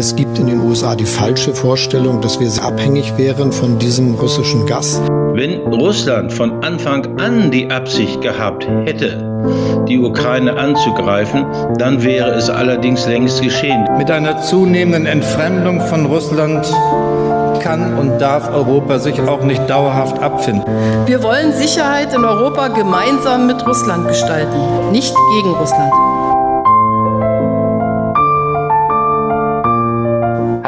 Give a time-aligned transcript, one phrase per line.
[0.00, 4.64] Es gibt in den USA die falsche Vorstellung, dass wir abhängig wären von diesem russischen
[4.64, 4.98] Gas.
[5.34, 9.22] Wenn Russland von Anfang an die Absicht gehabt hätte,
[9.86, 11.44] die Ukraine anzugreifen,
[11.76, 13.84] dann wäre es allerdings längst geschehen.
[13.98, 16.66] Mit einer zunehmenden Entfremdung von Russland
[17.60, 20.64] kann und darf Europa sich auch nicht dauerhaft abfinden.
[21.04, 25.92] Wir wollen Sicherheit in Europa gemeinsam mit Russland gestalten, nicht gegen Russland.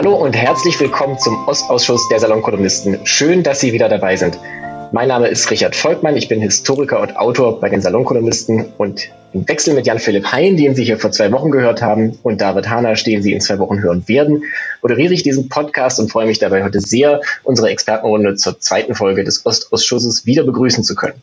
[0.02, 3.06] Hallo und herzlich willkommen zum Ostausschuss der Salonkolumnisten.
[3.06, 4.36] Schön, dass Sie wieder dabei sind.
[4.90, 9.46] Mein Name ist Richard Volkmann, ich bin Historiker und Autor bei den Salonkolumnisten und im
[9.46, 12.94] Wechsel mit Jan-Philipp Hein, den Sie hier vor zwei Wochen gehört haben, und David Hahner,
[12.94, 14.42] den Sie in zwei Wochen hören werden,
[14.82, 19.22] moderiere ich diesen Podcast und freue mich dabei heute sehr, unsere Expertenrunde zur zweiten Folge
[19.22, 21.22] des Ostausschusses wieder begrüßen zu können.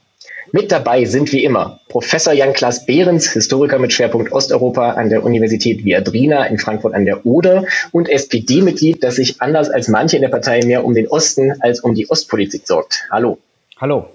[0.52, 5.86] Mit dabei sind wie immer Professor Jan-Klaas Behrens, Historiker mit Schwerpunkt Osteuropa an der Universität
[5.86, 10.30] Viadrina in Frankfurt an der Oder und SPD-Mitglied, das sich anders als manche in der
[10.30, 13.06] Partei mehr um den Osten als um die Ostpolitik sorgt.
[13.12, 13.38] Hallo.
[13.80, 14.08] Hallo.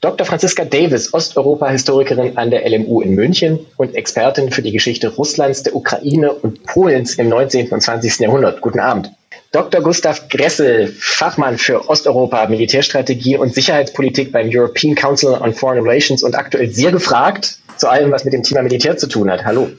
[0.00, 0.26] Dr.
[0.26, 5.74] Franziska Davis, Osteuropa-Historikerin an der LMU in München und Expertin für die Geschichte Russlands, der
[5.74, 7.70] Ukraine und Polens im 19.
[7.70, 8.18] und 20.
[8.20, 8.60] Jahrhundert.
[8.60, 9.12] Guten Abend.
[9.52, 9.80] Dr.
[9.80, 16.34] Gustav Gressel, Fachmann für Osteuropa, Militärstrategie und Sicherheitspolitik beim European Council on Foreign Relations und
[16.34, 19.44] aktuell sehr gefragt zu allem, was mit dem Thema Militär zu tun hat.
[19.44, 19.70] Hallo.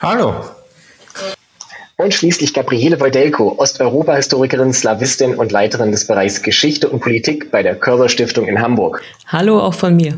[0.00, 0.34] Hallo.
[1.96, 7.74] Und schließlich Gabriele Wojdelko, Osteuropa-Historikerin, Slawistin und Leiterin des Bereichs Geschichte und Politik bei der
[7.74, 9.02] Körber Stiftung in Hamburg.
[9.26, 10.16] Hallo auch von mir.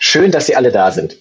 [0.00, 1.16] Schön, dass Sie alle da sind.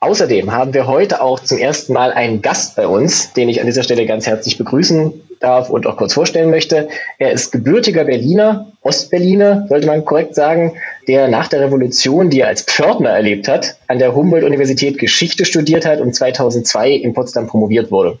[0.00, 3.66] Außerdem haben wir heute auch zum ersten Mal einen Gast bei uns, den ich an
[3.66, 6.88] dieser Stelle ganz herzlich begrüßen darf und auch kurz vorstellen möchte.
[7.18, 10.76] Er ist gebürtiger Berliner, Ostberliner, sollte man korrekt sagen,
[11.08, 15.84] der nach der Revolution, die er als Pförtner erlebt hat, an der Humboldt-Universität Geschichte studiert
[15.84, 18.18] hat und 2002 in Potsdam promoviert wurde.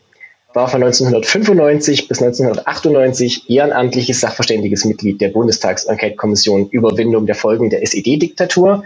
[0.54, 8.82] War von 1995 bis 1998 ehrenamtliches sachverständiges Mitglied der Bundestags-Enquete-Kommission Überwindung der Folgen der SED-Diktatur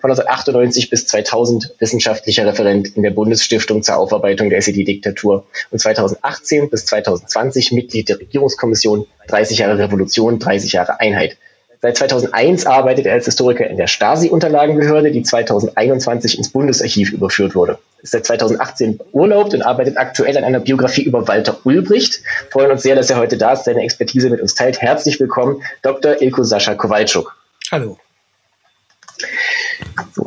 [0.00, 6.70] von 1998 bis 2000 wissenschaftlicher Referent in der Bundesstiftung zur Aufarbeitung der SED-Diktatur und 2018
[6.70, 11.36] bis 2020 Mitglied der Regierungskommission 30 Jahre Revolution, 30 Jahre Einheit.
[11.80, 17.78] Seit 2001 arbeitet er als Historiker in der Stasi-Unterlagenbehörde, die 2021 ins Bundesarchiv überführt wurde.
[18.02, 22.20] Ist seit 2018 urlaubt und arbeitet aktuell an einer Biografie über Walter Ulbricht.
[22.50, 24.80] Freuen uns sehr, dass er heute da ist, seine Expertise mit uns teilt.
[24.82, 26.20] Herzlich willkommen, Dr.
[26.20, 27.36] Ilko Sascha Kowalczuk.
[27.70, 27.96] Hallo.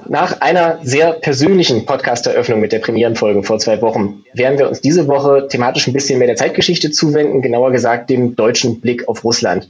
[0.08, 5.08] Nach einer sehr persönlichen Podcast-Eröffnung mit der Premierenfolge vor zwei Wochen werden wir uns diese
[5.08, 9.70] Woche thematisch ein bisschen mehr der Zeitgeschichte zuwenden, genauer gesagt dem deutschen Blick auf Russland.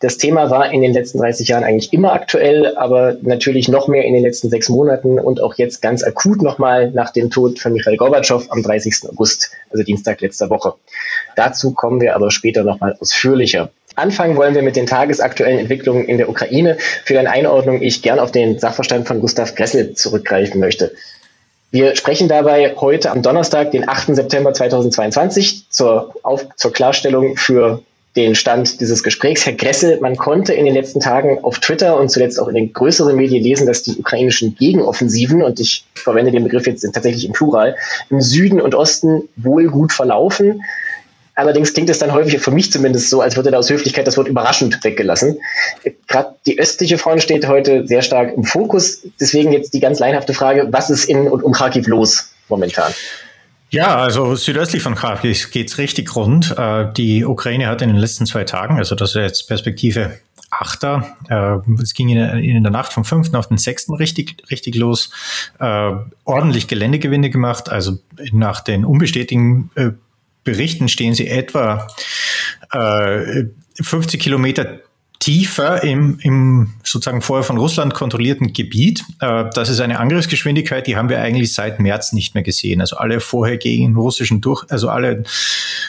[0.00, 4.04] Das Thema war in den letzten 30 Jahren eigentlich immer aktuell, aber natürlich noch mehr
[4.04, 7.72] in den letzten sechs Monaten und auch jetzt ganz akut nochmal nach dem Tod von
[7.72, 9.10] Michael Gorbatschow am 30.
[9.10, 10.74] August, also Dienstag letzter Woche.
[11.36, 13.70] Dazu kommen wir aber später nochmal ausführlicher.
[13.94, 16.78] Anfangen wollen wir mit den tagesaktuellen Entwicklungen in der Ukraine.
[17.04, 20.92] Für eine Einordnung ich gern auf den Sachverstand von Gustav Gressel zurückgreifen möchte.
[21.70, 24.14] Wir sprechen dabei heute am Donnerstag, den 8.
[24.14, 27.82] September 2022, zur, auf, zur Klarstellung für
[28.14, 29.46] den Stand dieses Gesprächs.
[29.46, 32.72] Herr Gressel, man konnte in den letzten Tagen auf Twitter und zuletzt auch in den
[32.72, 37.32] größeren Medien lesen, dass die ukrainischen Gegenoffensiven, und ich verwende den Begriff jetzt tatsächlich im
[37.32, 37.74] Plural,
[38.10, 40.62] im Süden und Osten wohl gut verlaufen.
[41.42, 44.16] Allerdings klingt es dann häufig für mich zumindest so, als würde da aus Höflichkeit das
[44.16, 45.40] Wort überraschend weggelassen.
[46.06, 49.00] Gerade die östliche Front steht heute sehr stark im Fokus.
[49.20, 52.92] Deswegen jetzt die ganz leinhafte Frage, was ist in und um Kharkiv los momentan?
[53.70, 56.54] Ja, also südöstlich von Kharkiv geht's richtig rund.
[56.56, 60.18] Äh, die Ukraine hat in den letzten zwei Tagen, also das ist jetzt Perspektive
[60.50, 61.16] Achter.
[61.28, 63.34] Äh, es ging in, der Nacht vom 5.
[63.34, 63.98] auf den 6.
[63.98, 65.10] richtig, richtig los.
[65.58, 65.92] Äh,
[66.24, 67.68] ordentlich Geländegewinne gemacht.
[67.68, 67.98] Also
[68.30, 69.70] nach den unbestätigten
[70.44, 71.88] Berichten stehen sie etwa
[72.72, 73.44] äh,
[73.80, 74.80] 50 Kilometer
[75.22, 79.04] tiefer im, im sozusagen vorher von Russland kontrollierten Gebiet.
[79.20, 82.80] Äh, das ist eine Angriffsgeschwindigkeit, die haben wir eigentlich seit März nicht mehr gesehen.
[82.80, 85.22] Also alle vorher gegen russischen Durch, also alle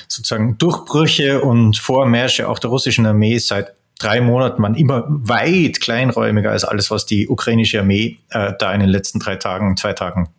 [0.08, 6.52] sozusagen Durchbrüche und Vormärsche auch der russischen Armee seit drei Monaten waren immer weit kleinräumiger
[6.52, 10.30] als alles, was die ukrainische Armee äh, da in den letzten drei Tagen, zwei Tagen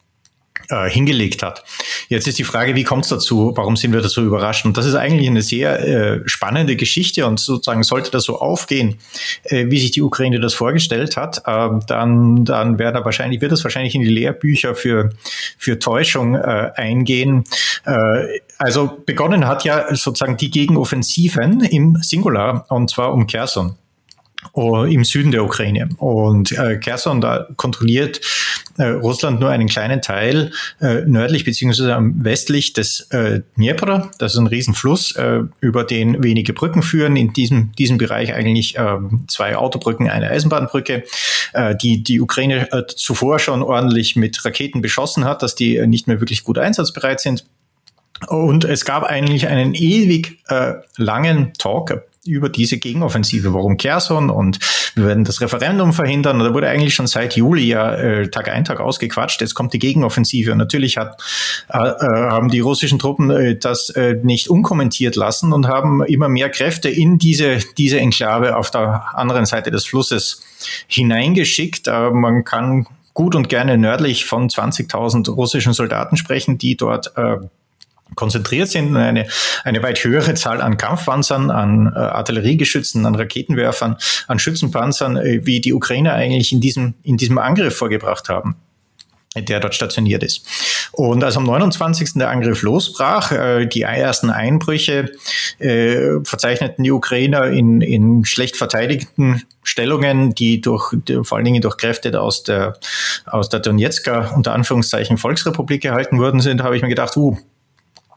[0.69, 1.65] äh, hingelegt hat.
[2.09, 3.53] Jetzt ist die Frage, wie kommt es dazu?
[3.57, 4.65] Warum sind wir da so überrascht?
[4.65, 8.99] Und das ist eigentlich eine sehr äh, spannende Geschichte und sozusagen sollte das so aufgehen,
[9.45, 13.53] äh, wie sich die Ukraine das vorgestellt hat, äh, dann, dann wäre da wahrscheinlich, wird
[13.53, 15.11] das wahrscheinlich in die Lehrbücher für,
[15.59, 17.45] für Täuschung äh, eingehen.
[17.85, 23.77] Äh, also begonnen hat ja sozusagen die Gegenoffensiven im Singular und zwar um Kherson.
[24.57, 25.89] uh, im Süden der Ukraine.
[25.99, 28.21] Und äh, Kherson, da kontrolliert
[28.79, 34.11] äh, Russland nur einen kleinen Teil äh, nördlich beziehungsweise westlich des äh, Dnepr.
[34.19, 37.17] Das ist ein Riesenfluss, äh, über den wenige Brücken führen.
[37.17, 38.99] In diesem, diesem Bereich eigentlich äh,
[39.29, 41.05] zwei Autobrücken, eine Eisenbahnbrücke,
[41.53, 45.87] äh, die die Ukraine äh, zuvor schon ordentlich mit Raketen beschossen hat, dass die äh,
[45.87, 47.45] nicht mehr wirklich gut einsatzbereit sind.
[48.29, 53.53] Und es gab eigentlich einen ewig äh, langen Talk über diese Gegenoffensive.
[53.53, 54.59] Warum Kherson und
[54.95, 56.39] wir werden das Referendum verhindern.
[56.39, 59.41] da wurde eigentlich schon seit Juli ja äh, Tag ein, Tag ausgequatscht.
[59.41, 60.53] Jetzt kommt die Gegenoffensive.
[60.53, 61.21] Und natürlich hat,
[61.69, 66.29] äh, äh, haben die russischen Truppen äh, das äh, nicht unkommentiert lassen und haben immer
[66.29, 70.43] mehr Kräfte in diese, diese Enklave auf der anderen Seite des Flusses
[70.87, 71.89] hineingeschickt.
[71.89, 77.37] Äh, man kann gut und gerne nördlich von 20.000 russischen Soldaten sprechen, die dort äh,
[78.15, 79.27] konzentriert sind eine,
[79.65, 83.97] eine weit höhere Zahl an Kampfpanzern, an äh, Artilleriegeschützen, an Raketenwerfern,
[84.29, 88.57] an Schützenpanzern, äh, wie die Ukrainer eigentlich in diesem, in diesem Angriff vorgebracht haben
[89.37, 90.47] der dort stationiert ist.
[90.93, 92.13] Und als am 29.
[92.15, 95.11] der Angriff losbrach, äh, die ersten Einbrüche
[95.59, 101.77] äh, verzeichneten die Ukrainer in, in schlecht verteidigten Stellungen, die durch, vor allen Dingen durch
[101.79, 102.79] Kräfte aus der,
[103.27, 107.37] aus der Donetsker, unter Anführungszeichen, Volksrepublik gehalten worden sind, habe ich mir gedacht, uh,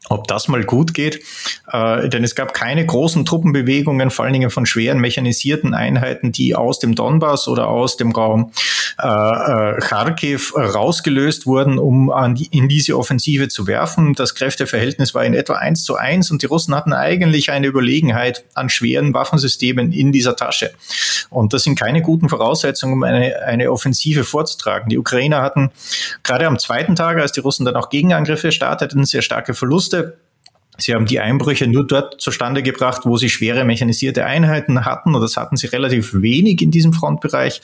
[0.09, 1.23] ob das mal gut geht.
[1.71, 6.55] Äh, denn es gab keine großen Truppenbewegungen, vor allen Dingen von schweren mechanisierten Einheiten, die
[6.55, 8.51] aus dem Donbass oder aus dem Raum
[8.99, 14.13] äh, äh, Kharkiv rausgelöst wurden, um an die, in diese Offensive zu werfen.
[14.13, 18.45] Das Kräfteverhältnis war in etwa eins zu eins und die Russen hatten eigentlich eine Überlegenheit
[18.53, 20.71] an schweren Waffensystemen in dieser Tasche.
[21.29, 24.89] Und das sind keine guten Voraussetzungen, um eine, eine Offensive vorzutragen.
[24.89, 25.71] Die Ukrainer hatten
[26.23, 29.96] gerade am zweiten Tag, als die Russen dann auch Gegenangriffe starteten, sehr starke Verluste.
[30.79, 35.21] Sie haben die Einbrüche nur dort zustande gebracht, wo sie schwere mechanisierte Einheiten hatten, und
[35.21, 37.61] das hatten sie relativ wenig in diesem Frontbereich.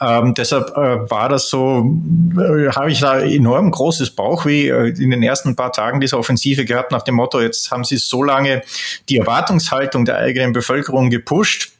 [0.00, 1.96] Ähm, deshalb äh, war das so,
[2.36, 6.64] äh, habe ich da enorm großes Bauchweh äh, in den ersten paar Tagen dieser Offensive
[6.64, 8.62] gehabt, nach dem Motto, jetzt haben sie so lange
[9.08, 11.75] die Erwartungshaltung der eigenen Bevölkerung gepusht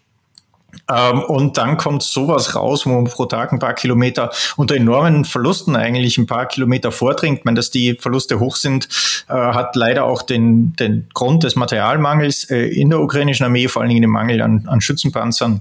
[0.91, 5.25] ähm, und dann kommt sowas raus, wo man pro Tag ein paar Kilometer unter enormen
[5.25, 7.41] Verlusten eigentlich ein paar Kilometer vordringt.
[7.45, 8.89] Wenn das die Verluste hoch sind,
[9.29, 13.83] äh, hat leider auch den, den Grund des Materialmangels äh, in der ukrainischen Armee, vor
[13.83, 15.61] allen Dingen den Mangel an, an Schützenpanzern,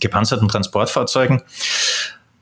[0.00, 1.42] gepanzerten Transportfahrzeugen.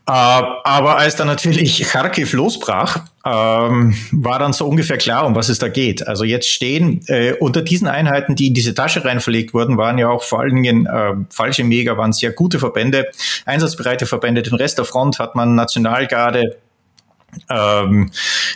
[0.06, 5.48] Äh, aber als dann natürlich Kharkiv losbrach, ähm, war dann so ungefähr klar, um was
[5.48, 6.06] es da geht.
[6.06, 9.96] Also jetzt stehen äh, unter diesen Einheiten, die in diese Tasche rein verlegt wurden, waren
[9.96, 13.06] ja auch vor allen Dingen äh, falsche Mega, waren sehr gute Verbände,
[13.46, 14.42] einsatzbereite Verbände.
[14.42, 16.58] Den Rest der Front hat man Nationalgarde,
[17.48, 18.10] ähm,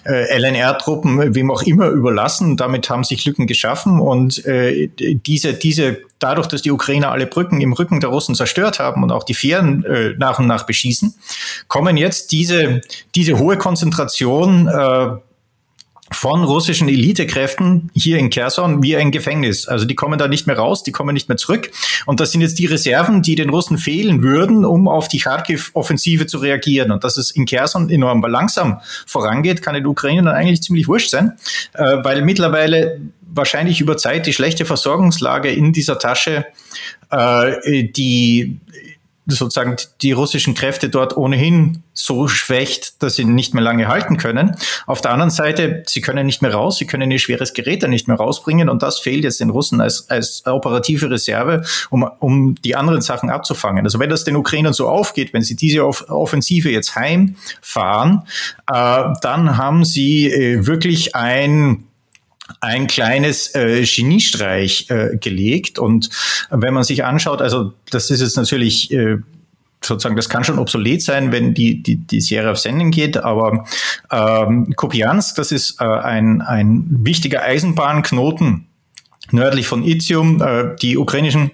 [0.05, 2.59] äh, LNR-Truppen, wem auch immer überlassen.
[2.59, 7.61] Damit haben sich Lücken geschaffen und äh, diese, diese, dadurch, dass die Ukrainer alle Brücken
[7.61, 11.15] im Rücken der Russen zerstört haben und auch die Fähren äh, nach und nach beschießen,
[11.69, 12.81] kommen jetzt diese,
[13.15, 15.09] diese hohe Konzentration äh,
[16.13, 19.69] von russischen Elitekräften hier in Kherson wie ein Gefängnis.
[19.69, 21.71] Also die kommen da nicht mehr raus, die kommen nicht mehr zurück.
[22.07, 26.27] Und das sind jetzt die Reserven, die den Russen fehlen würden, um auf die Kharkiv-Offensive
[26.27, 26.91] zu reagieren.
[26.91, 31.11] Und dass es in Kherson enorm langsam vorangeht, kann den Ukrainern dann eigentlich ziemlich wurscht
[31.11, 31.35] sein,
[31.75, 33.01] äh, weil mittlerweile
[33.39, 36.45] wahrscheinlich über Zeit die schlechte Versorgungslage in dieser Tasche
[37.11, 38.61] äh, die
[39.31, 44.57] sozusagen die russischen Kräfte dort ohnehin so schwächt, dass sie nicht mehr lange halten können.
[44.87, 47.91] Auf der anderen Seite, sie können nicht mehr raus, sie können ihr schweres Gerät dann
[47.91, 52.55] nicht mehr rausbringen und das fehlt jetzt den Russen als, als operative Reserve, um, um
[52.63, 53.85] die anderen Sachen abzufangen.
[53.85, 58.23] Also wenn das den Ukrainern so aufgeht, wenn sie diese Offensive jetzt heimfahren,
[58.73, 61.88] äh, dann haben sie äh, wirklich ein
[62.61, 65.79] ein kleines äh, Geniestreich äh, gelegt.
[65.79, 66.11] Und
[66.51, 69.19] wenn man sich anschaut, also das ist jetzt natürlich äh,
[69.83, 73.65] sozusagen, das kann schon obsolet sein, wenn die, die, die Serie auf Sendung geht, aber
[74.11, 78.67] ähm, Kupiansk, das ist äh, ein, ein wichtiger Eisenbahnknoten
[79.31, 80.43] nördlich von Izium.
[80.43, 81.53] Äh, die ukrainischen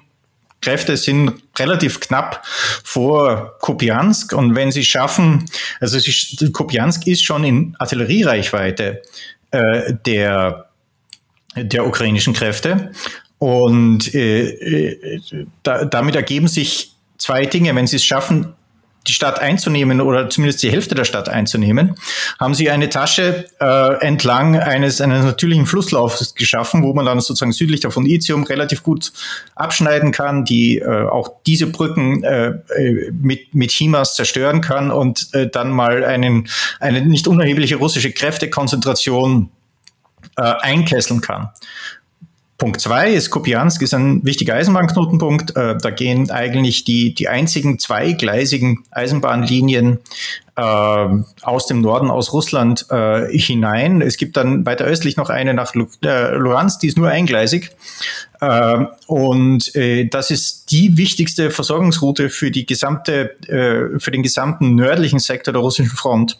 [0.62, 2.42] Kräfte sind relativ knapp
[2.82, 5.44] vor Kupiansk und wenn sie schaffen,
[5.80, 9.02] also sie, Kupiansk ist schon in Artilleriereichweite
[9.50, 10.70] äh, der
[11.56, 12.92] der ukrainischen Kräfte.
[13.38, 17.74] Und äh, äh, da, damit ergeben sich zwei Dinge.
[17.74, 18.54] Wenn sie es schaffen,
[19.06, 21.94] die Stadt einzunehmen oder zumindest die Hälfte der Stadt einzunehmen,
[22.40, 27.52] haben sie eine Tasche äh, entlang eines, eines natürlichen Flusslaufs geschaffen, wo man dann sozusagen
[27.52, 29.12] südlich davon Izium relativ gut
[29.54, 35.28] abschneiden kann, die äh, auch diese Brücken äh, äh mit, mit HIMARS zerstören kann und
[35.34, 36.48] äh, dann mal einen,
[36.80, 39.50] eine nicht unerhebliche russische Kräftekonzentration
[40.36, 41.50] äh, einkesseln kann.
[42.56, 45.56] Punkt zwei ist, Kupiansk ist ein wichtiger Eisenbahnknotenpunkt.
[45.56, 49.98] Äh, da gehen eigentlich die, die einzigen zweigleisigen Eisenbahnlinien
[50.54, 51.08] äh,
[51.42, 54.00] aus dem Norden, aus Russland äh, hinein.
[54.02, 57.70] Es gibt dann weiter östlich noch eine nach äh, Luhansk, die ist nur eingleisig.
[58.40, 65.18] Äh, und äh, das ist die wichtigste Versorgungsroute für die gesamte, für den gesamten nördlichen
[65.18, 66.38] Sektor der russischen Front.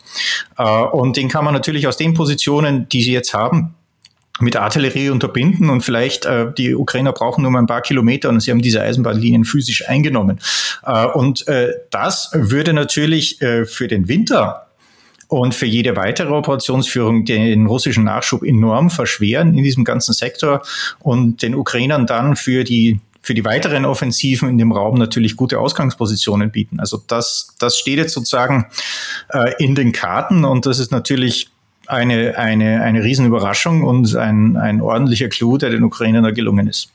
[0.57, 3.75] Und den kann man natürlich aus den Positionen, die sie jetzt haben,
[4.41, 8.41] mit Artillerie unterbinden und vielleicht äh, die Ukrainer brauchen nur mal ein paar Kilometer und
[8.41, 10.41] sie haben diese Eisenbahnlinien physisch eingenommen.
[10.85, 14.67] Äh, und äh, das würde natürlich äh, für den Winter
[15.29, 20.63] und für jede weitere Operationsführung den russischen Nachschub enorm verschweren in diesem ganzen Sektor
[20.99, 25.59] und den Ukrainern dann für die für die weiteren Offensiven in dem Raum natürlich gute
[25.59, 26.79] Ausgangspositionen bieten.
[26.79, 28.67] Also das, das steht jetzt sozusagen
[29.31, 31.49] äh, in den Karten und das ist natürlich
[31.87, 36.89] eine, eine, eine Riesenüberraschung und ein, ein ordentlicher Clou, der den Ukrainern da gelungen ist.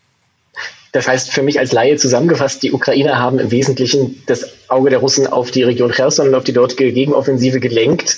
[0.92, 5.00] Das heißt für mich als Laie zusammengefasst, die Ukrainer haben im Wesentlichen das Auge der
[5.00, 8.18] Russen auf die Region Cherson und auf die dortige Gegenoffensive gelenkt.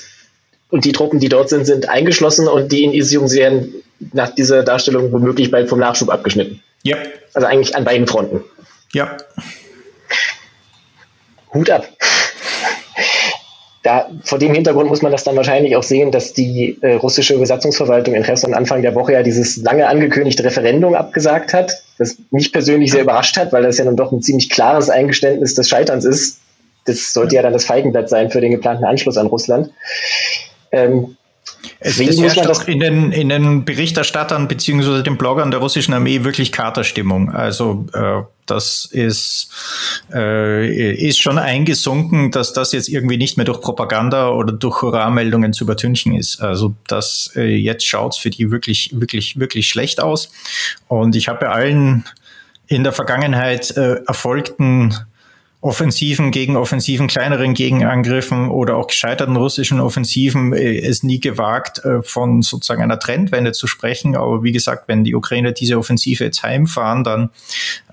[0.69, 3.73] Und die Truppen, die dort sind, sind eingeschlossen und die in Isium werden
[4.13, 6.63] nach dieser Darstellung womöglich bald vom Nachschub abgeschnitten.
[6.83, 6.95] Ja.
[7.33, 8.41] Also eigentlich an beiden Fronten.
[8.93, 9.17] Ja.
[11.53, 11.89] Hut ab
[13.83, 17.37] da, vor dem Hintergrund muss man das dann wahrscheinlich auch sehen, dass die äh, russische
[17.39, 22.53] Besatzungsverwaltung in Cherson Anfang der Woche ja dieses lange angekündigte Referendum abgesagt hat, das mich
[22.53, 26.05] persönlich sehr überrascht hat, weil das ja dann doch ein ziemlich klares Eingeständnis des Scheiterns
[26.05, 26.39] ist.
[26.85, 29.71] Das sollte ja dann das Feigenblatt sein für den geplanten Anschluss an Russland.
[30.71, 31.17] Ähm,
[31.79, 36.23] es, es herrscht auch in den, in den Berichterstattern beziehungsweise den Bloggern der russischen Armee
[36.23, 37.31] wirklich Katerstimmung.
[37.31, 39.49] Also äh, das ist,
[40.13, 45.53] äh, ist schon eingesunken, dass das jetzt irgendwie nicht mehr durch Propaganda oder durch Hurra-Meldungen
[45.53, 46.41] zu übertünchen ist.
[46.41, 50.31] Also das äh, jetzt schaut's für die wirklich, wirklich, wirklich schlecht aus.
[50.87, 52.05] Und ich habe bei allen
[52.67, 54.95] in der Vergangenheit äh, erfolgten
[55.61, 62.01] Offensiven gegen Offensiven, kleineren Gegenangriffen oder auch gescheiterten russischen Offensiven äh, es nie gewagt, äh,
[62.01, 64.15] von sozusagen einer Trendwende zu sprechen.
[64.15, 67.29] Aber wie gesagt, wenn die Ukrainer diese Offensive jetzt heimfahren, dann,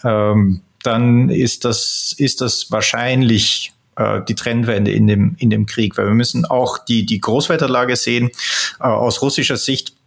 [0.02, 5.98] ähm, dann ist das, ist das wahrscheinlich äh, die Trendwende in dem, in dem Krieg,
[5.98, 8.30] weil wir müssen auch die, die Großwetterlage sehen.
[8.80, 9.97] Äh, aus russischer Sicht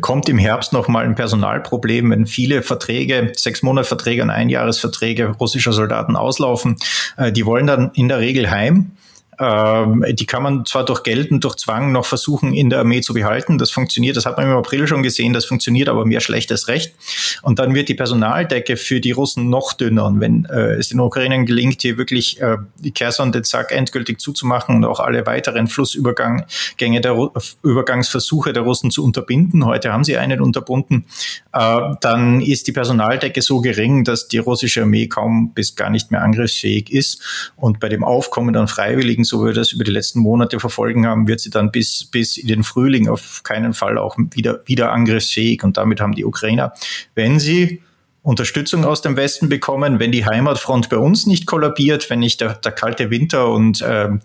[0.00, 5.72] kommt im Herbst nochmal ein Personalproblem, wenn viele Verträge, sechs Monate Verträge und Einjahresverträge russischer
[5.72, 6.76] Soldaten auslaufen.
[7.16, 8.92] Äh, die wollen dann in der Regel heim
[9.40, 13.00] ähm, die kann man zwar durch Geld und durch Zwang noch versuchen, in der Armee
[13.00, 13.56] zu behalten.
[13.56, 16.68] Das funktioniert, das hat man im April schon gesehen, das funktioniert aber mehr schlecht als
[16.68, 16.94] recht.
[17.40, 20.04] Und dann wird die Personaldecke für die Russen noch dünner.
[20.04, 24.20] Und wenn äh, es den Ukrainern gelingt, hier wirklich äh, die Kherson, den Zack endgültig
[24.20, 27.30] zuzumachen und auch alle weiteren Flussübergänge der Ru
[27.62, 31.06] Übergangsversuche der Russen zu unterbinden, heute haben sie einen unterbunden,
[31.54, 36.10] äh, dann ist die Personaldecke so gering, dass die russische Armee kaum bis gar nicht
[36.10, 37.22] mehr angriffsfähig ist.
[37.56, 41.06] Und bei dem Aufkommen an Freiwilligen so wie wir das über die letzten Monate verfolgen
[41.06, 44.92] haben, wird sie dann bis, bis in den Frühling auf keinen Fall auch wieder, wieder
[44.92, 45.64] angriffsfähig.
[45.64, 46.74] Und damit haben die Ukrainer,
[47.14, 47.80] wenn sie
[48.22, 52.54] Unterstützung aus dem Westen bekommen, wenn die Heimatfront bei uns nicht kollabiert, wenn nicht der,
[52.54, 54.20] der kalte Winter und ähm,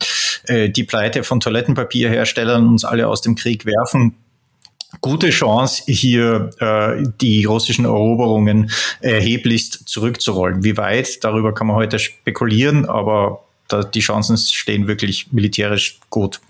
[0.47, 4.15] äh, die Pleite von Toilettenpapierherstellern uns alle aus dem Krieg werfen,
[4.99, 8.69] gute Chance, hier äh, die russischen Eroberungen
[8.99, 10.63] erheblichst zurückzurollen.
[10.63, 16.41] Wie weit, darüber kann man heute spekulieren, aber da, die Chancen stehen wirklich militärisch gut.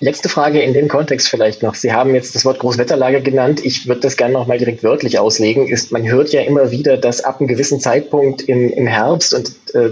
[0.00, 1.74] Letzte Frage in dem Kontext vielleicht noch.
[1.74, 3.64] Sie haben jetzt das Wort Großwetterlage genannt.
[3.64, 5.68] Ich würde das gerne noch mal direkt wörtlich auslegen.
[5.68, 9.52] Ist, man hört ja immer wieder, dass ab einem gewissen Zeitpunkt im, im Herbst und
[9.74, 9.90] äh,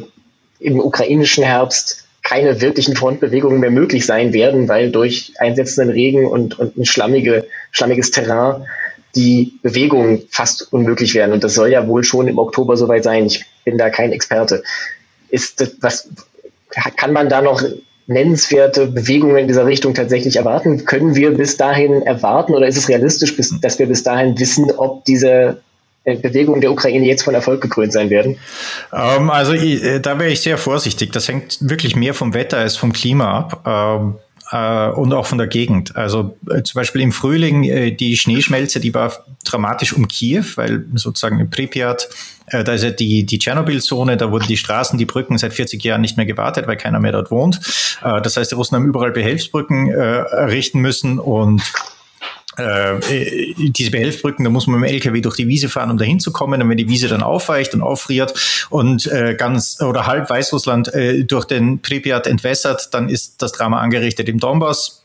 [0.59, 6.59] im ukrainischen Herbst keine wirklichen Frontbewegungen mehr möglich sein werden, weil durch einsetzenden Regen und,
[6.59, 8.67] und ein schlammige, schlammiges Terrain
[9.15, 11.33] die Bewegungen fast unmöglich werden.
[11.33, 13.27] Und das soll ja wohl schon im Oktober soweit sein.
[13.27, 14.63] Ich bin da kein Experte.
[15.33, 16.09] Ist das, was,
[16.97, 17.63] kann man da noch
[18.07, 20.85] nennenswerte Bewegungen in dieser Richtung tatsächlich erwarten?
[20.85, 24.71] Können wir bis dahin erwarten oder ist es realistisch, bis, dass wir bis dahin wissen,
[24.71, 25.61] ob diese
[26.05, 28.39] äh, Bewegungen der Ukraine jetzt von Erfolg gekrönt sein werden?
[28.93, 31.13] Ähm, also äh, da wäre ich sehr vorsichtig.
[31.13, 33.63] Das hängt wirklich mehr vom Wetter als vom Klima ab.
[33.67, 34.15] Ähm,
[34.53, 35.97] äh, und auch von der Gegend.
[35.97, 39.13] Also äh, zum Beispiel im Frühling äh, die Schneeschmelze, die war
[39.45, 42.09] dramatisch um Kiew, weil sozusagen in Pripyat,
[42.47, 46.03] äh, da ist ja die, Tschernobyl-Zone, da wurden die Straßen, die Brücken seit 40 Jahren
[46.03, 47.61] nicht mehr gewartet, weil keiner mehr dort wohnt.
[48.05, 51.63] Äh, das heißt, die Russen haben überall Behelfsbrücken äh, errichten müssen und
[52.57, 56.21] äh, diese Behelfsbrücken, da muss man mit dem LKW durch die Wiese fahren, um dahin
[56.21, 56.61] zu kommen.
[56.61, 58.35] Und wenn die Wiese dann aufweicht und auffriert
[58.71, 63.81] und äh, ganz oder halb Weißrussland äh, durch den Pripyat entwässert, dann ist das Drama
[63.81, 64.29] angerichtet.
[64.29, 65.02] Im Donbass äh,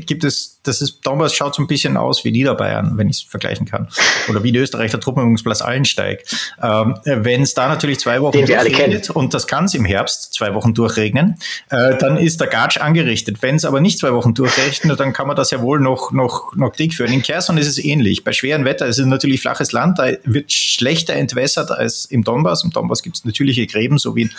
[0.00, 3.22] gibt es das ist, Donbass schaut so ein bisschen aus wie Niederbayern, wenn ich es
[3.22, 3.88] vergleichen kann.
[4.28, 6.24] Oder wie die Österreicher Truppenübungsplatz Allensteig.
[6.62, 10.54] Ähm, wenn es da natürlich zwei Wochen durchregnet, und das kann es im Herbst zwei
[10.54, 11.36] Wochen durchregnen,
[11.70, 13.38] äh, dann ist der Gatsch angerichtet.
[13.40, 16.54] Wenn es aber nicht zwei Wochen durchregnet, dann kann man das ja wohl noch, noch,
[16.54, 17.12] noch Krieg führen.
[17.12, 18.24] In Kherson ist es ähnlich.
[18.24, 22.64] Bei schwerem Wetter ist es natürlich flaches Land, da wird schlechter entwässert als im Donbass.
[22.64, 24.30] Im Donbass gibt es natürliche Gräben, so wie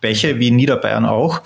[0.00, 1.42] Bäche, wie in Niederbayern auch.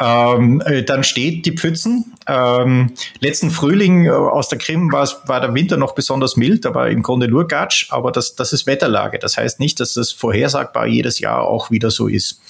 [0.00, 2.14] Ähm, äh, dann steht die Pfützen.
[2.26, 5.06] Ähm, letzten Frühling äh, aus der Krim war,
[5.40, 7.86] der Winter noch besonders mild, aber im Grunde nur Gatsch.
[7.90, 9.18] Aber das, das ist Wetterlage.
[9.18, 12.40] Das heißt nicht, dass das vorhersagbar jedes Jahr auch wieder so ist.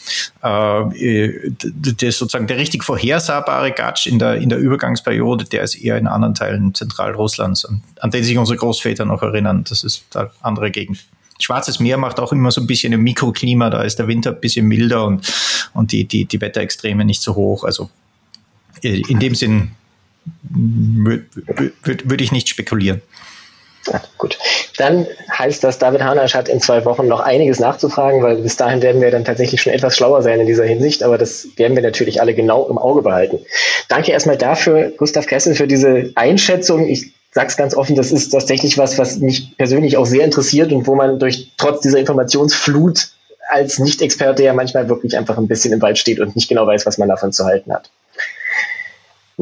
[0.44, 5.74] Äh, äh der, sozusagen der richtig vorhersagbare Gatsch in der, in der Übergangsperiode, der ist
[5.74, 9.64] eher in anderen Teilen Zentralrusslands, an, an den sich unsere Großväter noch erinnern.
[9.68, 11.04] Das ist eine andere Gegend.
[11.40, 14.40] Schwarzes Meer macht auch immer so ein bisschen ein Mikroklima, da ist der Winter ein
[14.40, 15.32] bisschen milder und,
[15.74, 17.64] und die, die, die Wetterextreme nicht so hoch.
[17.64, 17.90] Also
[18.82, 19.72] äh, in dem Sinn
[20.42, 21.24] würde
[21.82, 23.00] würd, ich nicht spekulieren.
[23.86, 24.38] Ja, gut.
[24.76, 25.06] Dann
[25.38, 29.00] heißt das, David Hanasch hat in zwei Wochen noch einiges nachzufragen, weil bis dahin werden
[29.00, 32.20] wir dann tatsächlich schon etwas schlauer sein in dieser Hinsicht, aber das werden wir natürlich
[32.20, 33.38] alle genau im Auge behalten.
[33.88, 36.86] Danke erstmal dafür, Gustav Kessel, für diese Einschätzung.
[36.88, 40.86] Ich sag's ganz offen, das ist tatsächlich was, was mich persönlich auch sehr interessiert und
[40.86, 43.10] wo man durch trotz dieser Informationsflut
[43.48, 46.86] als Nicht-Experte ja manchmal wirklich einfach ein bisschen im Wald steht und nicht genau weiß,
[46.86, 47.90] was man davon zu halten hat.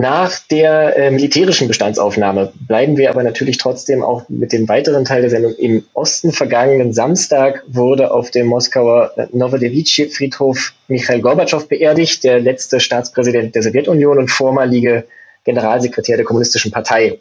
[0.01, 5.23] Nach der äh, militärischen Bestandsaufnahme bleiben wir aber natürlich trotzdem auch mit dem weiteren Teil
[5.23, 6.31] der Sendung im Osten.
[6.31, 14.19] Vergangenen Samstag wurde auf dem Moskauer Novodevitschi-Friedhof Michail Gorbatschow beerdigt, der letzte Staatspräsident der Sowjetunion
[14.19, 15.05] und vormalige
[15.49, 17.21] Generalsekretär der Kommunistischen Partei,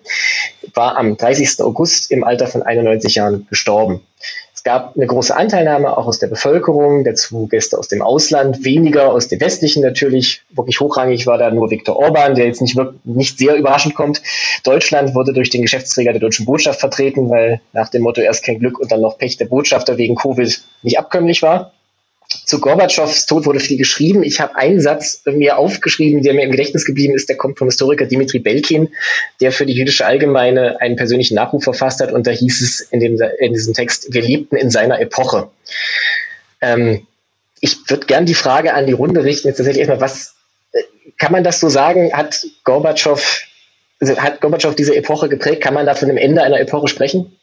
[0.73, 1.61] war am 30.
[1.61, 4.01] August im Alter von 91 Jahren gestorben.
[4.53, 9.13] Es gab eine große Anteilnahme auch aus der Bevölkerung, dazu Gäste aus dem Ausland, weniger
[9.13, 10.41] aus dem Westlichen natürlich.
[10.49, 14.21] Wirklich hochrangig war da nur Viktor Orban, der jetzt nicht, wirklich, nicht sehr überraschend kommt.
[14.65, 18.59] Deutschland wurde durch den Geschäftsträger der deutschen Botschaft vertreten, weil nach dem Motto erst kein
[18.59, 21.71] Glück und dann noch Pech der Botschafter wegen Covid nicht abkömmlich war.
[22.29, 24.23] Zu Gorbatschows Tod wurde viel geschrieben.
[24.23, 27.29] Ich habe einen Satz mir aufgeschrieben, der mir im Gedächtnis geblieben ist.
[27.29, 28.89] Der kommt vom Historiker Dimitri Belkin,
[29.39, 32.11] der für die jüdische Allgemeine einen persönlichen Nachruf verfasst hat.
[32.11, 35.49] Und da hieß es in, dem, in diesem Text, wir lebten in seiner Epoche.
[36.59, 37.07] Ähm,
[37.61, 39.47] ich würde gern die Frage an die Runde richten.
[39.47, 40.35] Jetzt tatsächlich erstmal, was
[40.73, 40.83] äh,
[41.17, 42.11] kann man das so sagen?
[42.11, 43.41] Hat Gorbatschow,
[44.01, 45.61] also hat Gorbatschow diese Epoche geprägt?
[45.61, 47.36] Kann man da von dem Ende einer Epoche sprechen?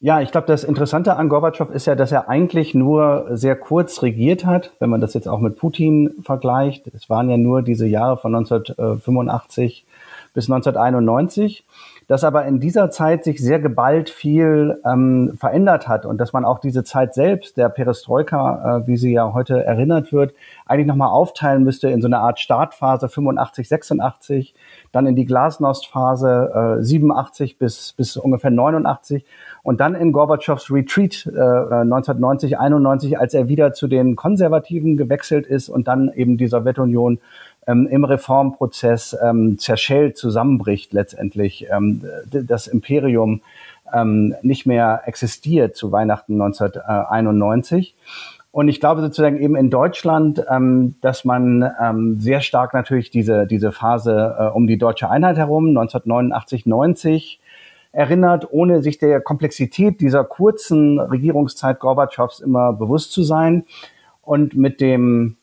[0.00, 4.00] Ja, ich glaube, das Interessante an Gorbatschow ist ja, dass er eigentlich nur sehr kurz
[4.02, 6.86] regiert hat, wenn man das jetzt auch mit Putin vergleicht.
[6.94, 9.86] Es waren ja nur diese Jahre von 1985
[10.34, 11.64] bis 1991,
[12.08, 16.46] dass aber in dieser Zeit sich sehr geballt viel ähm, verändert hat und dass man
[16.46, 20.32] auch diese Zeit selbst, der Perestroika, äh, wie sie ja heute erinnert wird,
[20.64, 24.54] eigentlich nochmal aufteilen müsste in so eine Art Startphase 85, 86,
[24.90, 29.26] dann in die Glasnost-Phase äh, 87 bis, bis ungefähr 89
[29.62, 35.46] und dann in Gorbatschows Retreat äh, 1990, 91, als er wieder zu den Konservativen gewechselt
[35.46, 37.18] ist und dann eben die Sowjetunion
[37.68, 43.42] ähm, im Reformprozess ähm, zerschellt, zusammenbricht letztendlich, ähm, das Imperium
[43.92, 47.94] ähm, nicht mehr existiert zu Weihnachten 1991.
[48.50, 53.46] Und ich glaube sozusagen eben in Deutschland, ähm, dass man ähm, sehr stark natürlich diese,
[53.46, 57.40] diese Phase äh, um die deutsche Einheit herum, 1989, 90,
[57.92, 63.64] erinnert, ohne sich der Komplexität dieser kurzen Regierungszeit Gorbatschows immer bewusst zu sein.
[64.22, 65.37] Und mit dem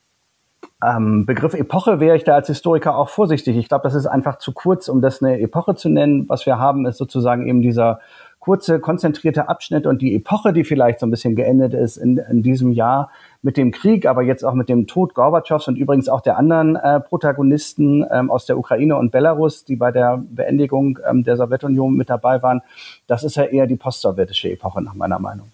[0.83, 3.57] ähm, Begriff Epoche wäre ich da als Historiker auch vorsichtig.
[3.57, 6.27] Ich glaube, das ist einfach zu kurz, um das eine Epoche zu nennen.
[6.27, 7.99] Was wir haben, ist sozusagen eben dieser
[8.45, 12.43] kurze, konzentrierte Abschnitt und die Epoche, die vielleicht so ein bisschen geendet ist in, in
[12.43, 13.09] diesem Jahr
[13.41, 16.75] mit dem Krieg, aber jetzt auch mit dem Tod Gorbatschows und übrigens auch der anderen
[16.75, 21.95] äh, Protagonisten ähm, aus der Ukraine und Belarus, die bei der Beendigung ähm, der Sowjetunion
[21.95, 22.61] mit dabei waren.
[23.07, 25.51] Das ist ja eher die postsowjetische Epoche nach meiner Meinung.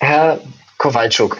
[0.00, 0.38] Herr
[0.78, 1.38] Kowalczuk,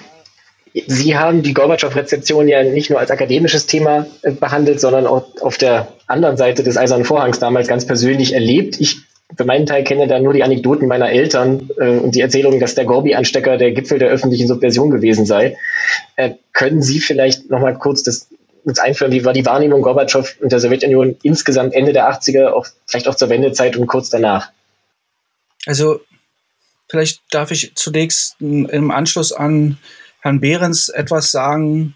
[0.87, 5.59] Sie haben die Gorbatschow-Rezeption ja nicht nur als akademisches Thema äh, behandelt, sondern auch auf
[5.59, 8.81] der anderen Seite des Eisernen Vorhangs damals ganz persönlich erlebt.
[8.81, 8.99] Ich
[9.37, 12.75] für meinen Teil kenne da nur die Anekdoten meiner Eltern äh, und die Erzählung, dass
[12.75, 15.57] der Gorbi-Anstecker der Gipfel der öffentlichen Subversion gewesen sei.
[16.17, 18.29] Äh, können Sie vielleicht nochmal kurz das
[18.65, 22.67] uns einführen, wie war die Wahrnehmung Gorbatschow und der Sowjetunion insgesamt Ende der 80er, auch,
[22.87, 24.51] vielleicht auch zur Wendezeit und kurz danach?
[25.67, 26.01] Also
[26.89, 29.79] vielleicht darf ich zunächst im Anschluss an
[30.21, 31.95] Herrn Behrens etwas sagen,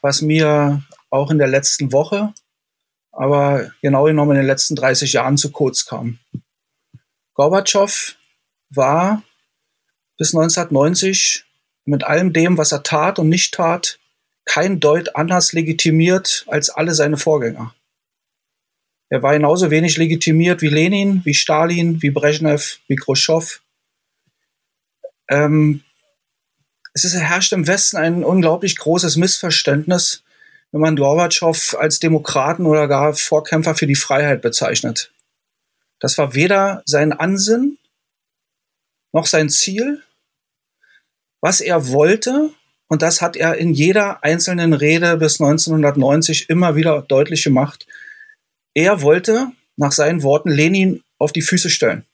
[0.00, 2.32] was mir auch in der letzten Woche,
[3.12, 6.18] aber genau genommen in den letzten 30 Jahren zu kurz kam.
[7.34, 8.16] Gorbatschow
[8.70, 9.22] war
[10.16, 11.44] bis 1990
[11.84, 13.98] mit allem dem, was er tat und nicht tat,
[14.44, 17.74] kein Deut anders legitimiert als alle seine Vorgänger.
[19.08, 23.60] Er war genauso wenig legitimiert wie Lenin, wie Stalin, wie Brezhnev, wie Khrushchev.
[25.28, 25.82] Ähm,
[26.92, 30.22] es ist, herrscht im Westen ein unglaublich großes Missverständnis,
[30.72, 35.12] wenn man Gorbatschow als Demokraten oder gar Vorkämpfer für die Freiheit bezeichnet.
[35.98, 37.78] Das war weder sein Ansinn
[39.12, 40.02] noch sein Ziel.
[41.40, 42.50] Was er wollte,
[42.88, 47.86] und das hat er in jeder einzelnen Rede bis 1990 immer wieder deutlich gemacht,
[48.74, 52.04] er wollte nach seinen Worten Lenin auf die Füße stellen.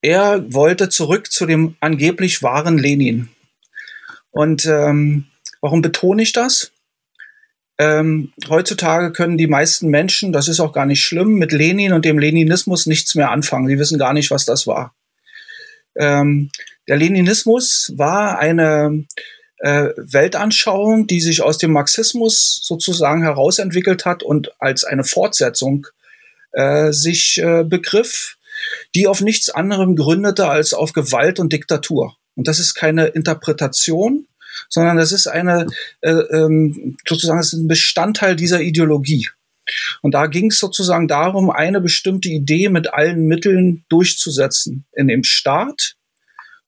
[0.00, 3.28] Er wollte zurück zu dem angeblich wahren Lenin.
[4.30, 5.26] Und ähm,
[5.60, 6.72] warum betone ich das?
[7.78, 12.04] Ähm, heutzutage können die meisten Menschen, das ist auch gar nicht schlimm, mit Lenin und
[12.04, 13.68] dem Leninismus nichts mehr anfangen.
[13.68, 14.94] Die wissen gar nicht, was das war.
[15.96, 16.50] Ähm,
[16.88, 19.04] der Leninismus war eine
[19.58, 25.86] äh, Weltanschauung, die sich aus dem Marxismus sozusagen herausentwickelt hat und als eine Fortsetzung
[26.52, 28.37] äh, sich äh, begriff,
[28.94, 32.16] die auf nichts anderem gründete als auf Gewalt und Diktatur.
[32.34, 34.26] Und das ist keine Interpretation,
[34.68, 35.66] sondern das ist eine
[36.00, 39.28] äh, ähm, sozusagen das ist ein Bestandteil dieser Ideologie.
[40.00, 45.24] Und da ging es sozusagen darum, eine bestimmte Idee mit allen Mitteln durchzusetzen in dem
[45.24, 45.96] Staat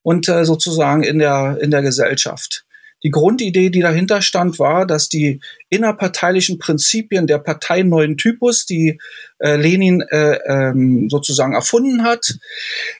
[0.02, 2.64] und äh, sozusagen in der in der Gesellschaft.
[3.02, 9.00] Die Grundidee, die dahinter stand, war, dass die innerparteilichen Prinzipien der Partei neuen Typus, die
[9.38, 12.34] äh, Lenin äh, ähm, sozusagen erfunden hat,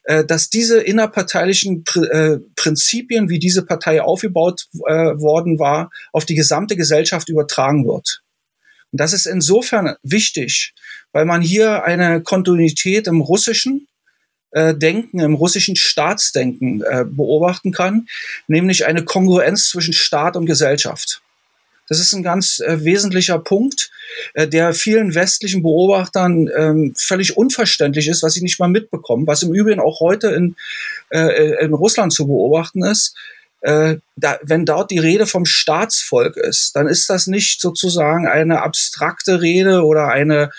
[0.05, 6.25] äh, dass diese innerparteilichen Pr äh, Prinzipien, wie diese Partei aufgebaut äh, worden war, auf
[6.25, 8.23] die gesamte Gesellschaft übertragen wird.
[8.93, 10.75] Und das ist insofern wichtig,
[11.13, 13.87] weil man hier eine Kontinuität im Russischen
[14.53, 18.09] äh, Denken, im russischen Staatsdenken äh, beobachten kann,
[18.49, 21.23] nämlich eine Kongruenz zwischen Staat und Gesellschaft.
[21.89, 23.91] Das ist ein ganz äh, wesentlicher Punkt,
[24.35, 29.43] äh, der vielen westlichen Beobachtern ähm, völlig unverständlich ist, was sie nicht mal mitbekommen, was
[29.43, 30.55] im Übrigen auch heute in,
[31.11, 33.17] äh, in Russland zu beobachten ist
[33.63, 38.63] äh, da, wenn dort die Rede vom Staatsvolk ist, dann ist das nicht sozusagen eine
[38.63, 40.51] abstrakte Rede oder eine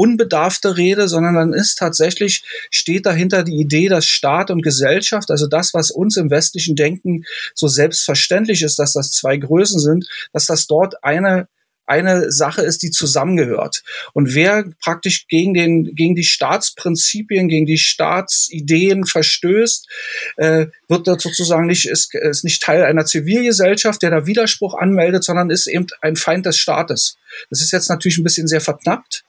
[0.00, 5.46] unbedarfte Rede, sondern dann ist tatsächlich, steht dahinter die Idee, dass Staat und Gesellschaft, also
[5.46, 10.46] das, was uns im westlichen Denken so selbstverständlich ist, dass das zwei Größen sind, dass
[10.46, 11.48] das dort eine
[11.84, 13.82] eine Sache ist, die zusammengehört.
[14.12, 19.88] Und wer praktisch gegen, den, gegen die Staatsprinzipien, gegen die Staatsideen verstößt,
[20.36, 25.24] äh, wird dort sozusagen nicht, ist, ist nicht Teil einer Zivilgesellschaft, der da Widerspruch anmeldet,
[25.24, 27.16] sondern ist eben ein Feind des Staates.
[27.50, 29.24] Das ist jetzt natürlich ein bisschen sehr verknappt.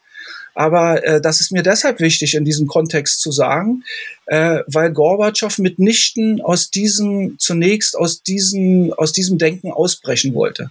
[0.54, 3.84] Aber äh, das ist mir deshalb wichtig in diesem Kontext zu sagen,
[4.26, 10.70] äh, weil Gorbatschow mitnichten aus diesem, zunächst aus diesem, aus diesem Denken ausbrechen wollte.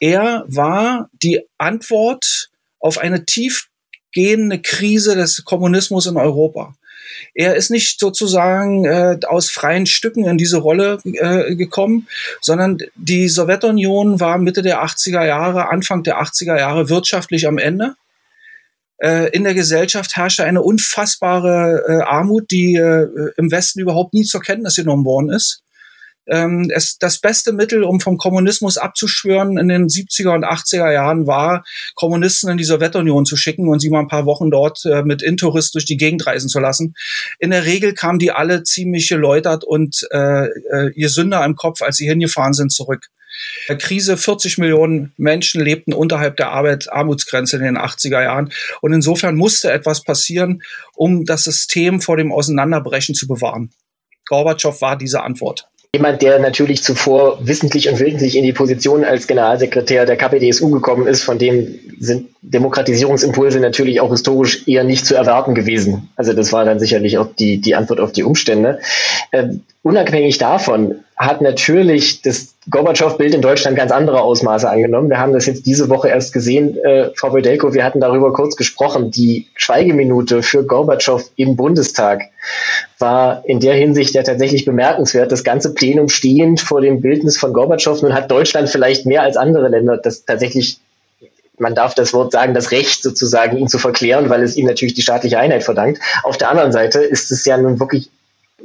[0.00, 6.74] Er war die Antwort auf eine tiefgehende Krise des Kommunismus in Europa.
[7.34, 12.08] Er ist nicht sozusagen äh, aus freien Stücken in diese Rolle äh, gekommen,
[12.40, 17.94] sondern die Sowjetunion war Mitte der 80er Jahre, Anfang der 80er Jahre wirtschaftlich am Ende.
[19.00, 24.24] Äh, in der Gesellschaft herrschte eine unfassbare äh, Armut, die äh, im Westen überhaupt nie
[24.24, 25.62] zur Kenntnis genommen worden ist.
[26.28, 31.26] Ähm, es, das beste Mittel, um vom Kommunismus abzuschwören in den 70er und 80er Jahren
[31.26, 35.02] war, Kommunisten in die Sowjetunion zu schicken und sie mal ein paar Wochen dort äh,
[35.02, 36.94] mit Intourist durch die Gegend reisen zu lassen.
[37.38, 41.82] In der Regel kamen die alle ziemlich geläutert und äh, äh, ihr Sünder im Kopf,
[41.82, 43.06] als sie hingefahren sind, zurück.
[43.76, 48.52] Krise, 40 Millionen Menschen lebten unterhalb der Arbeit, Armutsgrenze in den 80er Jahren.
[48.80, 50.62] Und insofern musste etwas passieren,
[50.94, 53.70] um das System vor dem Auseinanderbrechen zu bewahren.
[54.26, 55.68] Gorbatschow war diese Antwort.
[55.92, 61.08] Jemand, der natürlich zuvor wissentlich und willentlich in die Position als Generalsekretär der KPDSU gekommen
[61.08, 66.08] ist, von dem sind Demokratisierungsimpulse natürlich auch historisch eher nicht zu erwarten gewesen.
[66.14, 68.78] Also das war dann sicherlich auch die, die Antwort auf die Umstände.
[69.32, 69.48] Äh,
[69.82, 75.10] unabhängig davon hat natürlich das Gorbatschow-Bild in Deutschland ganz andere Ausmaße angenommen.
[75.10, 78.54] Wir haben das jetzt diese Woche erst gesehen, äh, Frau Beudelko, wir hatten darüber kurz
[78.54, 79.10] gesprochen.
[79.10, 82.22] Die Schweigeminute für Gorbatschow im Bundestag
[83.00, 85.32] war in der Hinsicht ja tatsächlich bemerkenswert.
[85.32, 88.00] Das ganze Plenum stehend vor dem Bildnis von Gorbatschow.
[88.02, 90.80] Nun hat Deutschland vielleicht mehr als andere Länder das tatsächlich
[91.60, 94.94] man darf das Wort sagen, das Recht sozusagen, ihn zu verklären, weil es ihm natürlich
[94.94, 96.00] die staatliche Einheit verdankt.
[96.22, 98.08] Auf der anderen Seite ist es ja nun wirklich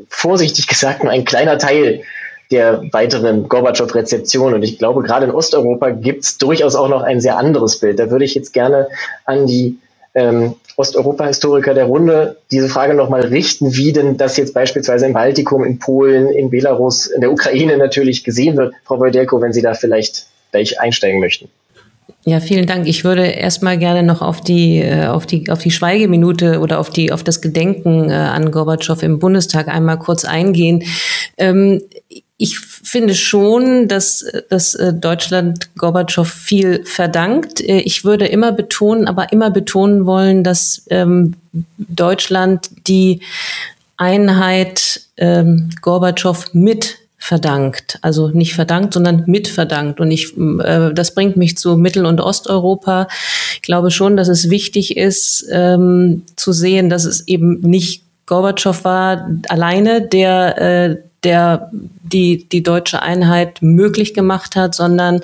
[0.08, 2.04] vorsichtig gesagt nur ein kleiner Teil
[2.52, 4.54] der weiteren Gorbatschow-Rezeption.
[4.54, 8.00] Und ich glaube, gerade in Osteuropa gibt es durchaus auch noch ein sehr anderes Bild.
[8.00, 8.88] Da würde ich jetzt gerne
[9.26, 9.78] an die
[10.16, 15.64] ähm, Osteuropa-Historiker der Runde diese Frage nochmal richten, wie denn das jetzt beispielsweise im Baltikum,
[15.64, 18.74] in Polen, in Belarus, in der Ukraine natürlich gesehen wird.
[18.86, 21.50] Frau Wojdelko, wenn Sie da vielleicht gleich einsteigen möchten.
[22.28, 22.88] Ja, vielen Dank.
[22.88, 26.90] Ich würde erstmal gerne noch auf die, äh, auf die, auf die Schweigeminute oder auf
[26.90, 30.84] die, auf das Gedenken äh, an Gorbatschow im Bundestag einmal kurz eingehen.
[31.38, 31.84] Ähm,
[32.38, 37.62] ich finde schon, dass, dass äh, Deutschland Gorbatschow viel verdankt.
[37.62, 41.36] Ich würde immer betonen, aber immer betonen wollen, dass ähm,
[41.78, 43.22] Deutschland die
[43.96, 47.98] Einheit ähm, Gorbatschow mit verdankt.
[48.02, 50.00] Also nicht verdankt, sondern mitverdankt.
[50.02, 53.08] Und ich, äh, das bringt mich zu Mittel- und Osteuropa.
[53.54, 58.84] Ich glaube schon, dass es wichtig ist, ähm, zu sehen, dass es eben nicht Gorbatschow
[58.84, 65.22] war alleine, der, äh, der die, die deutsche Einheit möglich gemacht hat, sondern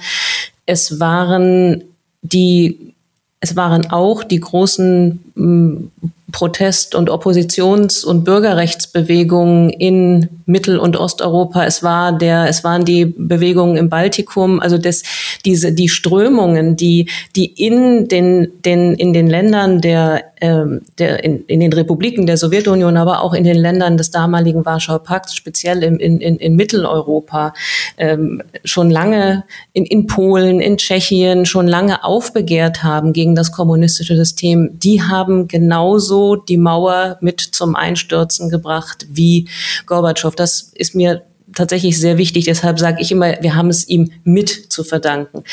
[0.66, 1.84] es waren
[2.22, 2.94] die,
[3.40, 5.92] es waren auch die großen
[6.32, 11.66] Protest- und Oppositions- und Bürgerrechtsbewegungen in Mittel- und Osteuropa.
[11.66, 15.04] Es war der, es waren die Bewegungen im Baltikum, also das,
[15.46, 21.46] diese, die Strömungen, die, die in den, den, in den Ländern der, ähm, der, in,
[21.46, 25.84] in den Republiken der Sowjetunion, aber auch in den Ländern des damaligen Warschauer Pakts, speziell
[25.84, 27.54] in, in, in Mitteleuropa,
[27.98, 34.16] ähm, schon lange in, in Polen, in Tschechien schon lange aufbegehrt haben gegen das kommunistische
[34.16, 39.48] System, die haben genauso die Mauer mit zum Einstürzen gebracht wie
[39.86, 40.36] Gorbatschow.
[40.36, 42.46] Das ist mir tatsächlich sehr wichtig.
[42.46, 45.44] Deshalb sage ich immer, wir haben es ihm mit zu verdanken.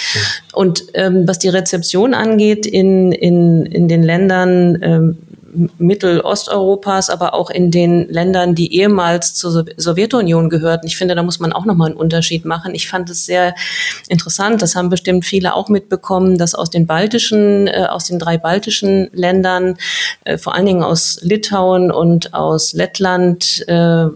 [0.52, 5.18] Und ähm, was die Rezeption angeht in, in, in den Ländern, ähm,
[5.78, 10.86] Mittelosteuropas, aber auch in den Ländern, die ehemals zur Sowjetunion gehörten.
[10.86, 12.74] Ich finde, da muss man auch nochmal einen Unterschied machen.
[12.74, 13.54] Ich fand es sehr
[14.08, 18.38] interessant, das haben bestimmt viele auch mitbekommen, dass aus den baltischen, äh, aus den drei
[18.38, 19.76] baltischen Ländern,
[20.24, 24.06] äh, vor allen Dingen aus Litauen und aus Lettland, äh,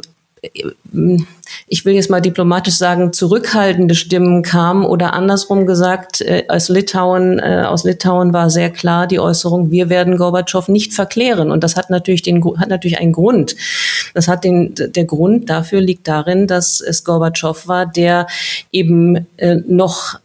[1.66, 7.38] ich will jetzt mal diplomatisch sagen, zurückhaltende Stimmen kamen oder andersrum gesagt, äh, aus Litauen,
[7.38, 11.50] äh, aus Litauen war sehr klar die Äußerung, wir werden Gorbatschow nicht verklären.
[11.50, 13.56] Und das hat natürlich den, hat natürlich einen Grund.
[14.14, 18.26] Das hat den, der Grund dafür liegt darin, dass es Gorbatschow war, der
[18.70, 20.18] eben äh, noch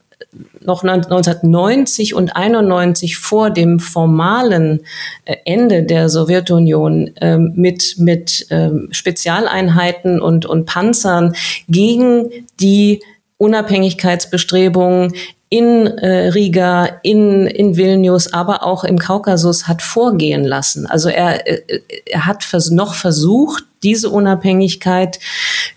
[0.62, 4.82] noch 1990 und 91 vor dem formalen
[5.26, 11.36] äh, Ende der Sowjetunion ähm, mit, mit ähm, Spezialeinheiten und, und Panzern
[11.68, 13.02] gegen die
[13.38, 15.14] Unabhängigkeitsbestrebungen
[15.50, 20.88] in äh, Riga, in, in Vilnius, aber auch im Kaukasus hat vorgehen lassen.
[20.88, 25.20] Also er, äh, er hat vers noch versucht, diese Unabhängigkeit,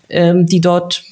[0.09, 1.03] ähm, die dort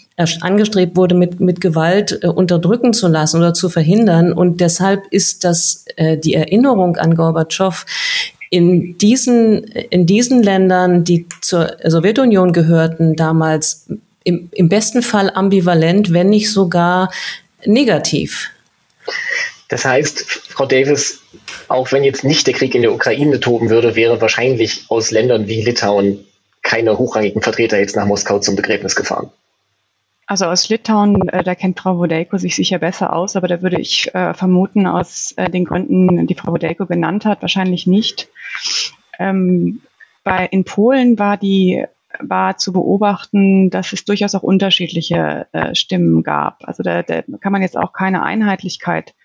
[0.42, 4.34] angestrebt wurde, mit, mit Gewalt äh, unterdrücken zu lassen oder zu verhindern.
[4.34, 7.86] Und deshalb ist das äh, die Erinnerung an Gorbatschow
[8.50, 13.88] in diesen, in diesen Ländern, die zur Sowjetunion gehörten, damals
[14.24, 17.12] im, im besten Fall ambivalent, wenn nicht sogar
[17.66, 18.50] negativ.
[19.70, 21.20] Das heißt, Frau Davis,
[21.68, 25.48] auch wenn jetzt nicht der Krieg in der Ukraine toben würde, wäre wahrscheinlich aus Ländern
[25.48, 26.26] wie Litauen
[26.64, 29.32] keine hochrangigen Vertreter jetzt nach Moskau zum Begräbnis gefahren.
[30.30, 33.82] Also aus Litauen, äh, da kennt Frau Wodeiko sich sicher besser aus, aber da würde
[33.82, 38.30] ich äh, vermuten, aus äh, den Gründen, die Frau Wodeiko genannt hat, wahrscheinlich nicht.
[39.18, 39.82] Ähm,
[40.24, 41.84] bei, in Polen war die
[42.20, 46.60] war zu beobachten, dass es durchaus auch unterschiedliche äh, Stimmen gab.
[46.68, 49.16] Also da, da kann man jetzt auch keine Einheitlichkeit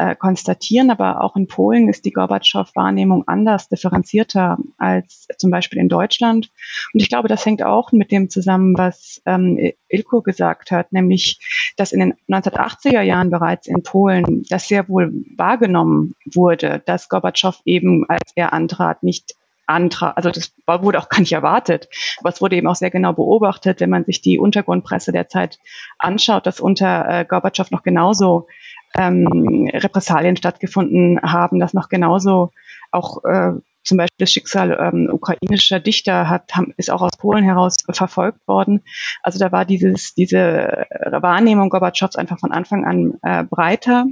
[0.00, 5.90] äh, konstatieren, aber auch in Polen ist die Gorbatschow-Wahrnehmung anders, differenzierter als zum Beispiel in
[5.90, 6.50] Deutschland.
[6.94, 9.58] Und ich glaube, das hängt auch mit dem zusammen, was ähm,
[9.88, 11.38] Ilko gesagt hat, nämlich,
[11.76, 17.60] dass in den 1980er Jahren bereits in Polen das sehr wohl wahrgenommen wurde, dass Gorbatschow
[17.66, 19.34] eben, als er antrat, nicht
[19.66, 23.12] Antrag, also das wurde auch gar nicht erwartet, aber es wurde eben auch sehr genau
[23.12, 25.58] beobachtet, wenn man sich die Untergrundpresse der Zeit
[25.98, 28.48] anschaut, dass unter äh, Gorbatschow noch genauso
[28.96, 32.50] ähm, Repressalien stattgefunden haben, dass noch genauso
[32.90, 37.44] auch äh, zum Beispiel das Schicksal ähm, ukrainischer Dichter hat, haben, ist auch aus Polen
[37.44, 38.82] heraus verfolgt worden.
[39.22, 44.06] Also da war dieses, diese Wahrnehmung Gorbatschows einfach von Anfang an äh, breiter.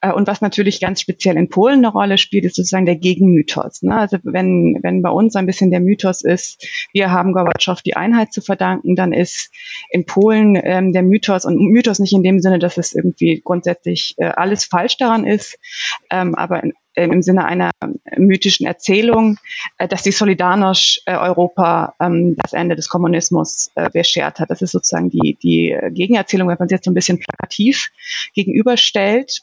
[0.00, 3.82] Äh, und was natürlich ganz speziell in Polen eine Rolle spielt, ist sozusagen der Gegenmythos.
[3.82, 3.96] Ne?
[3.96, 8.32] Also wenn, wenn bei uns ein bisschen der Mythos ist, wir haben Gorbatschow die Einheit
[8.32, 9.50] zu verdanken, dann ist
[9.90, 14.14] in Polen ähm, der Mythos und Mythos nicht in dem Sinne, dass es irgendwie grundsätzlich
[14.18, 15.58] äh, alles falsch daran ist,
[16.10, 17.70] ähm, aber in, im Sinne einer
[18.16, 19.38] mythischen Erzählung,
[19.78, 24.50] äh, dass die Solidarność äh, Europa ähm, das Ende des Kommunismus beschert hat.
[24.50, 27.90] Das ist sozusagen die, die Gegenerzählung, wenn man es jetzt so ein bisschen plakativ
[28.34, 29.42] gegenüberstellt.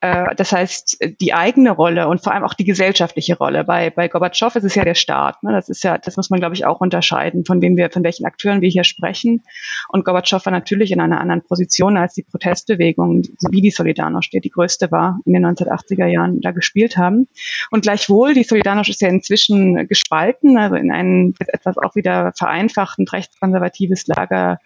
[0.00, 3.64] Äh, das heißt, die eigene Rolle und vor allem auch die gesellschaftliche Rolle.
[3.64, 5.42] Bei, bei Gorbatschow ist es ja der Staat.
[5.42, 5.52] Ne?
[5.52, 8.24] Das ist ja, das muss man, glaube ich, auch unterscheiden, von wem wir, von welchen
[8.24, 9.42] Akteuren wir hier sprechen.
[9.88, 14.40] Und Gorbatschow war natürlich in einer anderen Position als die Protestbewegung, wie die Solidarność, die
[14.40, 17.26] die größte war in den 1980er Jahren, da gespielt haben.
[17.70, 22.98] Und gleichwohl, die Solidarność ist ja inzwischen gespalten, also in ein etwas auch wieder vereinfacht
[22.98, 24.58] und rechtskonservatives Lager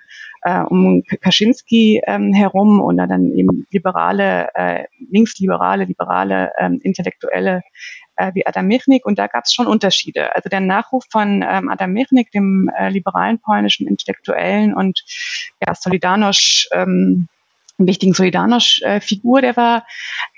[0.43, 7.63] äh, um Kaczynski ähm, herum und dann eben liberale, äh, linksliberale, liberale, ähm, Intellektuelle
[8.17, 9.07] äh, wie Adam Michnik.
[9.07, 10.35] Und da gab es schon Unterschiede.
[10.35, 15.03] Also der Nachruf von ähm, Adam Michnik, dem äh, liberalen polnischen Intellektuellen und
[15.65, 17.29] ja, Solidarność, ähm,
[17.87, 19.87] wichtigen Solidarność-Figur, der war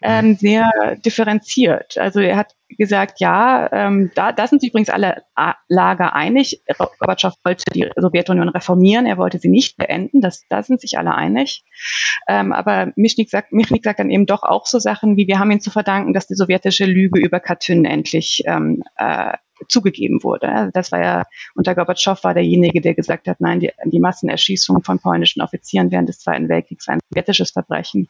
[0.02, 0.70] ähm, sehr
[1.04, 1.98] differenziert.
[1.98, 5.22] Also er hat gesagt, ja, ähm, da, da sind sich übrigens alle
[5.68, 6.62] Lager einig.
[6.76, 11.14] Gorbatschow wollte die Sowjetunion reformieren, er wollte sie nicht beenden, das, da sind sich alle
[11.14, 11.64] einig.
[12.28, 15.50] Ähm, aber Michnik sagt, Michnik sagt dann eben doch auch so Sachen wie, wir haben
[15.50, 19.34] ihn zu verdanken, dass die sowjetische Lüge über Katyn endlich ähm, äh,
[19.68, 20.70] zugegeben wurde.
[20.72, 24.98] Das war ja, unter Gorbatschow war derjenige, der gesagt hat, nein, die, die Massenerschießung von
[24.98, 28.08] polnischen Offizieren während des Zweiten Weltkriegs war ein sowjetisches Verbrechen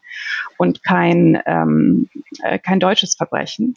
[0.58, 2.08] und kein, ähm,
[2.42, 3.74] äh, kein deutsches Verbrechen.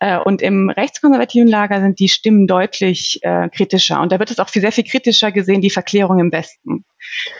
[0.00, 4.00] Äh, und im rechtskonservativen Lager sind die Stimmen deutlich äh, kritischer.
[4.00, 6.84] Und da wird es auch viel, sehr viel kritischer gesehen, die Verklärung im Westen.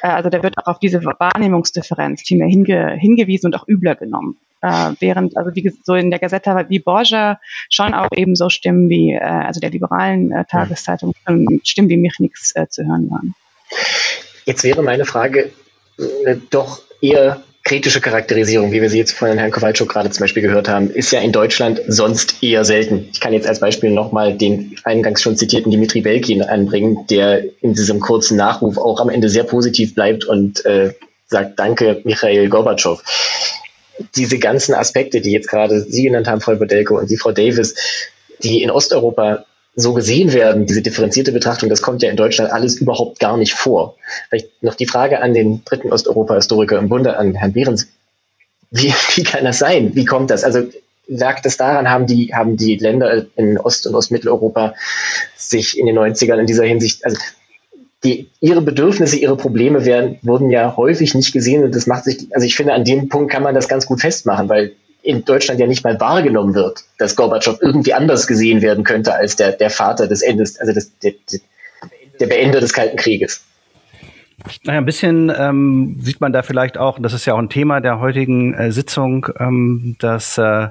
[0.03, 3.95] Äh, also da wird auch auf diese Wahrnehmungsdifferenz viel mehr hinge, hingewiesen und auch übler
[3.95, 4.39] genommen.
[4.61, 7.39] Äh, während also wie so in der Gazette wie Borja
[7.71, 11.13] schon auch eben so Stimmen wie äh, also der liberalen äh, Tageszeitung
[11.63, 13.35] Stimmen wie mich nichts äh, zu hören waren.
[14.47, 15.51] Jetzt wäre meine Frage
[15.99, 20.43] äh, doch eher kritische Charakterisierung, wie wir sie jetzt von Herrn Kowalczuk gerade zum Beispiel
[20.43, 23.11] gehört haben, ist ja in Deutschland sonst eher selten.
[23.13, 27.75] Ich kann jetzt als Beispiel nochmal den eingangs schon zitierten Dimitri Belkin anbringen, der in
[27.75, 30.95] diesem kurzen Nachruf auch am Ende sehr positiv bleibt und äh,
[31.27, 33.03] sagt Danke, Michael Gorbatschow
[34.17, 37.75] diese ganzen Aspekte, die jetzt gerade Sie genannt haben, Frau Bodelko und Sie, Frau Davis,
[38.43, 42.81] die in Osteuropa so gesehen werden, diese differenzierte Betrachtung, das kommt ja in Deutschland alles
[42.81, 43.97] überhaupt gar nicht vor.
[44.29, 47.87] Vielleicht noch die Frage an den dritten Osteuropa-Historiker im Bunde, an Herrn Behrens.
[48.71, 49.95] Wie, wie kann das sein?
[49.95, 50.43] Wie kommt das?
[50.43, 50.69] Also
[51.07, 54.75] lag das daran, haben die, haben die Länder in Ost- und Ostmitteleuropa
[55.37, 57.19] sich in den 90ern in dieser Hinsicht, also
[58.05, 62.29] die, ihre Bedürfnisse, ihre Probleme werden, wurden ja häufig nicht gesehen und das macht sich,
[62.33, 65.61] also ich finde, an dem Punkt kann man das ganz gut festmachen, weil in Deutschland
[65.61, 69.71] ja nicht mal wahrgenommen wird, dass Gorbatschow irgendwie anders gesehen werden könnte als der, der
[69.71, 71.15] Vater des Endes, also des, der,
[72.21, 73.43] der Beender des Kalten Krieges.
[74.63, 77.49] Naja, ein bisschen ähm, sieht man da vielleicht auch, und das ist ja auch ein
[77.49, 80.69] Thema der heutigen äh, Sitzung, ähm, dass äh,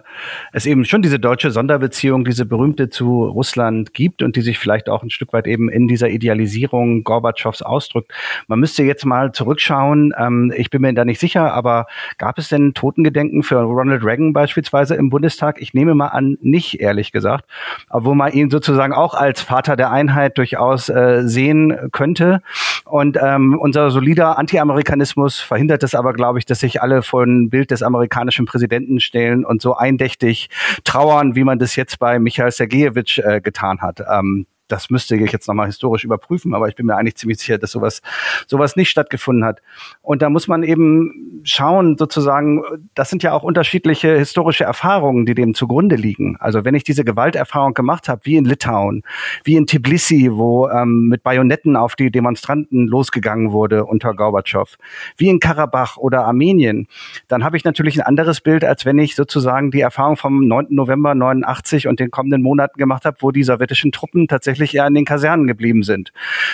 [0.54, 4.88] es eben schon diese deutsche Sonderbeziehung, diese berühmte zu Russland gibt und die sich vielleicht
[4.88, 8.14] auch ein Stück weit eben in dieser Idealisierung Gorbatschows ausdrückt.
[8.48, 12.48] Man müsste jetzt mal zurückschauen, ähm, ich bin mir da nicht sicher, aber gab es
[12.48, 15.62] denn Totengedenken für Ronald Reagan beispielsweise im Bundestag?
[15.62, 17.44] Ich nehme mal an, nicht, ehrlich gesagt,
[17.90, 22.42] obwohl man ihn sozusagen auch als Vater der Einheit durchaus äh, sehen könnte.
[22.86, 27.50] Und ähm, unser solider Anti-Amerikanismus verhindert es aber, glaube ich, dass sich alle vor ein
[27.50, 30.50] Bild des amerikanischen Präsidenten stellen und so eindächtig
[30.84, 34.02] trauern, wie man das jetzt bei Michael Sergejewitsch äh, getan hat.
[34.12, 37.58] Ähm, das müsste ich jetzt nochmal historisch überprüfen, aber ich bin mir eigentlich ziemlich sicher,
[37.58, 38.02] dass sowas,
[38.48, 39.62] sowas nicht stattgefunden hat.
[40.02, 45.34] Und da muss man eben schauen, sozusagen, das sind ja auch unterschiedliche historische Erfahrungen, die
[45.34, 46.38] dem zugrunde liegen.
[46.40, 49.04] Also wenn ich diese Gewalterfahrung gemacht habe, wie in Litauen,
[49.44, 54.78] wie in Tbilisi, wo ähm, mit Bajonetten auf die Demonstranten losgegangen wurde unter Gorbatschow,
[55.16, 56.88] wie in Karabach oder Armenien,
[57.28, 60.68] dann habe ich natürlich ein anderes Bild, als wenn ich sozusagen die Erfahrung vom 9.
[60.70, 64.88] November 89 und den kommenden Monaten gemacht habe, wo die sowjetischen Truppen tatsächlich tatsächlich eher
[64.88, 66.12] in den Kasernen geblieben sind.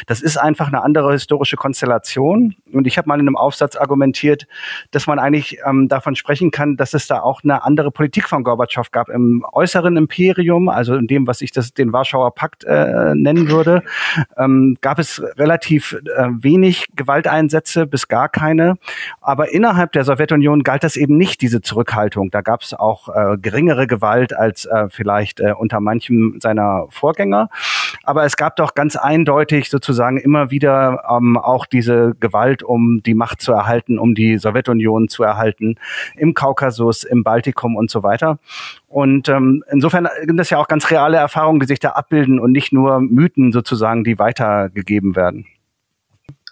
[0.07, 2.55] Das ist einfach eine andere historische Konstellation.
[2.71, 4.47] Und ich habe mal in einem Aufsatz argumentiert,
[4.91, 8.43] dass man eigentlich ähm, davon sprechen kann, dass es da auch eine andere Politik von
[8.43, 13.13] Gorbatschow gab im äußeren Imperium, also in dem, was ich das den Warschauer Pakt äh,
[13.15, 13.83] nennen würde,
[14.37, 18.75] ähm, gab es relativ äh, wenig Gewalteinsätze bis gar keine.
[19.21, 22.31] Aber innerhalb der Sowjetunion galt das eben nicht diese Zurückhaltung.
[22.31, 27.49] Da gab es auch äh, geringere Gewalt als äh, vielleicht äh, unter manchem seiner Vorgänger.
[28.03, 33.13] Aber es gab doch ganz eindeutig sozusagen immer wieder ähm, auch diese Gewalt, um die
[33.13, 35.75] Macht zu erhalten, um die Sowjetunion zu erhalten,
[36.15, 38.39] im Kaukasus, im Baltikum und so weiter.
[38.88, 42.51] Und ähm, insofern sind das ja auch ganz reale Erfahrungen, die sich da abbilden und
[42.51, 45.45] nicht nur Mythen sozusagen, die weitergegeben werden.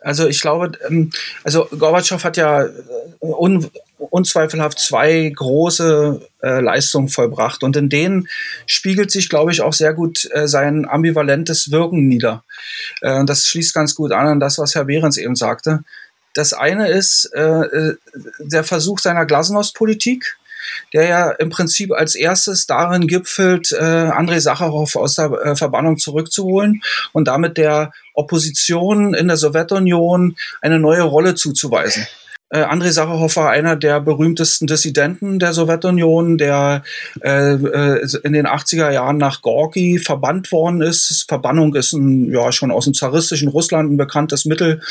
[0.01, 1.11] Also ich glaube, ähm,
[1.43, 2.71] also Gorbatschow hat ja äh,
[3.19, 8.27] un, unzweifelhaft zwei große äh, Leistungen vollbracht und in denen
[8.65, 12.43] spiegelt sich, glaube ich, auch sehr gut äh, sein ambivalentes Wirken nieder.
[13.01, 15.83] Äh, das schließt ganz gut an an das, was Herr Behrens eben sagte.
[16.33, 17.95] Das eine ist äh, äh
[18.39, 20.37] der Versuch seiner Glasnost-Politik,
[20.93, 25.97] der ja im Prinzip als erstes darin gipfelt, äh, Andrei Sacharow aus der äh, Verbannung
[25.97, 26.81] zurückzuholen
[27.13, 32.05] und damit der Opposition in der Sowjetunion eine neue Rolle zuzuweisen.
[32.53, 36.83] Äh, Andrei Sacharow war einer der berühmtesten Dissidenten der Sowjetunion, der
[37.23, 41.25] äh, äh in den 80er Jahren nach Gorki verbannt worden ist.
[41.29, 44.81] Verbannung ist ein, ja, schon aus dem zaristischen Russland ein bekanntes Mittel,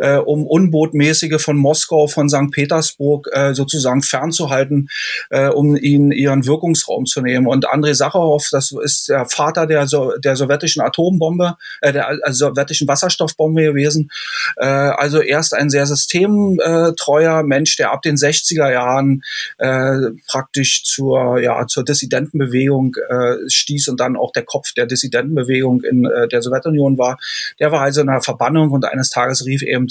[0.00, 2.52] äh, um Unbotmäßige von Moskau, von St.
[2.52, 4.88] Petersburg äh, sozusagen fernzuhalten,
[5.30, 7.48] äh, um ihnen ihren Wirkungsraum zu nehmen.
[7.48, 12.46] Und Andrei Sacharow, das ist der Vater der, so der sowjetischen Atombombe, äh, der also
[12.46, 14.12] sowjetischen Wasserstoffbombe gewesen.
[14.56, 19.22] Äh, also erst ein sehr system äh, treuer Mensch, der ab den 60er Jahren
[19.58, 25.82] äh, praktisch zur, ja, zur Dissidentenbewegung äh, stieß und dann auch der Kopf der Dissidentenbewegung
[25.82, 27.18] in äh, der Sowjetunion war.
[27.60, 29.86] Der war also in einer Verbannung und eines Tages rief eben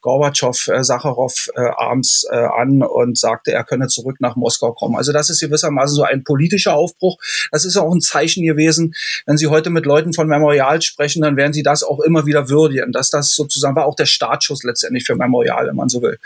[0.00, 4.96] Gorbatschow äh, Sacharow äh, abends äh, an und sagte, er könne zurück nach Moskau kommen.
[4.96, 7.18] Also das ist gewissermaßen so ein politischer Aufbruch.
[7.50, 8.94] Das ist auch ein Zeichen gewesen.
[9.26, 12.48] Wenn Sie heute mit Leuten von Memorial sprechen, dann werden Sie das auch immer wieder
[12.48, 16.18] würdigen, dass das sozusagen war auch der Startschuss letztendlich für Memorial, wenn man so will.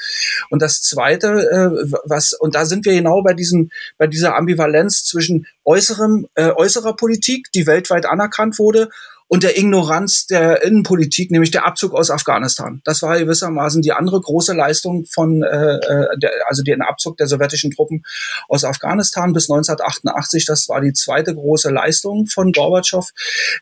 [0.50, 5.04] Und das Zweite, äh, was und da sind wir genau bei diesem bei dieser Ambivalenz
[5.04, 8.90] zwischen äußerem äh, äußerer Politik, die weltweit anerkannt wurde,
[9.26, 12.80] und der Ignoranz der Innenpolitik, nämlich der Abzug aus Afghanistan.
[12.84, 17.26] Das war gewissermaßen die andere große Leistung von, äh, äh der, also den Abzug der
[17.26, 18.04] sowjetischen Truppen
[18.48, 20.44] aus Afghanistan bis 1988.
[20.46, 23.10] Das war die zweite große Leistung von Gorbatschow,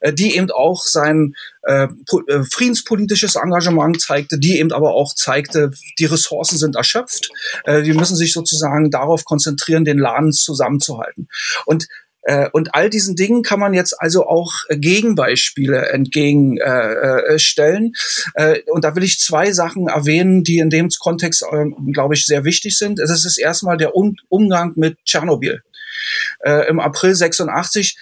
[0.00, 5.70] äh, die eben auch sein äh, äh, friedenspolitisches Engagement zeigte, die eben aber auch zeigte,
[5.98, 7.30] die Ressourcen sind erschöpft.
[7.64, 11.28] Äh, wir müssen sich sozusagen darauf konzentrieren, den Laden zusammenzuhalten.
[11.64, 11.86] Und
[12.52, 17.94] und all diesen Dingen kann man jetzt also auch Gegenbeispiele entgegenstellen.
[18.34, 21.44] Äh, äh, und da will ich zwei Sachen erwähnen, die in dem Kontext,
[21.92, 23.00] glaube ich, sehr wichtig sind.
[23.00, 25.62] Es ist erstmal der Umgang mit Tschernobyl.
[26.68, 27.96] Im April 86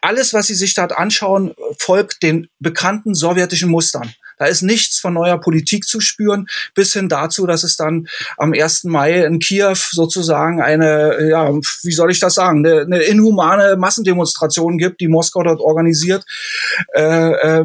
[0.00, 4.14] alles, was Sie sich dort anschauen, folgt den bekannten sowjetischen Mustern.
[4.38, 8.52] Da ist nichts von neuer Politik zu spüren, bis hin dazu, dass es dann am
[8.52, 8.84] 1.
[8.84, 14.78] Mai in Kiew sozusagen eine, ja, wie soll ich das sagen, eine, eine inhumane Massendemonstration
[14.78, 16.24] gibt, die Moskau dort organisiert,
[16.94, 17.64] äh, äh,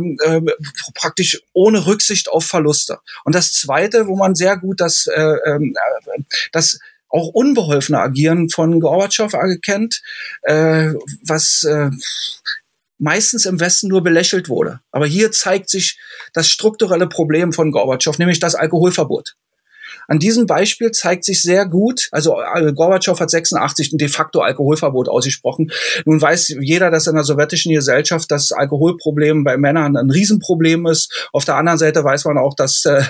[0.96, 3.00] praktisch ohne Rücksicht auf Verluste.
[3.24, 5.76] Und das Zweite, wo man sehr gut das, äh, ähm,
[6.16, 6.22] äh,
[6.52, 10.02] das auch unbeholfene Agieren von Gorbatschow erkennt,
[10.42, 11.92] äh, was äh,
[13.04, 14.80] meistens im Westen nur belächelt wurde.
[14.92, 16.00] Aber hier zeigt sich
[16.32, 19.36] das strukturelle Problem von Gorbatschow, nämlich das Alkoholverbot.
[20.08, 24.42] An diesem Beispiel zeigt sich sehr gut, also äh, Gorbatschow hat 86 ein de facto
[24.42, 25.72] Alkoholverbot ausgesprochen.
[26.06, 31.30] Nun weiß jeder, dass in der sowjetischen Gesellschaft das Alkoholproblem bei Männern ein Riesenproblem ist.
[31.32, 33.04] Auf der anderen Seite weiß man auch, dass äh,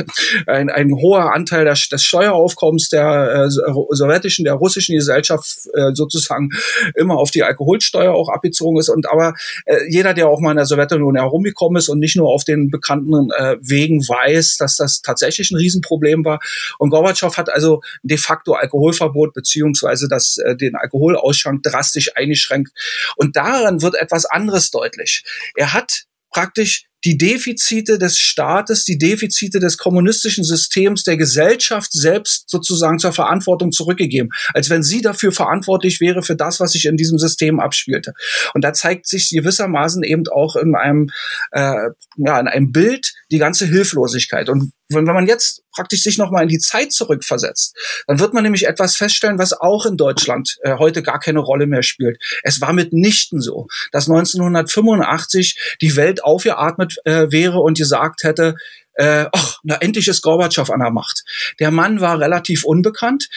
[0.48, 6.50] ein, ein hoher Anteil des, des Steueraufkommens der äh, sowjetischen, der russischen Gesellschaft äh, sozusagen
[6.96, 8.90] immer auf die Alkoholsteuer auch abgezogen ist.
[8.90, 9.34] Und aber
[9.66, 12.70] äh, jeder, der auch mal in der Sowjetunion herumgekommen ist und nicht nur auf den
[12.70, 16.40] bekannten äh, Wegen weiß, dass das tatsächlich ein Riesenproblem war.
[16.78, 22.72] Und Gorbatschow hat also de facto Alkoholverbot beziehungsweise das, äh, den Alkoholausschank drastisch eingeschränkt.
[23.16, 25.24] Und daran wird etwas anderes deutlich.
[25.56, 32.50] Er hat praktisch die Defizite des Staates, die Defizite des kommunistischen Systems, der Gesellschaft selbst
[32.50, 36.98] sozusagen zur Verantwortung zurückgegeben, als wenn sie dafür verantwortlich wäre für das, was sich in
[36.98, 38.14] diesem System abspielte.
[38.54, 41.10] Und da zeigt sich gewissermaßen eben auch in einem,
[41.52, 44.50] äh, ja, in einem Bild die ganze Hilflosigkeit.
[44.50, 47.76] Und wenn, wenn man jetzt praktisch sich nochmal in die Zeit zurückversetzt,
[48.08, 51.68] dann wird man nämlich etwas feststellen, was auch in Deutschland äh, heute gar keine Rolle
[51.68, 52.18] mehr spielt.
[52.44, 58.56] Es war mitnichten so, dass 1985 die Welt aufgeatmet äh, wäre und gesagt hätte,
[58.96, 61.24] äh, ach, na endlich ist Gorbatschow an der Macht.
[61.60, 63.28] Der Mann war relativ unbekannt.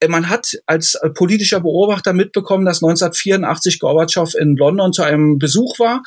[0.00, 5.38] Äh, man hat als äh, politischer Beobachter mitbekommen, dass 1984 Gorbatschow in London zu einem
[5.38, 6.02] Besuch war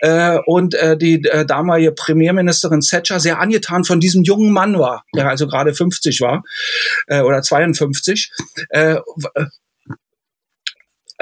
[0.00, 5.04] äh, und äh, die äh, damalige Premierministerin Thatcher sehr angetan von diesem jungen Mann war,
[5.14, 6.42] der also gerade 50 war
[7.06, 8.30] äh, oder 52.
[8.68, 8.96] Äh,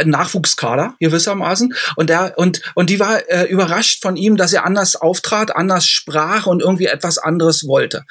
[0.04, 4.96] Nachwuchskader gewissermaßen und der und und die war äh, überrascht von ihm, dass er anders
[4.96, 8.04] auftrat, anders sprach und irgendwie etwas anderes wollte.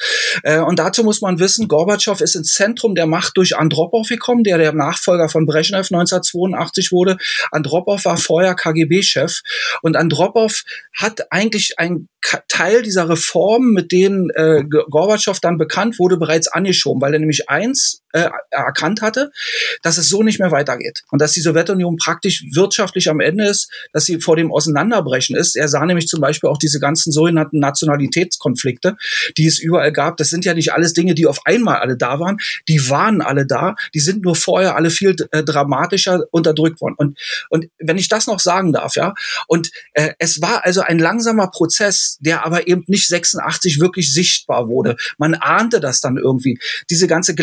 [0.44, 4.44] Äh, und dazu muss man wissen, Gorbatschow ist ins Zentrum der Macht durch Andropov gekommen,
[4.44, 7.18] der der Nachfolger von Brezhnev 1982 wurde.
[7.52, 9.42] Andropov war vorher KGB-Chef
[9.82, 10.64] und Andropov
[10.94, 12.08] hat eigentlich ein
[12.48, 17.50] Teil dieser Reformen, mit denen äh, Gorbatschow dann bekannt wurde, bereits angeschoben, weil er nämlich
[17.50, 19.32] eins äh, erkannt hatte,
[19.84, 23.72] dass es so nicht mehr weitergeht und dass die Sowjetunion praktisch wirtschaftlich am Ende ist,
[23.94, 25.56] dass sie vor dem Auseinanderbrechen ist.
[25.56, 28.98] Er sah nämlich zum Beispiel auch diese ganzen sogenannten Nationalitätskonflikte,
[29.38, 30.18] die es überall gab.
[30.18, 32.38] Das sind ja nicht alles Dinge, die auf einmal alle da waren.
[32.68, 33.76] Die waren alle da.
[33.94, 36.96] Die sind nur vorher alle viel äh, dramatischer unterdrückt worden.
[36.98, 39.14] Und, und wenn ich das noch sagen darf, ja,
[39.48, 44.68] und äh, es war also ein langsamer Prozess, der aber eben nicht 86 wirklich sichtbar
[44.68, 44.96] wurde.
[45.18, 46.60] Man ahnte das dann irgendwie.
[46.90, 47.36] Diese ganze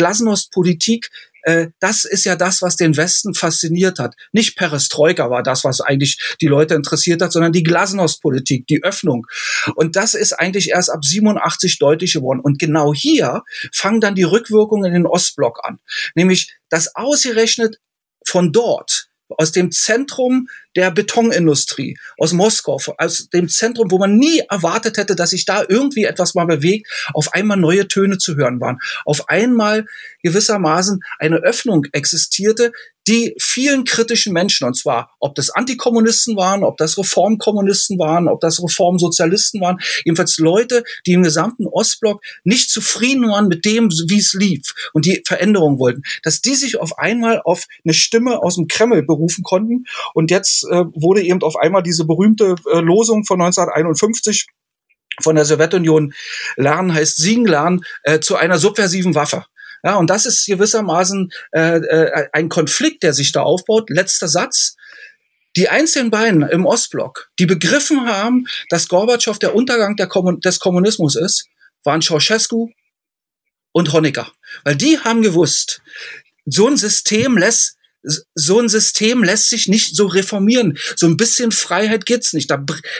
[0.57, 1.09] Glasnost-Politik,
[1.43, 4.15] äh, das ist ja das, was den Westen fasziniert hat.
[4.31, 9.27] Nicht Perestroika war das, was eigentlich die Leute interessiert hat, sondern die Glasnost-Politik, die Öffnung.
[9.75, 12.39] Und das ist eigentlich erst ab 87 deutlich geworden.
[12.41, 15.79] Und genau hier fangen dann die Rückwirkungen in den Ostblock an.
[16.15, 17.79] Nämlich, dass ausgerechnet
[18.25, 20.47] von dort aus dem Zentrum
[20.77, 25.63] der Betonindustrie, aus Moskau, aus dem Zentrum, wo man nie erwartet hätte, dass sich da
[25.67, 28.77] irgendwie etwas mal bewegt, auf einmal neue Töne zu hören waren.
[29.03, 29.85] Auf einmal
[30.23, 32.71] gewissermaßen eine Öffnung existierte,
[33.07, 38.41] die vielen kritischen Menschen, und zwar ob das Antikommunisten waren, ob das Reformkommunisten waren, ob
[38.41, 44.19] das Reformsozialisten waren, jedenfalls Leute, die im gesamten Ostblock nicht zufrieden waren mit dem, wie
[44.19, 48.55] es lief und die Veränderung wollten, dass die sich auf einmal auf eine Stimme aus
[48.55, 49.85] dem Kreml berufen konnten.
[50.13, 54.47] Und jetzt äh, wurde eben auf einmal diese berühmte äh, Losung von 1951
[55.21, 56.13] von der Sowjetunion
[56.55, 59.45] Lernen heißt Siegen lernen äh, zu einer subversiven Waffe.
[59.83, 63.89] Ja, und das ist gewissermaßen äh, äh, ein Konflikt, der sich da aufbaut.
[63.89, 64.75] Letzter Satz.
[65.55, 70.59] Die einzelnen beiden im Ostblock, die begriffen haben, dass Gorbatschow der Untergang der Kommun des
[70.59, 71.47] Kommunismus ist,
[71.83, 72.69] waren Ceausescu
[73.71, 74.31] und Honecker.
[74.63, 75.81] Weil die haben gewusst,
[76.45, 77.76] so ein System lässt
[78.35, 80.77] so ein System lässt sich nicht so reformieren.
[80.95, 82.51] So ein bisschen Freiheit gibt's nicht.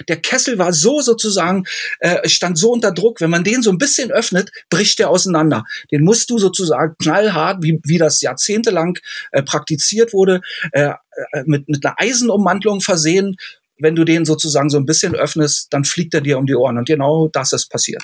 [0.08, 1.66] Der Kessel war so sozusagen,
[2.00, 3.22] äh, stand so unter Druck.
[3.22, 5.64] Wenn man den so ein bisschen öffnet, bricht der auseinander.
[5.92, 8.98] Den musst du sozusagen knallhart, wie, wie das jahrzehntelang
[9.32, 10.42] äh, praktiziert wurde,
[10.72, 10.92] äh,
[11.34, 13.36] äh mit, mit einer Eisenummantelung versehen.
[13.80, 16.78] Wenn du den sozusagen so ein bisschen öffnest, dann fliegt er dir um die Ohren.
[16.78, 18.04] Und genau das ist passiert.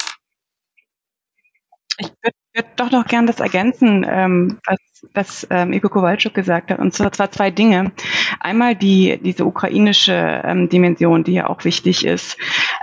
[1.97, 4.79] Ich würde würd doch noch gern das ergänzen, ähm, was
[5.13, 6.79] was ähm, Igor Kowalczuk gesagt hat.
[6.79, 7.91] Und zwar, zwei Dinge.
[8.39, 12.37] Einmal die, diese ukrainische ähm, Dimension, die ja auch wichtig ist.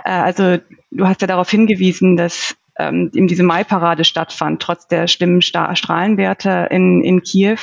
[0.05, 0.57] Äh, also
[0.91, 6.67] du hast ja darauf hingewiesen, dass ähm, eben diese Mai-Parade stattfand, trotz der schlimmen Strahlenwerte
[6.69, 7.57] in, in Kiew.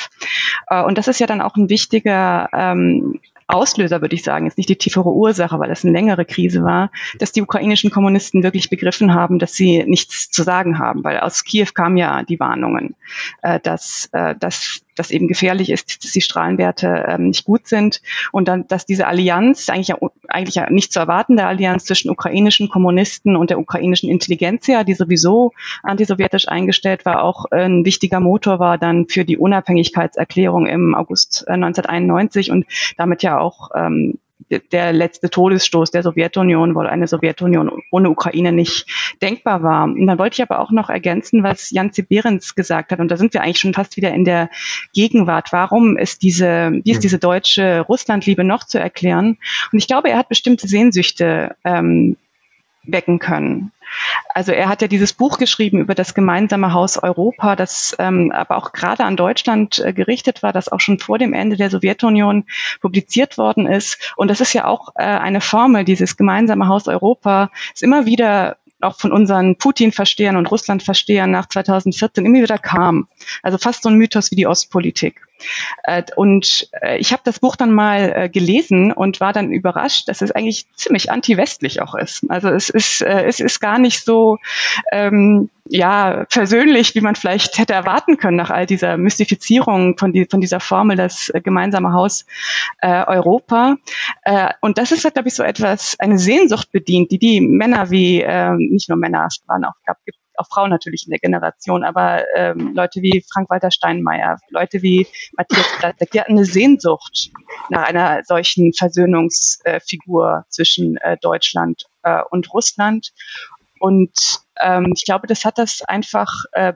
[0.68, 4.58] Äh, und das ist ja dann auch ein wichtiger ähm, Auslöser, würde ich sagen, ist
[4.58, 8.70] nicht die tiefere Ursache, weil es eine längere Krise war, dass die ukrainischen Kommunisten wirklich
[8.70, 12.94] begriffen haben, dass sie nichts zu sagen haben, weil aus Kiew kamen ja die Warnungen,
[13.42, 18.00] äh, dass, äh, dass das eben gefährlich ist, dass die Strahlenwerte ähm, nicht gut sind.
[18.32, 22.68] Und dann, dass diese Allianz, eigentlich ja, eigentlich ja nicht zu erwartende Allianz zwischen ukrainischen
[22.68, 28.78] Kommunisten und der ukrainischen Intelligenzia, die sowieso antisowjetisch eingestellt war, auch ein wichtiger Motor war
[28.78, 34.18] dann für die Unabhängigkeitserklärung im August 1991 äh, und damit ja auch ähm,
[34.72, 38.86] der letzte Todesstoß der Sowjetunion, weil eine Sowjetunion ohne Ukraine nicht
[39.20, 39.84] denkbar war.
[39.84, 43.00] Und dann wollte ich aber auch noch ergänzen, was Jan Behrens gesagt hat.
[43.00, 44.50] Und da sind wir eigentlich schon fast wieder in der
[44.94, 45.52] Gegenwart.
[45.52, 49.38] Warum ist diese, wie ist diese deutsche Russlandliebe noch zu erklären?
[49.72, 52.16] Und ich glaube, er hat bestimmte Sehnsüchte ähm,
[52.88, 53.72] wecken können.
[54.34, 58.56] Also er hat ja dieses Buch geschrieben über das gemeinsame Haus Europa, das ähm, aber
[58.56, 62.44] auch gerade an Deutschland äh, gerichtet war, das auch schon vor dem Ende der Sowjetunion
[62.80, 64.12] publiziert worden ist.
[64.16, 68.56] Und das ist ja auch äh, eine Formel, dieses gemeinsame Haus Europa, ist immer wieder
[68.80, 73.08] auch von unseren Putin-Verstehern und Russland-Verstehern nach 2014 immer wieder kam.
[73.42, 75.27] Also fast so ein Mythos wie die Ostpolitik.
[75.84, 80.08] Äh, und äh, ich habe das Buch dann mal äh, gelesen und war dann überrascht,
[80.08, 82.24] dass es eigentlich ziemlich anti-westlich auch ist.
[82.28, 84.38] Also es ist, es ist gar nicht so
[84.92, 90.26] ähm, ja persönlich, wie man vielleicht hätte erwarten können nach all dieser Mystifizierung von, die,
[90.28, 92.26] von dieser Formel, das gemeinsame Haus
[92.80, 93.76] äh, Europa.
[94.22, 97.90] Äh, und das ist, halt, glaube ich, so etwas, eine Sehnsucht bedient, die die Männer
[97.90, 99.98] wie, äh, nicht nur Männer, es waren auch, gab,
[100.38, 105.66] auch Frauen natürlich in der Generation, aber ähm, Leute wie Frank-Walter Steinmeier, Leute wie Matthias
[105.78, 107.30] Platzek, die hatten eine Sehnsucht
[107.70, 113.12] nach einer solchen Versöhnungsfigur äh, zwischen äh, Deutschland äh, und Russland.
[113.80, 116.74] Und ähm, ich glaube, das hat das einfach äh,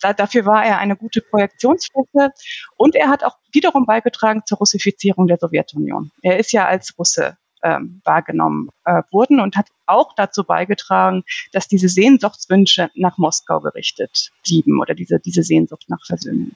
[0.00, 2.32] dafür war er eine gute Projektionsfläche
[2.76, 6.10] und er hat auch wiederum beigetragen zur Russifizierung der Sowjetunion.
[6.22, 11.68] Er ist ja als Russe ähm, wahrgenommen äh, wurden und hat auch dazu beigetragen, dass
[11.68, 16.52] diese Sehnsuchtswünsche nach Moskau gerichtet blieben oder diese, diese Sehnsucht nach Versöhnung.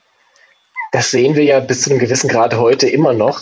[0.91, 3.41] Das sehen wir ja bis zu einem gewissen Grad heute immer noch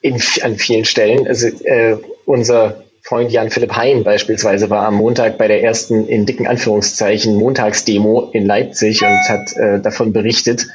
[0.00, 1.26] in, an vielen Stellen.
[1.26, 1.96] Also äh,
[2.26, 7.36] unser Freund Jan Philipp Hein beispielsweise war am Montag bei der ersten in dicken Anführungszeichen
[7.36, 10.66] Montagsdemo in Leipzig und hat äh, davon berichtet.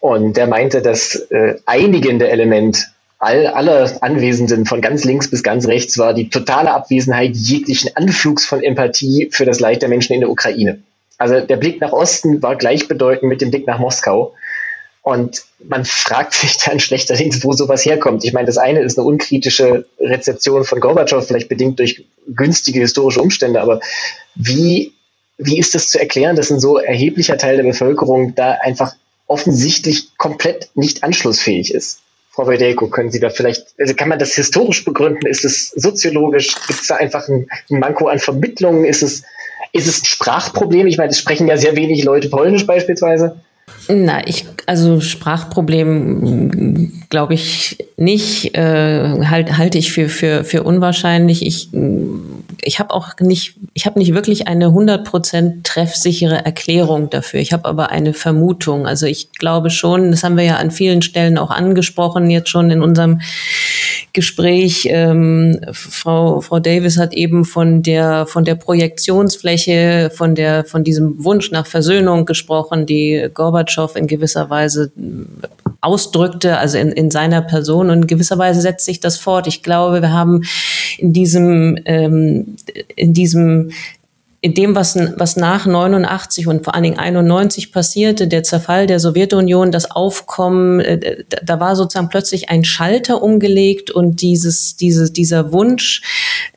[0.00, 5.66] Und der meinte, das äh, einigende Element all, aller Anwesenden von ganz links bis ganz
[5.66, 10.20] rechts war die totale Abwesenheit jeglichen Anflugs von Empathie für das Leid der Menschen in
[10.20, 10.80] der Ukraine.
[11.18, 14.34] Also der Blick nach Osten war gleichbedeutend mit dem Blick nach Moskau.
[15.02, 18.24] Und man fragt sich dann schlechterdings, wo sowas herkommt.
[18.24, 23.20] Ich meine, das eine ist eine unkritische Rezeption von Gorbatschow, vielleicht bedingt durch günstige historische
[23.20, 23.80] Umstände, aber
[24.34, 24.92] wie,
[25.38, 28.94] wie ist das zu erklären, dass ein so erheblicher Teil der Bevölkerung da einfach
[29.26, 32.00] offensichtlich komplett nicht anschlussfähig ist?
[32.38, 35.26] Frau Wedelko, können Sie da vielleicht, also kann man das historisch begründen?
[35.26, 36.54] Ist es soziologisch?
[36.68, 38.84] Gibt es da einfach ein Manko an Vermittlungen?
[38.84, 39.24] Ist es,
[39.72, 40.86] ist es ein Sprachproblem?
[40.86, 43.40] Ich meine, es sprechen ja sehr wenig Leute Polnisch beispielsweise.
[43.88, 51.44] Na, ich, also Sprachproblem glaube ich nicht, äh, halt, halte ich für, für, für unwahrscheinlich.
[51.44, 51.70] Ich,
[52.62, 57.40] ich habe auch nicht, ich habe nicht wirklich eine 100% treffsichere Erklärung dafür.
[57.40, 58.86] Ich habe aber eine Vermutung.
[58.86, 62.70] Also ich glaube schon, das haben wir ja an vielen Stellen auch angesprochen, jetzt schon
[62.70, 63.20] in unserem
[64.12, 64.88] Gespräch.
[64.90, 71.24] Ähm, Frau, Frau Davis hat eben von der, von der Projektionsfläche, von der, von diesem
[71.24, 74.92] Wunsch nach Versöhnung gesprochen, die Gorbatschow in gewisser Weise
[75.80, 77.90] ausdrückte, also in, in seiner Person.
[77.90, 79.46] Und in gewisser Weise setzt sich das fort.
[79.46, 80.42] Ich glaube, wir haben
[80.98, 82.56] in diesem, ähm,
[82.96, 83.70] in diesem
[84.40, 89.00] in dem, was, was nach 89 und vor allen Dingen 91 passierte, der Zerfall der
[89.00, 95.52] Sowjetunion, das Aufkommen, äh, da war sozusagen plötzlich ein Schalter umgelegt und dieses, diese, dieser
[95.52, 96.02] Wunsch,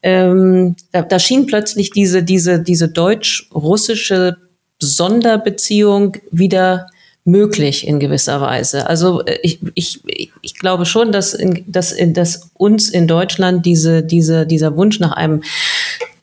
[0.04, 4.38] ähm, da, da schien plötzlich diese, diese, diese deutsch-russische
[4.80, 6.88] Sonderbeziehung wieder
[7.24, 8.88] möglich in gewisser Weise.
[8.88, 10.02] Also äh, ich, ich,
[10.42, 15.00] ich glaube schon, dass, in, dass, in, dass uns in Deutschland diese, diese, dieser Wunsch
[15.00, 15.44] nach einem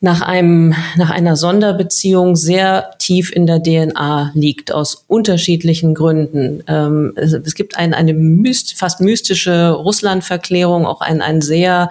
[0.01, 6.63] nach einem, nach einer Sonderbeziehung sehr tief in der DNA liegt, aus unterschiedlichen Gründen.
[6.67, 11.89] Ähm, es, es, gibt ein, eine myst, fast mystische Russlandverklärung, auch ein, ein sehr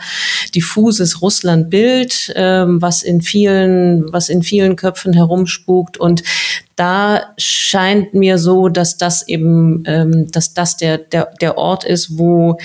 [0.54, 6.22] diffuses Russlandbild, ähm, was in vielen, was in vielen Köpfen herumspukt und
[6.78, 12.18] da scheint mir so, dass das eben, ähm, dass das der, der, der Ort ist,
[12.18, 12.56] wo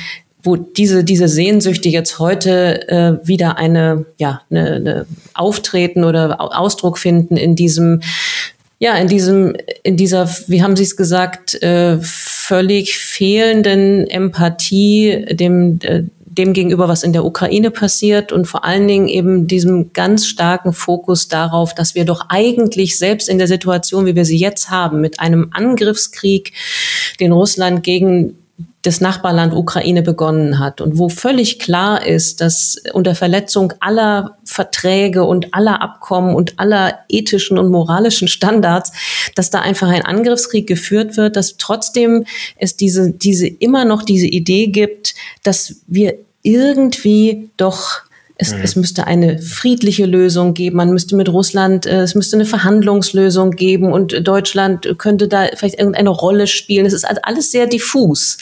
[0.43, 6.97] wo diese, diese Sehnsüchte jetzt heute äh, wieder eine, ja, eine, eine Auftreten oder Ausdruck
[6.97, 8.01] finden in diesem,
[8.77, 15.79] ja, in diesem, in dieser, wie haben Sie es gesagt, äh, völlig fehlenden Empathie dem,
[15.81, 20.25] äh, dem gegenüber, was in der Ukraine passiert und vor allen Dingen eben diesem ganz
[20.25, 24.69] starken Fokus darauf, dass wir doch eigentlich selbst in der Situation, wie wir sie jetzt
[24.69, 26.51] haben, mit einem Angriffskrieg,
[27.19, 28.35] den Russland gegen
[28.83, 35.23] das Nachbarland Ukraine begonnen hat und wo völlig klar ist, dass unter Verletzung aller Verträge
[35.23, 38.91] und aller Abkommen und aller ethischen und moralischen Standards,
[39.35, 42.25] dass da einfach ein Angriffskrieg geführt wird, dass trotzdem
[42.57, 48.01] es diese, diese immer noch diese Idee gibt, dass wir irgendwie doch
[48.43, 48.61] es, mhm.
[48.63, 50.77] es müsste eine friedliche Lösung geben.
[50.77, 55.79] Man müsste mit Russland, äh, es müsste eine Verhandlungslösung geben und Deutschland könnte da vielleicht
[55.79, 56.85] irgendeine Rolle spielen.
[56.85, 58.37] Es ist alles sehr diffus.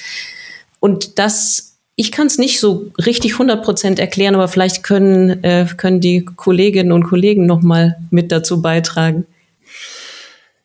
[0.80, 5.68] Und das, ich kann es nicht so richtig 100 Prozent erklären, aber vielleicht können, äh,
[5.78, 9.26] können die Kolleginnen und Kollegen noch mal mit dazu beitragen.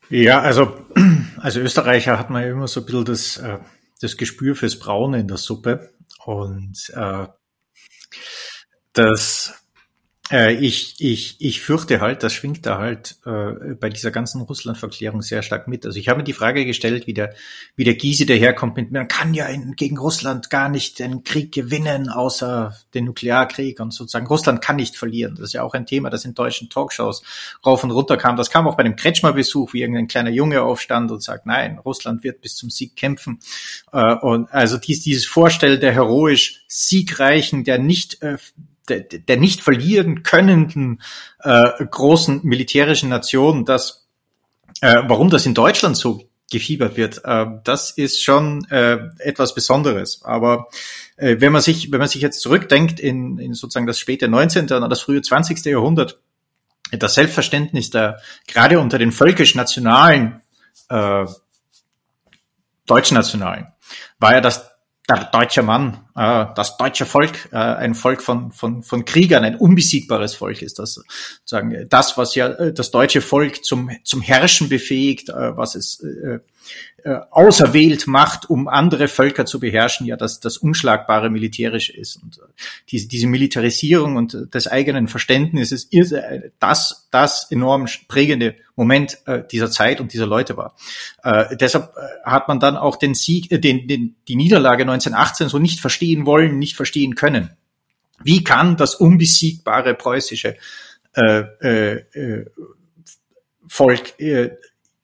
[0.09, 0.73] Ja, also
[1.39, 3.59] als Österreicher hat man ja immer so ein bisschen das, äh,
[4.01, 5.91] das Gespür fürs Braune in der Suppe.
[6.25, 7.27] Und äh,
[8.97, 9.55] das
[10.33, 15.23] äh, ich, ich, ich fürchte halt, das schwingt da halt äh, bei dieser ganzen Russland-Verklärung
[15.23, 15.87] sehr stark mit.
[15.87, 17.35] Also ich habe mir die Frage gestellt, wie der,
[17.77, 21.53] wie der Gysi daherkommt mit, man kann ja in, gegen Russland gar nicht den Krieg
[21.53, 25.37] gewinnen, außer den Nuklearkrieg und sozusagen Russland kann nicht verlieren.
[25.37, 27.23] Das ist ja auch ein Thema, das in deutschen Talkshows
[27.65, 28.35] rauf und runter kam.
[28.37, 32.25] Das kam auch bei dem Kretschmer-Besuch, wie irgendein kleiner Junge aufstand und sagt, nein, Russland
[32.25, 33.39] wird bis zum Sieg kämpfen.
[33.93, 38.39] Äh, und also dies, dieses Vorstellen der heroisch Siegreichen, der nicht äh,
[38.89, 41.01] der, der nicht verlieren könnenden
[41.41, 44.07] äh, großen militärischen Nation, dass
[44.81, 50.23] äh, warum das in Deutschland so gefiebert wird, äh, das ist schon äh, etwas Besonderes.
[50.23, 50.69] Aber
[51.17, 54.71] äh, wenn man sich, wenn man sich jetzt zurückdenkt in, in sozusagen das späte 19.
[54.71, 55.65] und das frühe 20.
[55.65, 56.21] Jahrhundert,
[56.93, 60.41] das Selbstverständnis der gerade unter den völkisch-nationalen
[60.89, 61.27] äh,
[62.87, 63.67] Deutschnationalen
[64.21, 64.71] war ja, dass
[65.09, 69.57] der deutsche Mann äh, das deutsche Volk äh, ein Volk von, von, von Kriegern, ein
[69.57, 70.79] unbesiegbares Volk ist.
[70.79, 70.95] Das
[71.41, 76.03] sozusagen das, was ja äh, das deutsche Volk zum, zum Herrschen befähigt, äh, was es
[76.03, 76.41] äh,
[77.07, 82.17] äh, auserwählt macht, um andere Völker zu beherrschen, ja das, das unschlagbare Militärische ist.
[82.17, 82.43] Und äh,
[82.91, 89.43] diese, diese Militarisierung und des eigenen Verständnisses ist äh, das, das enorm prägende Moment äh,
[89.51, 90.75] dieser Zeit und dieser Leute war.
[91.23, 95.49] Äh, deshalb äh, hat man dann auch den Sieg, äh, den, den, die Niederlage 1918
[95.49, 97.57] so nicht verstehen wollen, nicht verstehen können.
[98.23, 100.57] Wie kann das unbesiegbare preußische
[101.15, 102.47] äh, äh, äh
[103.69, 104.51] Volk äh,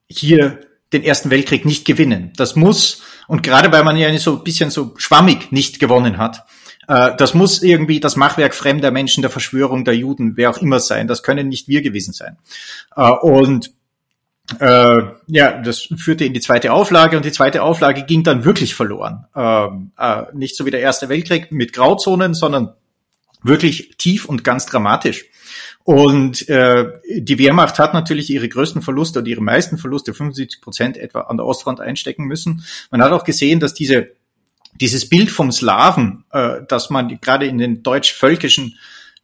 [0.08, 0.60] hier
[0.93, 2.32] den Ersten Weltkrieg nicht gewinnen.
[2.36, 6.45] Das muss, und gerade weil man ja so ein bisschen so schwammig nicht gewonnen hat,
[6.88, 10.80] äh, das muss irgendwie das Machwerk fremder Menschen, der Verschwörung, der Juden, wer auch immer
[10.80, 11.09] sein.
[11.09, 12.36] Das können nicht wir gewesen sein.
[12.97, 13.72] Äh, und
[14.59, 18.74] äh, ja, das führte in die zweite Auflage und die zweite Auflage ging dann wirklich
[18.74, 19.26] verloren.
[19.34, 22.74] Ähm, äh, nicht so wie der Erste Weltkrieg mit Grauzonen, sondern
[23.43, 25.24] wirklich tief und ganz dramatisch.
[25.84, 30.96] Und äh, die Wehrmacht hat natürlich ihre größten Verluste oder ihre meisten Verluste, 75 Prozent
[30.96, 32.64] etwa, an der Ostfront einstecken müssen.
[32.90, 34.12] Man hat auch gesehen, dass diese
[34.80, 38.78] dieses Bild vom Slaven, äh, das man gerade in den deutsch-völkischen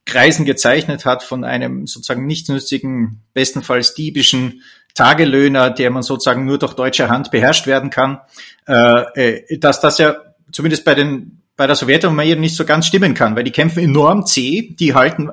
[0.04, 4.62] Kreisen gezeichnet hat, von einem sozusagen nichtsnützigen, bestenfalls diebischen
[4.94, 8.20] Tagelöhner, der man sozusagen nur durch deutsche Hand beherrscht werden kann,
[8.66, 10.16] äh, äh dass das ja
[10.52, 14.24] zumindest bei den bei der Sowjetunion nicht so ganz stimmen kann, weil die kämpfen enorm
[14.26, 15.30] zäh, die halten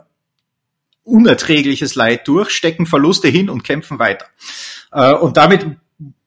[1.06, 4.26] unerträgliches Leid durch, stecken Verluste hin und kämpfen weiter.
[4.91, 5.66] Äh, und damit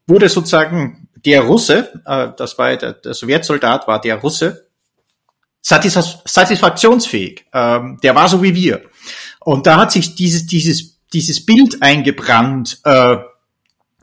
[0.07, 4.69] wurde sozusagen der Russe, äh, das war der, der Sowjetsoldat, war der Russe,
[5.61, 7.45] satisfaktionsfähig.
[7.53, 8.83] Ähm, der war so wie wir.
[9.41, 13.17] Und da hat sich dieses, dieses, dieses Bild eingebrannt, äh,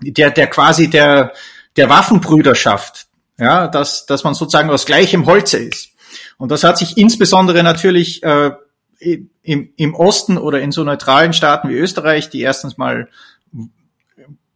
[0.02, 1.34] der, der quasi der,
[1.76, 3.08] der Waffenbrüderschaft,
[3.38, 5.90] ja, dass, dass man sozusagen aus gleichem Holze ist.
[6.38, 8.22] Und das hat sich insbesondere natürlich
[9.06, 13.08] im, im Osten oder in so neutralen Staaten wie Österreich, die erstens mal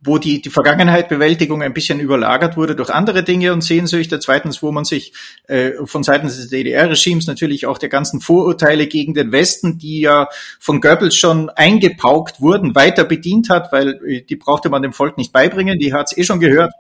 [0.01, 4.19] wo die, die Vergangenheitbewältigung ein bisschen überlagert wurde durch andere Dinge und Sehnsüchte.
[4.19, 5.13] Zweitens, wo man sich
[5.47, 10.29] äh, von Seiten des DDR-Regimes natürlich auch der ganzen Vorurteile gegen den Westen, die ja
[10.57, 15.17] von Goebbels schon eingepaukt wurden, weiter bedient hat, weil äh, die brauchte man dem Volk
[15.17, 16.71] nicht beibringen, die hat es eh schon gehört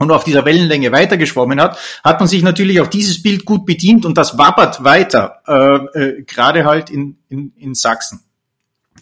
[0.00, 4.06] und auf dieser Wellenlänge weitergeschwommen hat, hat man sich natürlich auch dieses Bild gut bedient
[4.06, 8.24] und das wabbert weiter, äh, äh, gerade halt in, in, in Sachsen.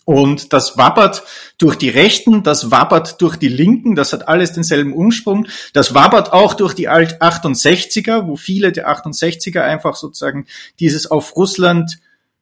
[0.04, 1.22] Und das wabbert
[1.58, 5.46] durch die Rechten, das wabbert durch die Linken, das hat alles denselben Umsprung.
[5.72, 10.46] Das wabbert auch durch die Alt-68er, wo viele der 68er einfach sozusagen
[10.80, 11.98] dieses auf Russland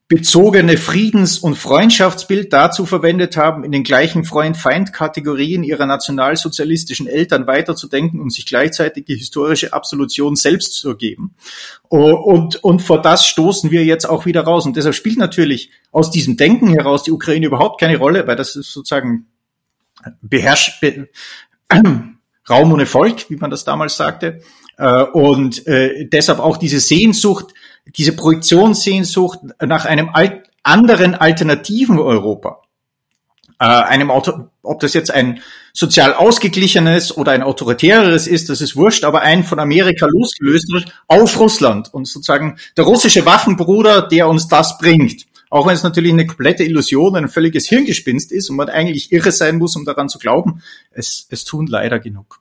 [0.09, 8.21] bezogene Friedens- und Freundschaftsbild dazu verwendet haben, in den gleichen Freund-Feind-Kategorien ihrer nationalsozialistischen Eltern weiterzudenken
[8.21, 11.35] und sich gleichzeitig die historische Absolution selbst zu geben.
[11.89, 14.65] Und, und vor das stoßen wir jetzt auch wieder raus.
[14.65, 18.55] Und deshalb spielt natürlich aus diesem Denken heraus die Ukraine überhaupt keine Rolle, weil das
[18.55, 19.27] ist sozusagen
[20.23, 21.09] beherrscht, be,
[22.49, 24.41] Raum ohne Volk, wie man das damals sagte.
[24.79, 27.47] Äh, und äh, deshalb auch diese Sehnsucht,
[27.87, 32.63] diese Projektionssehnsucht nach einem alt, anderen alternativen Europa,
[33.59, 35.41] äh, einem Auto, ob das jetzt ein
[35.73, 41.39] sozial ausgeglichenes oder ein autoritäreres ist, das ist wurscht, aber ein von Amerika losgelöstes auf
[41.39, 45.27] Russland und sozusagen der russische Waffenbruder, der uns das bringt.
[45.49, 49.31] Auch wenn es natürlich eine komplette Illusion, ein völliges Hirngespinst ist und man eigentlich irre
[49.31, 52.41] sein muss, um daran zu glauben, es, es tun leider genug.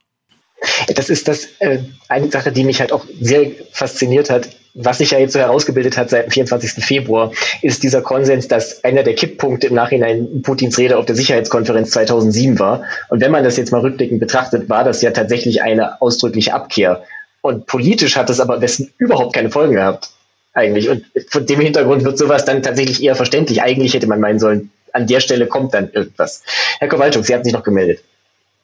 [0.95, 5.11] Das ist das äh, eine Sache, die mich halt auch sehr fasziniert hat was sich
[5.11, 6.83] ja jetzt so herausgebildet hat seit dem 24.
[6.83, 11.91] Februar, ist dieser Konsens, dass einer der Kipppunkte im Nachhinein Putins Rede auf der Sicherheitskonferenz
[11.91, 12.83] 2007 war.
[13.09, 17.03] Und wenn man das jetzt mal rückblickend betrachtet, war das ja tatsächlich eine ausdrückliche Abkehr.
[17.41, 20.09] Und politisch hat es aber dessen überhaupt keine Folgen gehabt,
[20.53, 20.89] eigentlich.
[20.89, 23.61] Und von dem Hintergrund wird sowas dann tatsächlich eher verständlich.
[23.61, 26.43] Eigentlich hätte man meinen sollen, an der Stelle kommt dann irgendwas.
[26.79, 27.99] Herr Kowalczuk, Sie hatten sich noch gemeldet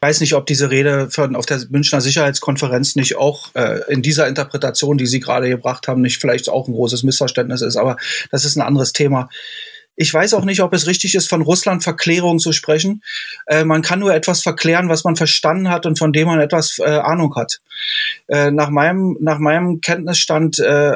[0.01, 4.27] weiß nicht, ob diese Rede von, auf der Münchner Sicherheitskonferenz nicht auch äh, in dieser
[4.27, 7.97] Interpretation, die Sie gerade gebracht haben, nicht vielleicht auch ein großes Missverständnis ist, aber
[8.31, 9.29] das ist ein anderes Thema.
[9.95, 13.03] Ich weiß auch nicht, ob es richtig ist, von Russland-Verklärung zu sprechen.
[13.45, 16.79] Äh, man kann nur etwas verklären, was man verstanden hat und von dem man etwas
[16.79, 17.59] äh, Ahnung hat.
[18.27, 20.93] Äh, nach, meinem, nach meinem Kenntnisstand äh,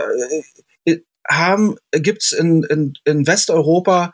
[0.86, 4.14] äh haben, gibt's in, in, in Westeuropa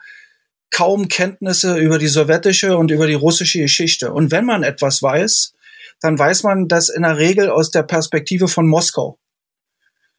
[0.72, 4.12] kaum Kenntnisse über die sowjetische und über die russische Geschichte.
[4.12, 5.52] Und wenn man etwas weiß,
[6.00, 9.18] dann weiß man das in der Regel aus der Perspektive von Moskau.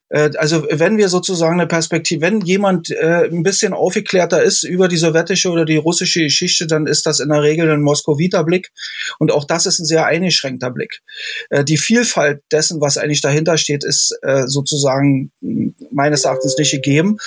[0.09, 4.87] Äh, also wenn wir sozusagen eine Perspektive, wenn jemand äh, ein bisschen aufgeklärter ist über
[4.87, 8.69] die sowjetische oder die russische Geschichte, dann ist das in der Regel ein moskowiter Blick.
[9.17, 10.99] Und auch das ist ein sehr eingeschränkter Blick.
[11.49, 15.31] Äh, die Vielfalt dessen, was eigentlich dahinter steht, ist äh, sozusagen
[15.91, 17.17] meines Erachtens nicht gegeben.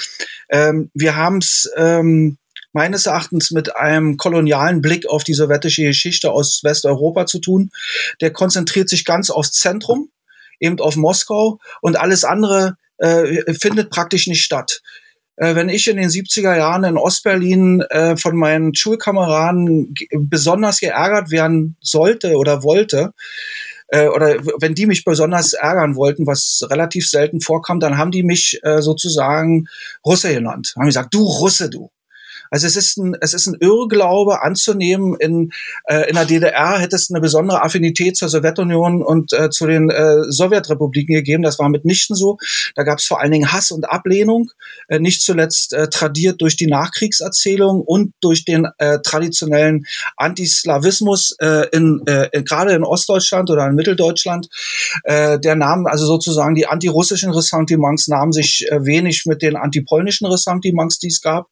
[0.49, 2.39] Ähm, wir haben es ähm,
[2.77, 7.70] meines Erachtens mit einem kolonialen Blick auf die sowjetische Geschichte aus Westeuropa zu tun.
[8.20, 10.11] Der konzentriert sich ganz aufs Zentrum
[10.61, 14.83] eben auf Moskau und alles andere äh, findet praktisch nicht statt.
[15.37, 19.95] Äh, wenn ich in den 70er Jahren in Ostberlin äh, von meinen Schulkameraden
[20.29, 23.14] besonders geärgert werden sollte oder wollte,
[23.89, 28.22] äh, oder wenn die mich besonders ärgern wollten, was relativ selten vorkam, dann haben die
[28.22, 29.66] mich äh, sozusagen
[30.05, 30.74] Russe genannt.
[30.77, 31.91] Haben gesagt, du Russe, du.
[32.57, 35.51] Also es ist ein, es ist ein Irrglaube anzunehmen, in,
[35.85, 39.91] äh, in der DDR hätte es eine besondere Affinität zur Sowjetunion und äh, zu den
[39.91, 41.43] äh, Sowjetrepubliken gegeben.
[41.43, 42.39] Das war mitnichten so.
[42.75, 44.53] Da gab es vor allen Dingen Hass und Ablehnung,
[44.89, 49.85] äh, nicht zuletzt äh, tradiert durch die Nachkriegserzählung und durch den äh, traditionellen
[50.17, 54.49] Antislawismus äh, in, äh, gerade in Ostdeutschland oder in Mitteldeutschland.
[55.05, 60.27] Äh, der Name, also sozusagen die antirussischen Ressentiments nahmen sich äh, wenig mit den antipolnischen
[60.27, 61.51] Ressentiments, die es gab.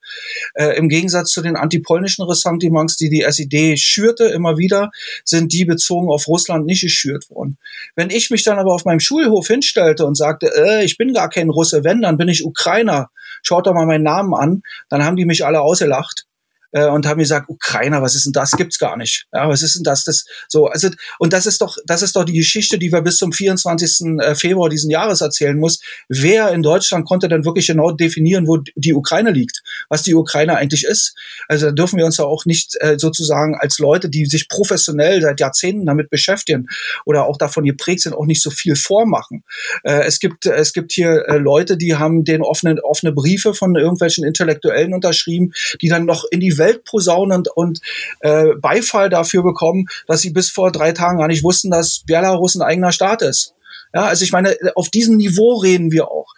[0.55, 4.90] Äh, im Gegensatz zu den antipolnischen Ressentiments, die die SED schürte immer wieder,
[5.24, 7.59] sind die bezogen auf Russland nicht geschürt worden.
[7.97, 11.30] Wenn ich mich dann aber auf meinem Schulhof hinstellte und sagte, äh, ich bin gar
[11.30, 13.11] kein Russe, wenn, dann bin ich Ukrainer,
[13.42, 16.26] schaut doch mal meinen Namen an, dann haben die mich alle ausgelacht
[16.75, 18.53] äh, und haben gesagt, Ukrainer, was ist denn das?
[18.53, 19.27] Gibt's gar nicht.
[19.33, 20.05] Ja, was ist denn das?
[20.05, 23.16] Das so, also und das ist doch, das ist doch die Geschichte, die wir bis
[23.16, 24.18] zum 24.
[24.20, 25.81] Äh, Februar diesen Jahres erzählen muss.
[26.09, 30.57] Wer in Deutschland konnte dann wirklich genau definieren, wo die Ukraine liegt, was die Ukraine
[30.57, 31.14] eigentlich ist?
[31.49, 35.22] Also da dürfen wir uns ja auch nicht äh, sozusagen als Leute, die sich professionell
[35.22, 36.66] seit Jahrzehnten damit beschäftigen
[37.05, 39.45] oder auch davon geprägt sind, auch nicht so viel vormachen.
[39.85, 43.77] Äh, es gibt es gibt hier äh, Leute, die haben den offenen offene Briefe von
[43.77, 47.81] irgendwelchen Intellektuellen unterschrieben, die dann noch in die Welt Welt posaunen und, und
[48.21, 52.55] äh, Beifall dafür bekommen, dass sie bis vor drei Tagen gar nicht wussten, dass Belarus
[52.55, 53.55] ein eigener Staat ist.
[53.95, 56.35] Ja, also ich meine, auf diesem Niveau reden wir auch.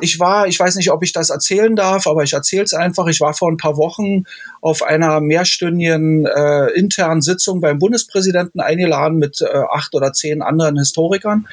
[0.00, 3.06] Ich war, ich weiß nicht, ob ich das erzählen darf, aber ich erzähle es einfach.
[3.06, 4.24] Ich war vor ein paar Wochen
[4.60, 10.78] auf einer mehrstündigen äh, internen Sitzung beim Bundespräsidenten eingeladen mit äh, acht oder zehn anderen
[10.78, 11.46] Historikern.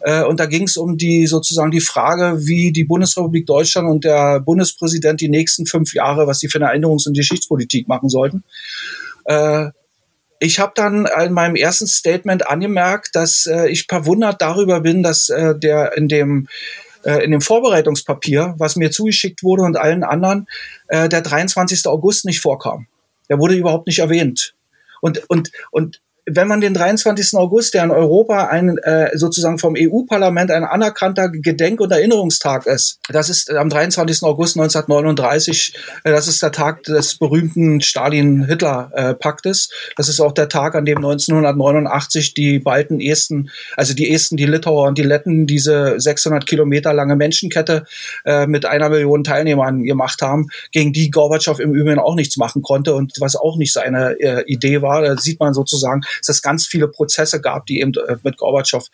[0.00, 4.04] Äh, und da ging es um die sozusagen die Frage, wie die Bundesrepublik Deutschland und
[4.04, 8.44] der Bundespräsident die nächsten fünf Jahre, was sie für eine Erinnerungs- und Geschichtspolitik machen sollten.
[9.24, 9.68] Äh,
[10.38, 15.26] ich habe dann in meinem ersten Statement angemerkt, dass äh, ich verwundert darüber bin, dass
[15.26, 16.48] der in dem
[17.02, 20.46] in dem Vorbereitungspapier, was mir zugeschickt wurde und allen anderen,
[20.90, 21.86] der 23.
[21.86, 22.88] August nicht vorkam.
[23.30, 24.54] Der wurde überhaupt nicht erwähnt.
[25.00, 27.34] Und, und, und wenn man den 23.
[27.34, 32.98] August, der in Europa ein äh, sozusagen vom EU-Parlament ein anerkannter Gedenk- und Erinnerungstag ist,
[33.08, 34.22] das ist am 23.
[34.22, 39.70] August 1939, äh, das ist der Tag des berühmten Stalin-Hitler-Paktes.
[39.96, 44.46] das ist auch der Tag, an dem 1989 die beiden Esten, also die Esten, die
[44.46, 47.84] Litauer und die Letten diese 600 Kilometer lange Menschenkette
[48.24, 52.62] äh, mit einer Million Teilnehmern gemacht haben, gegen die Gorbatschow im Übrigen auch nichts machen
[52.62, 55.02] konnte und was auch nicht seine äh, Idee war.
[55.02, 58.86] Da sieht man sozusagen, dass es ganz viele Prozesse gab, die eben äh, mit Gorbatschow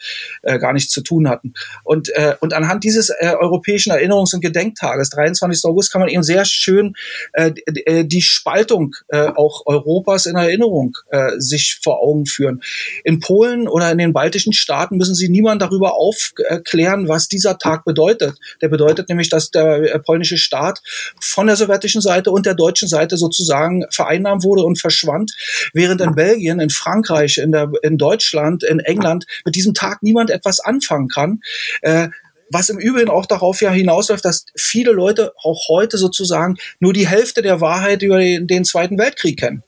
[0.43, 1.55] äh, gar nichts zu tun hatten.
[1.85, 5.65] Und, äh, und anhand dieses äh, europäischen Erinnerungs- und Gedenktages, 23.
[5.65, 6.95] August, kann man eben sehr schön
[7.33, 7.53] äh,
[7.85, 12.63] äh, die Spaltung äh, auch Europas in Erinnerung äh, sich vor Augen führen.
[13.05, 17.85] In Polen oder in den baltischen Staaten müssen sie niemand darüber aufklären, was dieser Tag
[17.85, 18.39] bedeutet.
[18.63, 20.81] Der bedeutet nämlich, dass der äh, polnische Staat
[21.21, 25.33] von der sowjetischen Seite und der deutschen Seite sozusagen vereinnahmt wurde und verschwand,
[25.73, 30.03] während in Belgien, in Frankreich, Frankreich, in, der, in Deutschland, in England mit diesem Tag
[30.03, 31.41] niemand etwas anfangen kann.
[31.83, 32.09] Äh,
[32.49, 37.09] was im Übrigen auch darauf ja hinausläuft, dass viele Leute auch heute sozusagen nur die
[37.09, 39.65] Hälfte der Wahrheit über den, den Zweiten Weltkrieg kennen.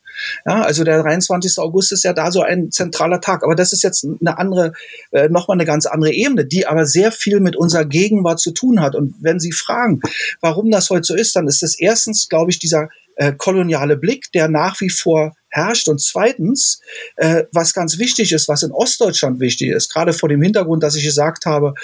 [0.47, 1.59] Ja, also der 23.
[1.59, 3.43] August ist ja da so ein zentraler Tag.
[3.43, 4.73] Aber das ist jetzt eine andere,
[5.11, 8.81] äh, nochmal eine ganz andere Ebene, die aber sehr viel mit unserer Gegenwart zu tun
[8.81, 8.95] hat.
[8.95, 10.01] Und wenn Sie fragen,
[10.41, 14.31] warum das heute so ist, dann ist das erstens, glaube ich, dieser äh, koloniale Blick,
[14.33, 15.89] der nach wie vor herrscht.
[15.89, 16.81] Und zweitens,
[17.17, 20.97] äh, was ganz wichtig ist, was in Ostdeutschland wichtig ist, gerade vor dem Hintergrund, dass
[20.97, 21.75] ich gesagt habe,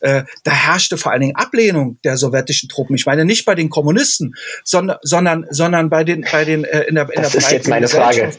[0.00, 2.96] äh, da herrschte vor allen Dingen Ablehnung der sowjetischen Truppen.
[2.96, 6.94] Ich meine nicht bei den Kommunisten, sondern, sondern, sondern bei den, bei den äh, in
[6.94, 8.30] der in Das der ist jetzt meine Frage.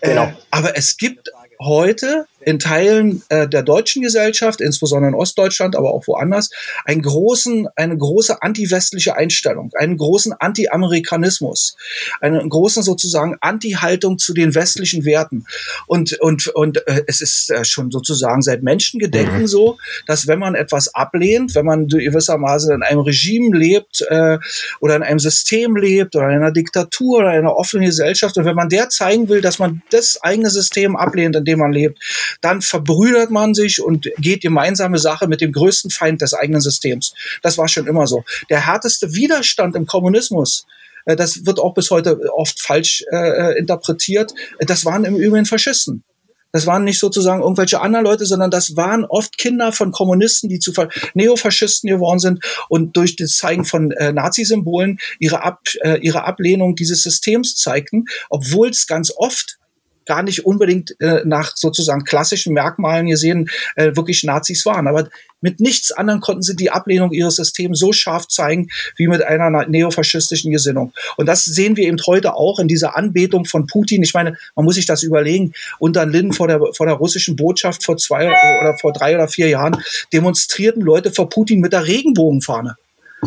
[0.00, 0.24] Genau.
[0.24, 5.92] Äh, aber es gibt heute in Teilen äh, der deutschen Gesellschaft, insbesondere in Ostdeutschland, aber
[5.92, 6.50] auch woanders,
[6.84, 11.76] einen großen, eine große antiwestliche Einstellung, einen großen Anti-Amerikanismus,
[12.20, 15.44] einen großen sozusagen Anti-Haltung zu den westlichen Werten.
[15.86, 19.46] Und, und, und äh, es ist äh, schon sozusagen seit Menschengedenken mhm.
[19.46, 24.38] so, dass wenn man etwas ablehnt, wenn man gewissermaßen in einem Regime lebt äh,
[24.80, 28.44] oder in einem System lebt oder in einer Diktatur oder in einer offenen Gesellschaft und
[28.44, 31.98] wenn man der zeigen will, dass man das eigene System ablehnt, in dem man lebt,
[32.40, 37.14] dann verbrüdert man sich und geht gemeinsame Sache mit dem größten Feind des eigenen Systems.
[37.42, 38.24] Das war schon immer so.
[38.48, 40.66] Der härteste Widerstand im Kommunismus,
[41.06, 46.04] äh, das wird auch bis heute oft falsch äh, interpretiert, das waren im Übrigen Faschisten.
[46.52, 50.58] Das waren nicht sozusagen irgendwelche anderen Leute, sondern das waren oft Kinder von Kommunisten, die
[50.58, 50.72] zu
[51.14, 56.74] Neofaschisten geworden sind und durch das Zeigen von äh, Nazi-Symbolen ihre, Ab, äh, ihre Ablehnung
[56.74, 59.59] dieses Systems zeigten, obwohl es ganz oft
[60.10, 64.88] gar nicht unbedingt äh, nach sozusagen klassischen Merkmalen gesehen äh, wirklich Nazis waren.
[64.88, 65.08] Aber
[65.40, 69.68] mit nichts anderem konnten sie die Ablehnung ihres Systems so scharf zeigen wie mit einer
[69.68, 70.92] neofaschistischen Gesinnung.
[71.16, 74.02] Und das sehen wir eben heute auch in dieser Anbetung von Putin.
[74.02, 75.52] Ich meine, man muss sich das überlegen.
[75.78, 79.48] Unter Linden vor der, vor der russischen Botschaft vor zwei oder vor drei oder vier
[79.48, 79.76] Jahren
[80.12, 82.76] demonstrierten Leute vor Putin mit der Regenbogenfahne.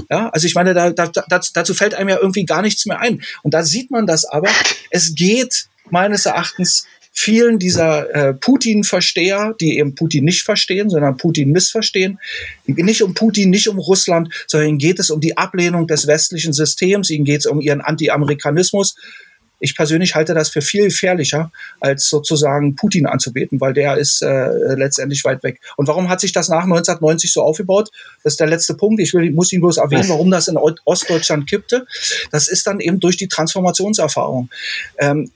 [0.10, 3.24] Ja, also ich meine, da, da, dazu fällt einem ja irgendwie gar nichts mehr ein.
[3.42, 4.50] Und da sieht man das aber.
[4.90, 11.52] Es geht meines Erachtens vielen dieser äh, Putin-Versteher, die eben Putin nicht verstehen, sondern Putin
[11.52, 12.20] missverstehen.
[12.66, 16.54] Nicht um Putin, nicht um Russland, sondern ihnen geht es um die Ablehnung des westlichen
[16.54, 18.96] Systems, ihnen geht es um ihren Anti-Amerikanismus.
[19.60, 24.74] Ich persönlich halte das für viel gefährlicher, als sozusagen Putin anzubeten, weil der ist äh,
[24.76, 25.62] letztendlich weit weg.
[25.78, 27.90] Und warum hat sich das nach 1990 so aufgebaut?
[28.24, 29.00] Das ist der letzte Punkt.
[29.00, 31.86] Ich will, muss ihn bloß erwähnen, warum das in Ostdeutschland kippte.
[32.32, 34.50] Das ist dann eben durch die Transformationserfahrung.
[35.00, 35.32] Ähm,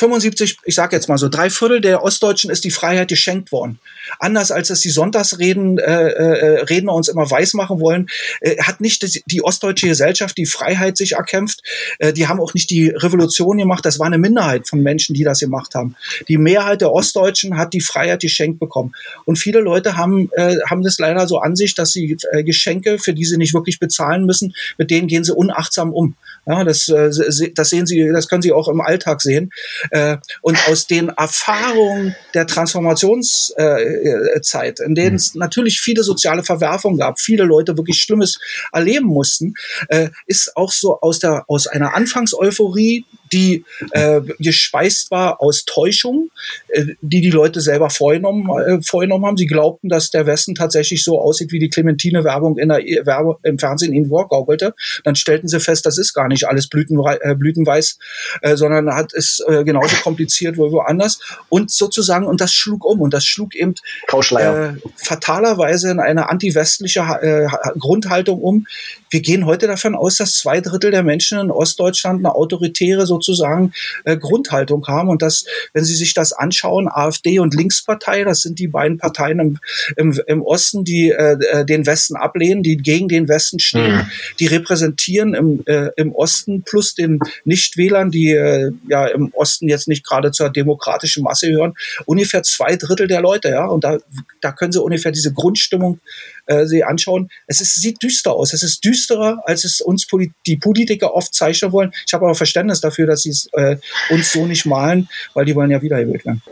[0.00, 3.78] 75, ich sage jetzt mal so, drei Viertel der Ostdeutschen ist die Freiheit geschenkt worden.
[4.18, 8.08] Anders als es die Sonntagsreden äh, äh, Redner uns immer weismachen wollen,
[8.40, 11.62] äh, hat nicht die, ostdeutsche Gesellschaft die Freiheit sich erkämpft.
[11.98, 13.84] Äh, die haben auch nicht die Revolution gemacht.
[13.84, 15.96] Das war eine Minderheit von Menschen, die das gemacht haben.
[16.28, 18.94] Die Mehrheit der Ostdeutschen hat die Freiheit geschenkt bekommen.
[19.26, 22.98] Und viele Leute haben, äh, haben das leider so an sich, dass sie äh, Geschenke,
[22.98, 26.16] für die sie nicht wirklich bezahlen müssen, mit denen gehen sie unachtsam um.
[26.46, 27.10] Ja, das, äh,
[27.54, 29.50] das sehen Sie, das können Sie auch im Alltag sehen.
[29.90, 35.40] Äh, und aus den Erfahrungen der Transformationszeit, in denen es mhm.
[35.40, 38.38] natürlich viele soziale Verwerfungen gab, viele Leute wirklich Schlimmes
[38.72, 39.54] erleben mussten,
[39.88, 46.30] äh, ist auch so aus der aus einer Anfangseuphorie die äh, gespeist war aus Täuschung,
[46.68, 49.36] äh, die die Leute selber vorgenommen, äh, vorgenommen haben.
[49.36, 53.58] Sie glaubten, dass der Westen tatsächlich so aussieht, wie die Clementine-Werbung in der Werbe im
[53.58, 54.74] Fernsehen ihnen vorgaukelte.
[55.04, 57.98] Dann stellten sie fest, das ist gar nicht alles blütenwei äh, blütenweiß,
[58.42, 61.20] äh, sondern hat es äh, genauso kompliziert wie woanders.
[61.48, 63.00] Und sozusagen, und das schlug um.
[63.00, 63.74] Und das schlug eben
[64.12, 68.66] äh, fatalerweise in eine antiwestliche äh, Grundhaltung um.
[69.10, 73.18] Wir gehen heute davon aus, dass zwei Drittel der Menschen in Ostdeutschland eine autoritäre, so
[73.22, 73.72] sozusagen
[74.04, 75.08] äh, Grundhaltung haben.
[75.08, 79.40] Und das, wenn Sie sich das anschauen, AfD und Linkspartei, das sind die beiden Parteien
[79.40, 79.58] im,
[79.96, 84.10] im, im Osten, die äh, äh, den Westen ablehnen, die gegen den Westen stehen, mhm.
[84.38, 89.88] die repräsentieren im, äh, im Osten plus den Nichtwählern, die äh, ja im Osten jetzt
[89.88, 91.74] nicht gerade zur demokratischen Masse gehören,
[92.06, 93.66] ungefähr zwei Drittel der Leute, ja.
[93.66, 93.98] Und da,
[94.40, 96.00] da können Sie ungefähr diese Grundstimmung
[96.46, 97.30] äh, sie anschauen.
[97.46, 98.52] Es ist, sieht düster aus.
[98.52, 101.92] Es ist düsterer, als es uns Polit die Politiker oft zeichnen wollen.
[102.06, 103.76] Ich habe aber Verständnis dafür, dass sie es äh,
[104.10, 106.42] uns so nicht malen, weil die wollen ja wiedergewählt werden.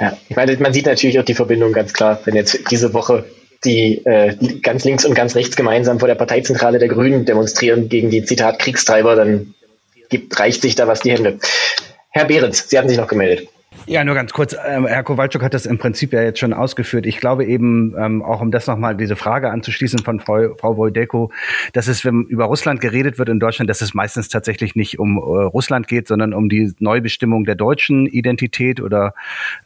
[0.00, 3.24] Ja, ich meine, man sieht natürlich auch die Verbindung ganz klar, wenn jetzt diese Woche
[3.64, 8.10] die, äh, ganz links und ganz rechts gemeinsam vor der Parteizentrale der Grünen demonstrieren gegen
[8.10, 9.54] die Zitat Kriegstreiber, dann
[10.08, 11.38] gibt, reicht sich da was die Hände.
[12.10, 13.48] Herr Behrens, Sie hatten sich noch gemeldet.
[13.86, 14.54] Ja, nur ganz kurz.
[14.64, 17.04] Ähm, Herr Kowalczuk hat das im Prinzip ja jetzt schon ausgeführt.
[17.04, 21.32] Ich glaube eben, ähm, auch um das nochmal, diese Frage anzuschließen von Frau, Frau Wojdeko,
[21.72, 25.16] dass es, wenn über Russland geredet wird in Deutschland, dass es meistens tatsächlich nicht um
[25.16, 29.14] äh, Russland geht, sondern um die Neubestimmung der deutschen Identität oder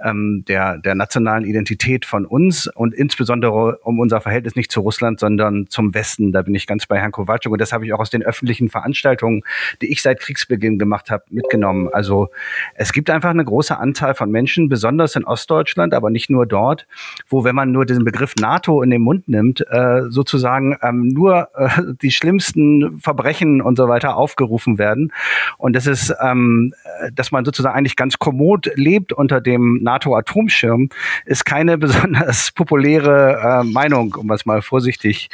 [0.03, 5.21] ähm, der, der nationalen Identität von uns und insbesondere um unser Verhältnis nicht zu Russland,
[5.21, 6.33] sondern zum Westen.
[6.33, 8.71] Da bin ich ganz bei Herrn Kowalczuk und das habe ich auch aus den öffentlichen
[8.71, 9.43] Veranstaltungen,
[9.83, 11.91] die ich seit Kriegsbeginn gemacht habe, mitgenommen.
[11.93, 12.31] Also
[12.75, 16.45] es gibt einfach eine große Anzahl Anzahl von Menschen, besonders in Ostdeutschland, aber nicht nur
[16.45, 16.87] dort,
[17.29, 21.49] wo, wenn man nur den Begriff NATO in den Mund nimmt, äh, sozusagen ähm, nur
[21.55, 21.69] äh,
[22.03, 25.15] die schlimmsten Verbrechen und so weiter aufgerufen werden.
[25.57, 26.75] Und das ist ähm,
[27.15, 30.91] dass man sozusagen eigentlich ganz kommod lebt unter dem NATO-Atomschirm,
[31.25, 35.29] ist keine besonders populäre äh, Meinung, um was mal vorsichtig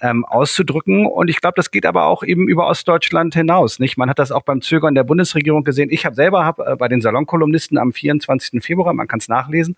[0.00, 1.06] ähm, auszudrücken.
[1.06, 3.78] Und ich glaube, das geht aber auch eben über Ostdeutschland hinaus.
[3.78, 3.96] Nicht?
[3.96, 5.88] Man hat das auch beim Zögern der Bundesregierung gesehen.
[5.90, 8.62] Ich habe selber hab, äh, bei den Salonkolumnisten am 24.
[8.62, 9.76] Februar, man kann es nachlesen,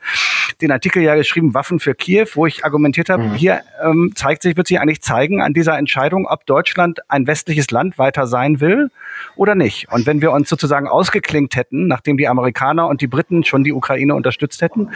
[0.61, 3.35] den Artikel ja geschrieben, Waffen für Kiew, wo ich argumentiert habe, mhm.
[3.35, 7.71] hier ähm, zeigt sich, wird sich eigentlich zeigen an dieser Entscheidung, ob Deutschland ein westliches
[7.71, 8.91] Land weiter sein will
[9.37, 9.89] oder nicht.
[9.91, 13.73] Und wenn wir uns sozusagen ausgeklinkt hätten, nachdem die Amerikaner und die Briten schon die
[13.73, 14.91] Ukraine unterstützt hätten,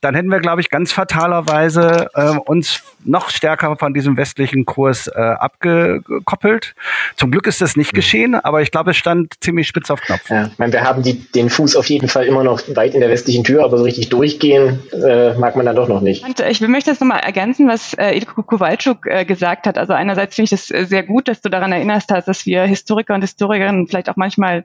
[0.00, 5.08] dann hätten wir, glaube ich, ganz fatalerweise äh, uns noch stärker von diesem westlichen Kurs
[5.08, 6.74] äh, abgekoppelt.
[7.16, 7.96] Zum Glück ist das nicht mhm.
[7.96, 10.28] geschehen, aber ich glaube, es stand ziemlich spitz auf Knopf.
[10.28, 13.00] Ja, ich meine, wir haben die, den Fuß auf jeden Fall immer noch weit in
[13.00, 16.24] der westlichen Tür, aber so richtig durchgehen äh, mag man dann doch noch nicht.
[16.24, 19.78] Und ich möchte das nochmal ergänzen, was äh, Ilko Kowalczuk äh, gesagt hat.
[19.78, 22.62] Also einerseits finde ich das äh, sehr gut, dass du daran erinnerst hast, dass wir
[22.64, 24.64] Historiker und Historikerinnen vielleicht auch manchmal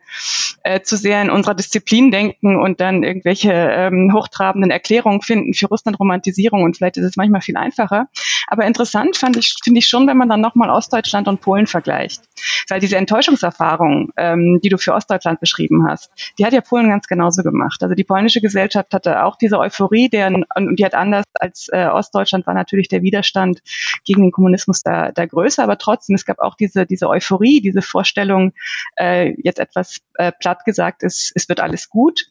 [0.64, 5.68] äh, zu sehr in unserer Disziplin denken und dann irgendwelche ähm, hochtrabenden Erklärungen finden für
[5.68, 8.08] Russland-Romantisierung und vielleicht ist es manchmal viel einfacher.
[8.48, 12.22] Aber interessant fand ich, finde ich schon, wenn man dann nochmal Ostdeutschland und Polen vergleicht.
[12.70, 17.08] Weil diese Enttäuschungserfahrung, ähm, die du für Ostdeutschland beschrieben hast, die hat ja Polen ganz
[17.08, 17.82] genauso gemacht.
[17.84, 21.86] Also die polnische Gesellschaft hatte auch diese Euphorie, der, und die hat anders als äh,
[21.86, 23.62] Ostdeutschland war natürlich der Widerstand
[24.06, 27.82] gegen den Kommunismus da, da größer, aber trotzdem, es gab auch diese, diese Euphorie, diese
[27.82, 28.54] Vorstellung,
[28.98, 32.26] äh, jetzt etwas äh, platt gesagt, es, es wird alles gut.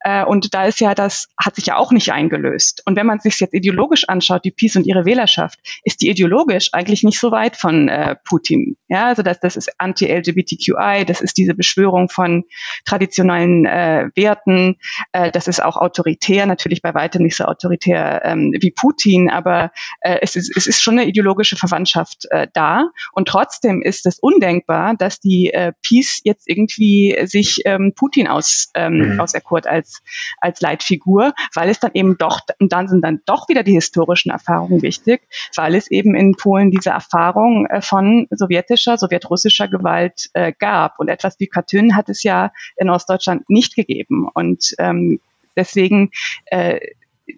[0.00, 2.82] Äh, und da ist ja, das hat sich ja auch nicht eingelöst.
[2.86, 6.70] Und wenn man sich jetzt ideologisch anschaut, die Peace und ihre Wählerschaft, ist die ideologisch
[6.72, 8.76] eigentlich nicht so weit von äh, Putin.
[8.88, 12.44] Ja, also das, das ist anti-LGBTQI, das ist diese Beschwörung von
[12.84, 14.76] traditionellen äh, Werten,
[15.12, 19.72] äh, das ist auch autoritär, natürlich bei weitem nicht so autoritär ähm, wie Putin, aber
[20.00, 22.90] äh, es, ist, es ist schon eine ideologische Verwandtschaft äh, da.
[23.12, 28.70] Und trotzdem ist es undenkbar, dass die äh, Peace jetzt irgendwie sich ähm, Putin aus,
[28.74, 29.20] ähm, mhm.
[29.20, 30.02] auserkurt als,
[30.40, 34.30] als Leitfigur, weil es dann eben doch, und dann sind dann doch wieder die historischen
[34.30, 35.22] Erfahrungen wichtig,
[35.56, 40.98] weil es eben in Polen diese Erfahrung äh, von sowjetischer, sowjetrussischer Gewalt äh, gab.
[40.98, 44.28] Und etwas wie Katyn hat es ja in Ostdeutschland nicht gegeben.
[44.32, 45.20] Und ähm,
[45.56, 46.10] deswegen,
[46.46, 46.80] äh,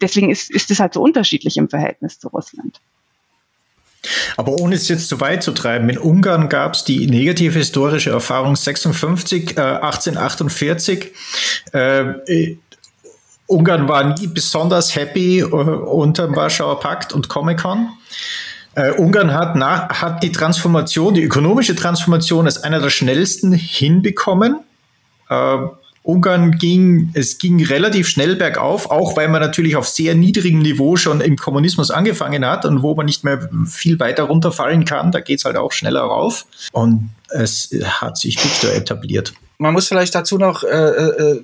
[0.01, 2.80] deswegen ist, ist es halt so unterschiedlich im Verhältnis zu Russland.
[4.36, 8.11] Aber ohne es jetzt zu weit zu treiben, in Ungarn gab es die negative historische
[8.11, 11.12] Erfahrung 56, äh, 1848.
[11.72, 12.57] Äh,
[13.47, 17.90] Ungarn war nie besonders happy äh, unter dem Warschauer Pakt und Comic-Con.
[18.74, 24.61] Äh, Ungarn hat, nach, hat die Transformation, die ökonomische Transformation als einer der schnellsten hinbekommen.
[25.28, 25.57] Äh,
[26.05, 30.96] Ungarn ging, es ging relativ schnell bergauf, auch weil man natürlich auf sehr niedrigem Niveau
[30.96, 35.20] schon im Kommunismus angefangen hat und wo man nicht mehr viel weiter runterfallen kann, da
[35.20, 36.46] geht es halt auch schneller rauf.
[36.72, 39.32] Und es hat sich Victor etabliert
[39.62, 41.42] man muss vielleicht dazu noch äh, äh, äh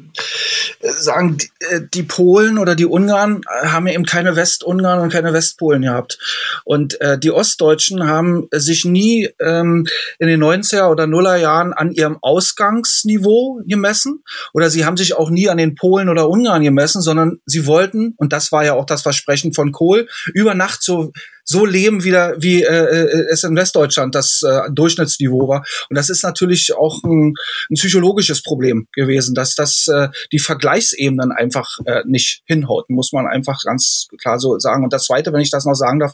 [0.80, 5.32] sagen, die, äh, die, Polen oder die Ungarn äh, haben eben keine Westungarn und keine
[5.32, 6.18] Westpolen gehabt.
[6.64, 9.86] Und äh, die Ostdeutschen haben sich nie ähm,
[10.18, 15.30] in den 90er oder Nuller Jahren an ihrem Ausgangsniveau gemessen oder sie haben sich auch
[15.30, 18.86] nie an den Polen oder Ungarn gemessen, sondern sie wollten, und das war ja auch
[18.86, 21.12] das Versprechen von Kohl, über Nacht so
[21.48, 25.64] so leben, wie, da, wie äh, äh, es in Westdeutschland das äh, Durchschnittsniveau war.
[25.88, 27.34] Und das ist natürlich auch ein,
[27.70, 33.26] ein psychologisches Problem gewesen, dass das äh, die Vergleichsebenen einfach äh, nicht hinhaut, muss man
[33.26, 34.84] einfach ganz klar so sagen.
[34.84, 36.12] Und das Zweite, wenn ich das noch sagen darf,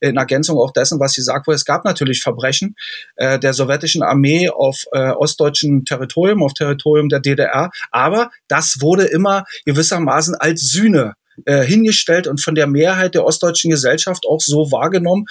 [0.00, 2.76] in Ergänzung auch dessen, was Sie sagt wurde, es gab natürlich Verbrechen
[3.16, 9.06] äh, der sowjetischen Armee auf äh, ostdeutschen Territorium, auf Territorium der DDR, aber das wurde
[9.06, 11.14] immer gewissermaßen als Sühne
[11.44, 15.26] äh, hingestellt und von der Mehrheit der ostdeutschen Gesellschaft auch so wahrgenommen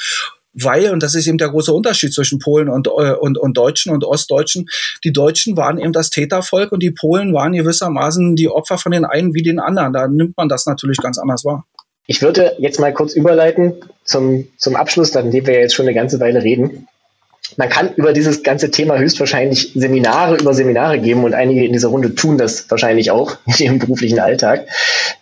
[0.59, 3.93] weil, und das ist eben der große Unterschied zwischen Polen und, äh, und, und Deutschen
[3.93, 4.67] und Ostdeutschen,
[5.03, 9.05] die Deutschen waren eben das Tätervolk und die Polen waren gewissermaßen die Opfer von den
[9.05, 9.93] einen wie den anderen.
[9.93, 11.65] Da nimmt man das natürlich ganz anders wahr.
[12.07, 15.93] Ich würde jetzt mal kurz überleiten zum, zum Abschluss, an dem wir jetzt schon eine
[15.93, 16.87] ganze Weile reden
[17.55, 21.87] man kann über dieses ganze Thema höchstwahrscheinlich Seminare über Seminare geben und einige in dieser
[21.87, 24.67] Runde tun das wahrscheinlich auch in ihrem beruflichen Alltag.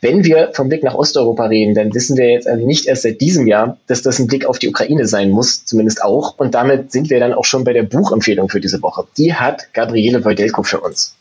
[0.01, 3.21] Wenn wir vom Blick nach Osteuropa reden, dann wissen wir jetzt also nicht erst seit
[3.21, 6.37] diesem Jahr, dass das ein Blick auf die Ukraine sein muss, zumindest auch.
[6.37, 9.05] Und damit sind wir dann auch schon bei der Buchempfehlung für diese Woche.
[9.17, 11.15] Die hat Gabriele Wojdelko für uns.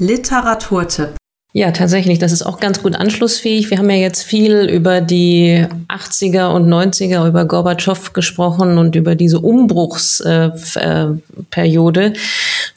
[0.00, 1.16] Literaturtipp.
[1.56, 2.18] Ja, tatsächlich.
[2.18, 3.70] Das ist auch ganz gut anschlussfähig.
[3.70, 9.14] Wir haben ja jetzt viel über die 80er und 90er, über Gorbatschow gesprochen und über
[9.14, 12.12] diese Umbruchsperiode.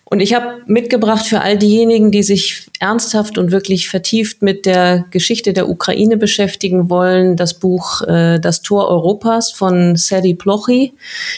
[0.10, 5.06] Und ich habe mitgebracht für all diejenigen, die sich ernsthaft und wirklich vertieft mit der
[5.12, 10.94] Geschichte der Ukraine beschäftigen wollen, das Buch äh, Das Tor Europas von Sadi Plochy.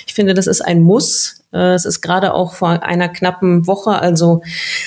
[0.08, 1.42] Ich finde, das ist ein Muss.
[1.52, 4.42] Äh, es ist gerade auch vor einer knappen Woche, also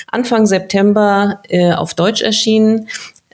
[0.07, 2.87] Anfang September, äh, auf Deutsch erschienen.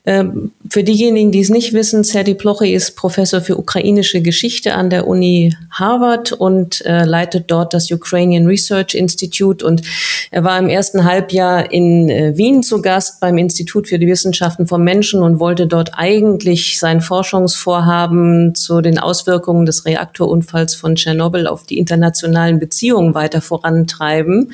[0.04, 4.89] Ähm, für diejenigen, die es nicht wissen, Serdi Plochy ist Professor für ukrainische Geschichte an
[4.89, 9.64] der Uni Harvard und äh, leitet dort das Ukrainian Research Institute.
[9.64, 9.84] Und
[10.32, 14.66] er war im ersten Halbjahr in äh, Wien zu Gast beim Institut für die Wissenschaften
[14.66, 21.45] von Menschen und wollte dort eigentlich sein Forschungsvorhaben zu den Auswirkungen des Reaktorunfalls von Tschernobyl
[21.45, 24.52] auf die internationalen Beziehungen weiter vorantreiben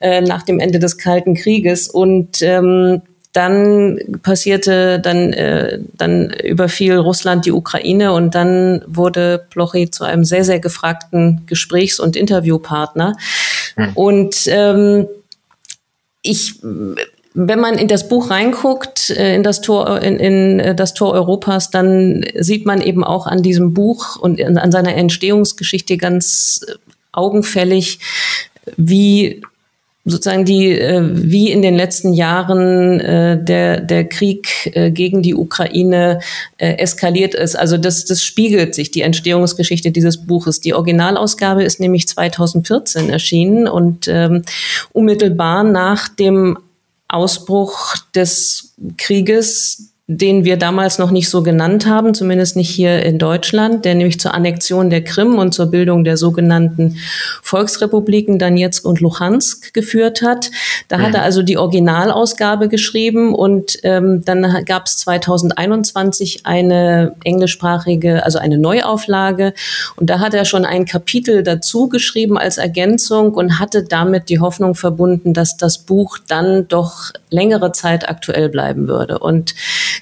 [0.00, 1.88] äh, nach dem Ende des Kalten Krieges.
[1.88, 3.02] Und ähm,
[3.32, 10.24] dann passierte, dann, äh, dann überfiel Russland die Ukraine und dann wurde Plochy zu einem
[10.24, 13.16] sehr, sehr gefragten Gesprächs- und Interviewpartner.
[13.76, 13.92] Mhm.
[13.94, 15.06] Und ähm,
[16.20, 16.60] ich
[17.34, 21.12] wenn man in das Buch reinguckt, äh, in das Tor, in, in äh, das Tor
[21.12, 26.66] Europas, dann sieht man eben auch an diesem Buch und an seiner Entstehungsgeschichte ganz
[27.12, 28.00] augenfällig,
[28.76, 29.42] wie
[30.04, 35.34] sozusagen die, äh, wie in den letzten Jahren äh, der, der Krieg äh, gegen die
[35.34, 36.20] Ukraine
[36.58, 37.56] äh, eskaliert ist.
[37.56, 40.60] Also das, das spiegelt sich, die Entstehungsgeschichte dieses Buches.
[40.60, 44.42] Die Originalausgabe ist nämlich 2014 erschienen und ähm,
[44.92, 46.58] unmittelbar nach dem
[47.06, 53.18] Ausbruch des Krieges den wir damals noch nicht so genannt haben, zumindest nicht hier in
[53.18, 56.96] Deutschland, der nämlich zur Annexion der Krim und zur Bildung der sogenannten
[57.42, 60.50] Volksrepubliken Donetsk und Luhansk geführt hat.
[60.88, 61.02] Da mhm.
[61.02, 68.40] hat er also die Originalausgabe geschrieben und ähm, dann gab es 2021 eine englischsprachige, also
[68.40, 69.54] eine Neuauflage
[69.94, 74.40] und da hat er schon ein Kapitel dazu geschrieben als Ergänzung und hatte damit die
[74.40, 79.18] Hoffnung verbunden, dass das Buch dann doch längere Zeit aktuell bleiben würde.
[79.20, 79.54] Und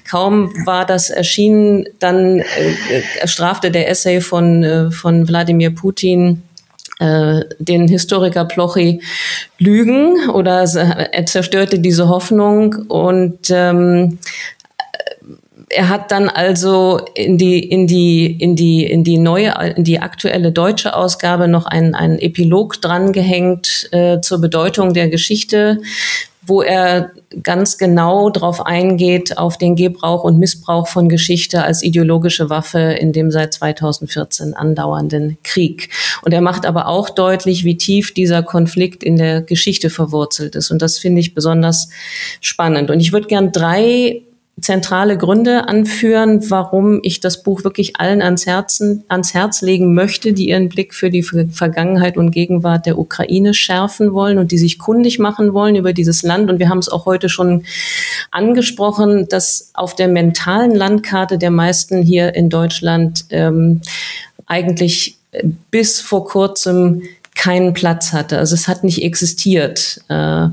[0.09, 6.43] Kaum war das erschienen, dann äh, strafte der Essay von, äh, von Wladimir Putin
[6.99, 9.01] äh, den Historiker Plochy
[9.57, 14.19] Lügen oder er zerstörte diese Hoffnung und ähm,
[15.73, 19.99] er hat dann also in die in die in die in die neue in die
[19.99, 25.79] aktuelle deutsche Ausgabe noch einen einen Epilog drangehängt äh, zur Bedeutung der Geschichte
[26.51, 27.11] wo er
[27.43, 33.13] ganz genau darauf eingeht, auf den Gebrauch und Missbrauch von Geschichte als ideologische Waffe in
[33.13, 35.87] dem seit 2014 andauernden Krieg.
[36.23, 40.71] Und er macht aber auch deutlich, wie tief dieser Konflikt in der Geschichte verwurzelt ist.
[40.71, 41.87] Und das finde ich besonders
[42.41, 42.91] spannend.
[42.91, 44.21] Und ich würde gern drei
[44.59, 50.33] zentrale Gründe anführen, warum ich das Buch wirklich allen ans, Herzen, ans Herz legen möchte,
[50.33, 54.77] die ihren Blick für die Vergangenheit und Gegenwart der Ukraine schärfen wollen und die sich
[54.77, 56.49] kundig machen wollen über dieses Land.
[56.49, 57.63] Und wir haben es auch heute schon
[58.29, 63.81] angesprochen, dass auf der mentalen Landkarte der meisten hier in Deutschland ähm,
[64.45, 65.17] eigentlich
[65.71, 67.03] bis vor kurzem
[67.35, 68.37] keinen Platz hatte.
[68.37, 70.01] Also es hat nicht existiert.
[70.09, 70.49] Äh,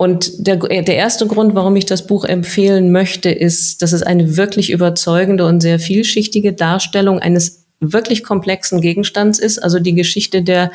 [0.00, 4.38] und der, der erste Grund, warum ich das Buch empfehlen möchte, ist, dass es eine
[4.38, 9.58] wirklich überzeugende und sehr vielschichtige Darstellung eines wirklich komplexen Gegenstands ist.
[9.58, 10.72] Also die Geschichte der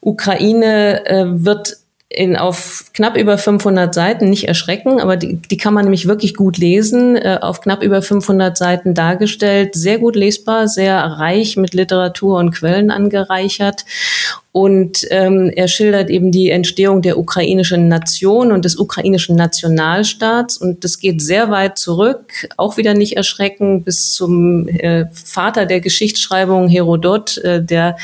[0.00, 1.76] Ukraine äh, wird
[2.08, 6.34] in, auf knapp über 500 Seiten nicht erschrecken, aber die, die kann man nämlich wirklich
[6.34, 11.72] gut lesen, äh, auf knapp über 500 Seiten dargestellt, sehr gut lesbar, sehr reich mit
[11.72, 13.84] Literatur und Quellen angereichert
[14.56, 20.56] und ähm, er schildert eben die Entstehung der ukrainischen Nation und des ukrainischen Nationalstaats.
[20.56, 25.82] Und das geht sehr weit zurück, auch wieder nicht erschrecken, bis zum äh, Vater der
[25.82, 27.98] Geschichtsschreibung Herodot, äh, der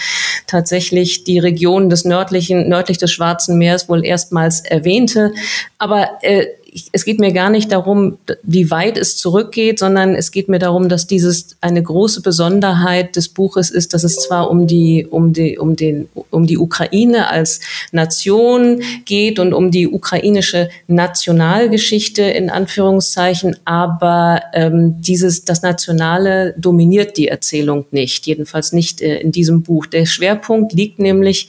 [0.47, 5.33] tatsächlich die Region des nördlichen, nördlich des Schwarzen Meeres wohl erstmals erwähnte.
[5.79, 6.49] Aber äh,
[6.93, 10.89] es geht mir gar nicht darum, wie weit es zurückgeht, sondern es geht mir darum,
[10.89, 15.59] dass dieses eine große Besonderheit des Buches ist, dass es zwar um die, um die,
[15.59, 17.61] um den, um die Ukraine als
[17.93, 27.19] Nation geht und um die ukrainische Nationalgeschichte in Anführungszeichen, aber ähm, dieses, das Nationale dominiert
[27.19, 29.85] die Erzählung nicht, jedenfalls nicht äh, in diesem Buch.
[29.85, 31.49] Der Schwerpunkt liegt nämlich,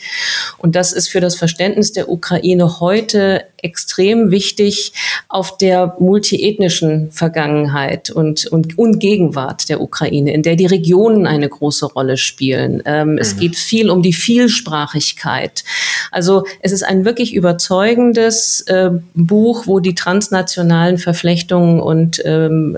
[0.57, 4.94] und das ist für das Verständnis der Ukraine heute extrem wichtig
[5.30, 11.49] auf der multiethnischen Vergangenheit und, und, und Gegenwart der Ukraine, in der die Regionen eine
[11.49, 12.84] große Rolle spielen.
[12.85, 13.18] Ähm, mhm.
[13.18, 15.64] Es geht viel um die Vielsprachigkeit.
[16.11, 22.77] Also es ist ein wirklich überzeugendes äh, Buch, wo die transnationalen Verflechtungen und ähm,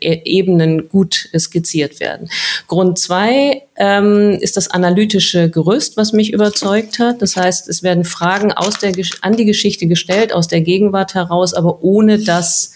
[0.00, 2.28] äh, Ebenen gut skizziert werden.
[2.68, 7.20] Grund zwei ähm, ist das analytische Gerüst, was mich überzeugt hat.
[7.20, 11.52] Das heißt, es werden Fragen aus der, an die Geschichte gestellt, aus der Gegenwart heraus,
[11.52, 12.72] aber ohne dass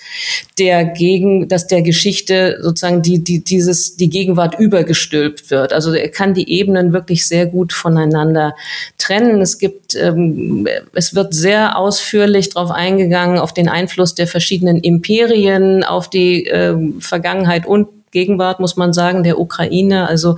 [0.59, 5.73] der Gegen, dass der Geschichte sozusagen die, die, dieses, die Gegenwart übergestülpt wird.
[5.73, 8.55] Also er kann die Ebenen wirklich sehr gut voneinander
[8.99, 9.41] trennen.
[9.41, 15.83] Es gibt, ähm, es wird sehr ausführlich darauf eingegangen, auf den Einfluss der verschiedenen Imperien,
[15.83, 20.09] auf die äh, Vergangenheit und Gegenwart, muss man sagen, der Ukraine.
[20.09, 20.37] Also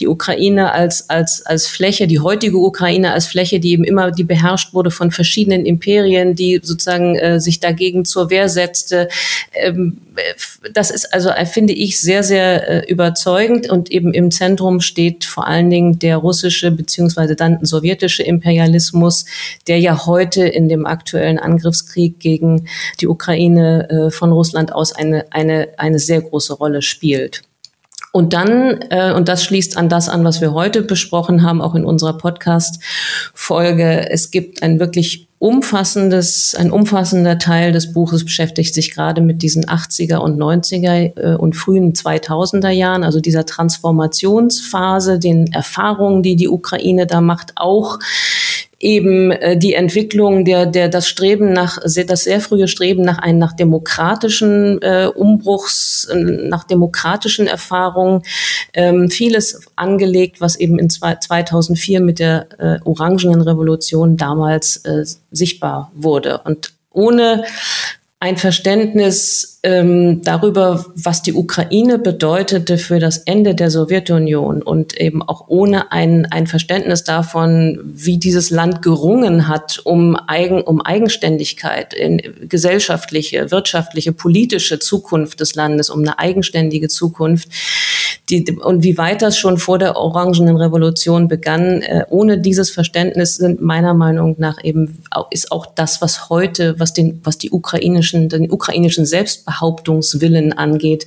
[0.00, 4.24] die Ukraine als, als, als Fläche, die heutige Ukraine als Fläche, die eben immer, die
[4.24, 9.08] beherrscht wurde von verschiedenen Imperien, die sozusagen äh, sich dagegen zur Wehr setzte.
[9.52, 9.98] Ähm,
[10.72, 15.24] das ist also, äh, finde ich, sehr, sehr äh, überzeugend und eben im Zentrum steht
[15.24, 19.24] vor allen Dingen der russische beziehungsweise dann sowjetische Imperialismus,
[19.68, 22.66] der ja heute in dem aktuellen Angriffskrieg gegen
[23.00, 27.11] die Ukraine äh, von Russland aus eine, eine, eine sehr große Rolle spielt.
[28.12, 31.74] Und dann, äh, und das schließt an das an, was wir heute besprochen haben, auch
[31.74, 38.94] in unserer Podcast-Folge, es gibt ein wirklich umfassendes, ein umfassender Teil des Buches beschäftigt sich
[38.94, 45.50] gerade mit diesen 80er und 90er äh, und frühen 2000er Jahren, also dieser Transformationsphase, den
[45.50, 47.98] Erfahrungen, die die Ukraine da macht, auch
[48.82, 53.38] eben äh, die Entwicklung, der, der, das Streben nach, das sehr frühe Streben nach einem,
[53.38, 58.22] nach demokratischen äh, Umbruchs, äh, nach demokratischen Erfahrungen,
[58.74, 65.04] ähm, vieles angelegt, was eben in zwei, 2004 mit der äh, Orangenen Revolution damals äh,
[65.30, 66.38] sichtbar wurde.
[66.44, 67.44] Und ohne
[68.22, 75.24] ein Verständnis ähm, darüber, was die Ukraine bedeutete für das Ende der Sowjetunion und eben
[75.24, 81.94] auch ohne ein, ein Verständnis davon, wie dieses Land gerungen hat um, Eigen, um Eigenständigkeit
[81.94, 87.48] in gesellschaftliche, wirtschaftliche, politische Zukunft des Landes, um eine eigenständige Zukunft.
[88.30, 93.36] Die, und wie weit das schon vor der Orangenen Revolution begann, äh, ohne dieses Verständnis
[93.36, 98.02] sind meiner Meinung nach eben ist auch das, was heute, was den, was die ukrainische
[98.12, 101.06] ukrainischen, den ukrainischen Selbstbehauptungswillen angeht,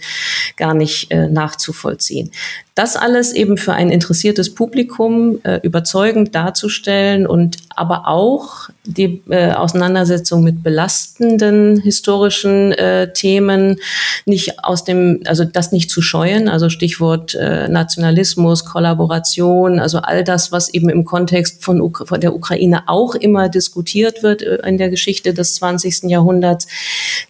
[0.57, 2.31] gar nicht äh, nachzuvollziehen.
[2.75, 9.53] Das alles eben für ein interessiertes Publikum äh, überzeugend darzustellen und aber auch die äh,
[9.53, 13.79] Auseinandersetzung mit belastenden historischen äh, Themen
[14.25, 20.25] nicht aus dem, also das nicht zu scheuen, also Stichwort äh, Nationalismus, Kollaboration, also all
[20.25, 24.57] das, was eben im Kontext von, Uk von der Ukraine auch immer diskutiert wird äh,
[24.67, 26.03] in der Geschichte des 20.
[26.09, 26.67] Jahrhunderts,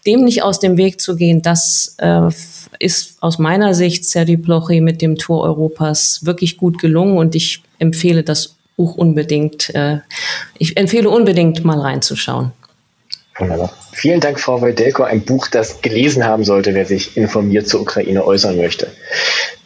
[0.06, 2.30] dem nicht aus dem Weg zu gehen, das äh,
[2.78, 7.62] ist aus meiner Sicht Serdi Plochy mit dem Tor Europas wirklich gut gelungen und ich
[7.78, 9.98] empfehle das Buch unbedingt, äh,
[10.58, 12.52] ich empfehle unbedingt mal reinzuschauen.
[13.38, 13.72] Wunderbar.
[13.92, 15.02] Vielen Dank, Frau Wojdelko.
[15.02, 18.88] Ein Buch, das gelesen haben sollte, wer sich informiert zur Ukraine äußern möchte.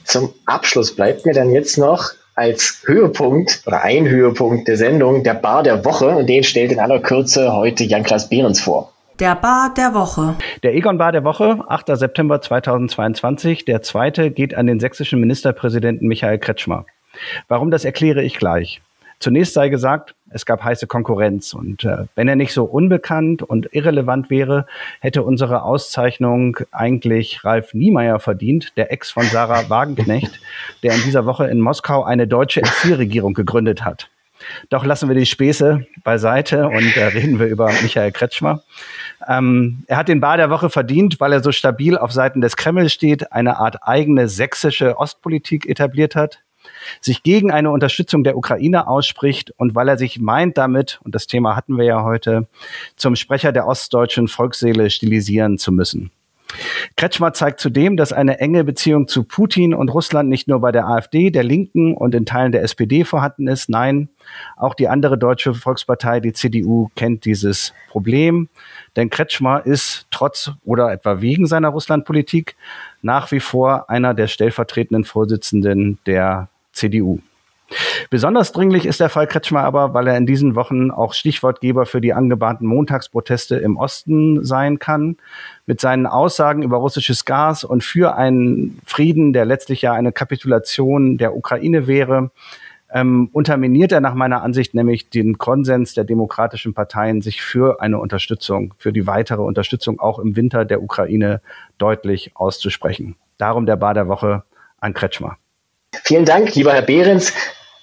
[0.04, 5.34] Zum Abschluss bleibt mir dann jetzt noch als Höhepunkt oder ein Höhepunkt der Sendung der
[5.34, 8.92] Bar der Woche und den stellt in aller Kürze heute Jan-Klaas Behrens vor.
[9.20, 10.34] Der Bar der Woche.
[10.62, 11.88] Der Egon Bar der Woche, 8.
[11.98, 13.66] September 2022.
[13.66, 16.86] Der zweite geht an den sächsischen Ministerpräsidenten Michael Kretschmer.
[17.46, 18.80] Warum, das erkläre ich gleich.
[19.18, 23.68] Zunächst sei gesagt, es gab heiße Konkurrenz und äh, wenn er nicht so unbekannt und
[23.72, 24.64] irrelevant wäre,
[25.00, 30.40] hätte unsere Auszeichnung eigentlich Ralf Niemeyer verdient, der Ex von Sarah Wagenknecht,
[30.82, 34.08] der in dieser Woche in Moskau eine deutsche Exilregierung gegründet hat.
[34.68, 38.62] Doch lassen wir die Späße beiseite und äh, reden wir über Michael Kretschmer.
[39.28, 42.56] Ähm, er hat den Bar der Woche verdient, weil er so stabil auf Seiten des
[42.56, 46.40] Kreml steht, eine Art eigene sächsische Ostpolitik etabliert hat,
[47.00, 51.26] sich gegen eine Unterstützung der Ukraine ausspricht und weil er sich meint damit, und das
[51.26, 52.48] Thema hatten wir ja heute,
[52.96, 56.10] zum Sprecher der ostdeutschen Volksseele stilisieren zu müssen.
[56.96, 60.86] Kretschmer zeigt zudem, dass eine enge Beziehung zu Putin und Russland nicht nur bei der
[60.86, 63.68] AfD, der Linken und in Teilen der SPD vorhanden ist.
[63.68, 64.08] Nein,
[64.56, 68.48] auch die andere deutsche Volkspartei, die CDU, kennt dieses Problem.
[68.96, 72.56] Denn Kretschmer ist trotz oder etwa wegen seiner Russlandpolitik
[73.02, 77.20] nach wie vor einer der stellvertretenden Vorsitzenden der CDU.
[78.10, 82.00] Besonders dringlich ist der Fall Kretschmer aber, weil er in diesen Wochen auch Stichwortgeber für
[82.00, 85.16] die angebahnten Montagsproteste im Osten sein kann.
[85.66, 91.18] Mit seinen Aussagen über russisches Gas und für einen Frieden, der letztlich ja eine Kapitulation
[91.18, 92.30] der Ukraine wäre,
[92.92, 97.98] ähm, unterminiert er nach meiner Ansicht nämlich den Konsens der demokratischen Parteien, sich für eine
[97.98, 101.40] Unterstützung, für die weitere Unterstützung auch im Winter der Ukraine
[101.78, 103.16] deutlich auszusprechen.
[103.38, 104.42] Darum der Bar der Woche
[104.80, 105.36] an Kretschmer.
[106.04, 107.32] Vielen Dank, lieber Herr Behrens.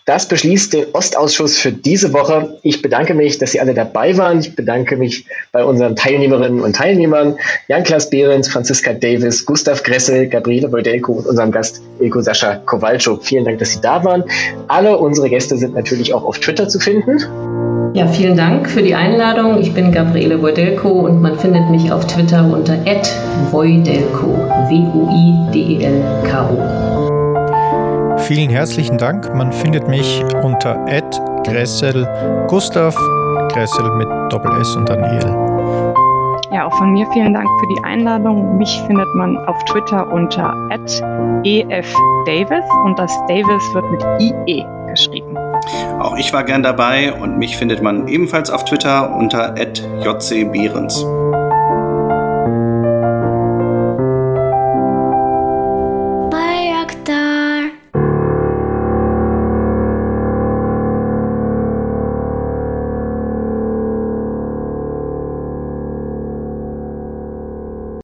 [0.07, 2.57] Das beschließt den Ostausschuss für diese Woche.
[2.61, 4.39] Ich bedanke mich, dass Sie alle dabei waren.
[4.39, 7.35] Ich bedanke mich bei unseren Teilnehmerinnen und Teilnehmern,
[7.67, 13.25] Jan-Klaas Behrens, Franziska Davis, Gustav Gressel, Gabriele Beudelko und unserem Gast Ilko Sascha Kowalczuk.
[13.25, 14.23] Vielen Dank, dass Sie da waren.
[14.69, 17.91] Alle unsere Gäste sind natürlich auch auf Twitter zu finden.
[17.93, 19.59] Ja, vielen Dank für die Einladung.
[19.59, 22.77] Ich bin Gabriele Wojdelko und man findet mich auf Twitter unter
[23.51, 24.38] @wojdelko,
[24.69, 26.07] W-U-I-D-E-L-K-O.
[28.19, 29.34] Vielen herzlichen Dank.
[29.35, 30.76] Man findet mich unter
[31.44, 32.07] Gressel
[32.48, 32.95] Gustav,
[33.52, 35.94] Gressel mit Doppel-S und dann EL.
[36.52, 38.57] Ja, auch von mir vielen Dank für die Einladung.
[38.57, 40.53] Mich findet man auf Twitter unter
[41.44, 45.38] @efdavis und das Davis wird mit IE geschrieben.
[45.99, 51.06] Auch ich war gern dabei und mich findet man ebenfalls auf Twitter unter @jcbehrens.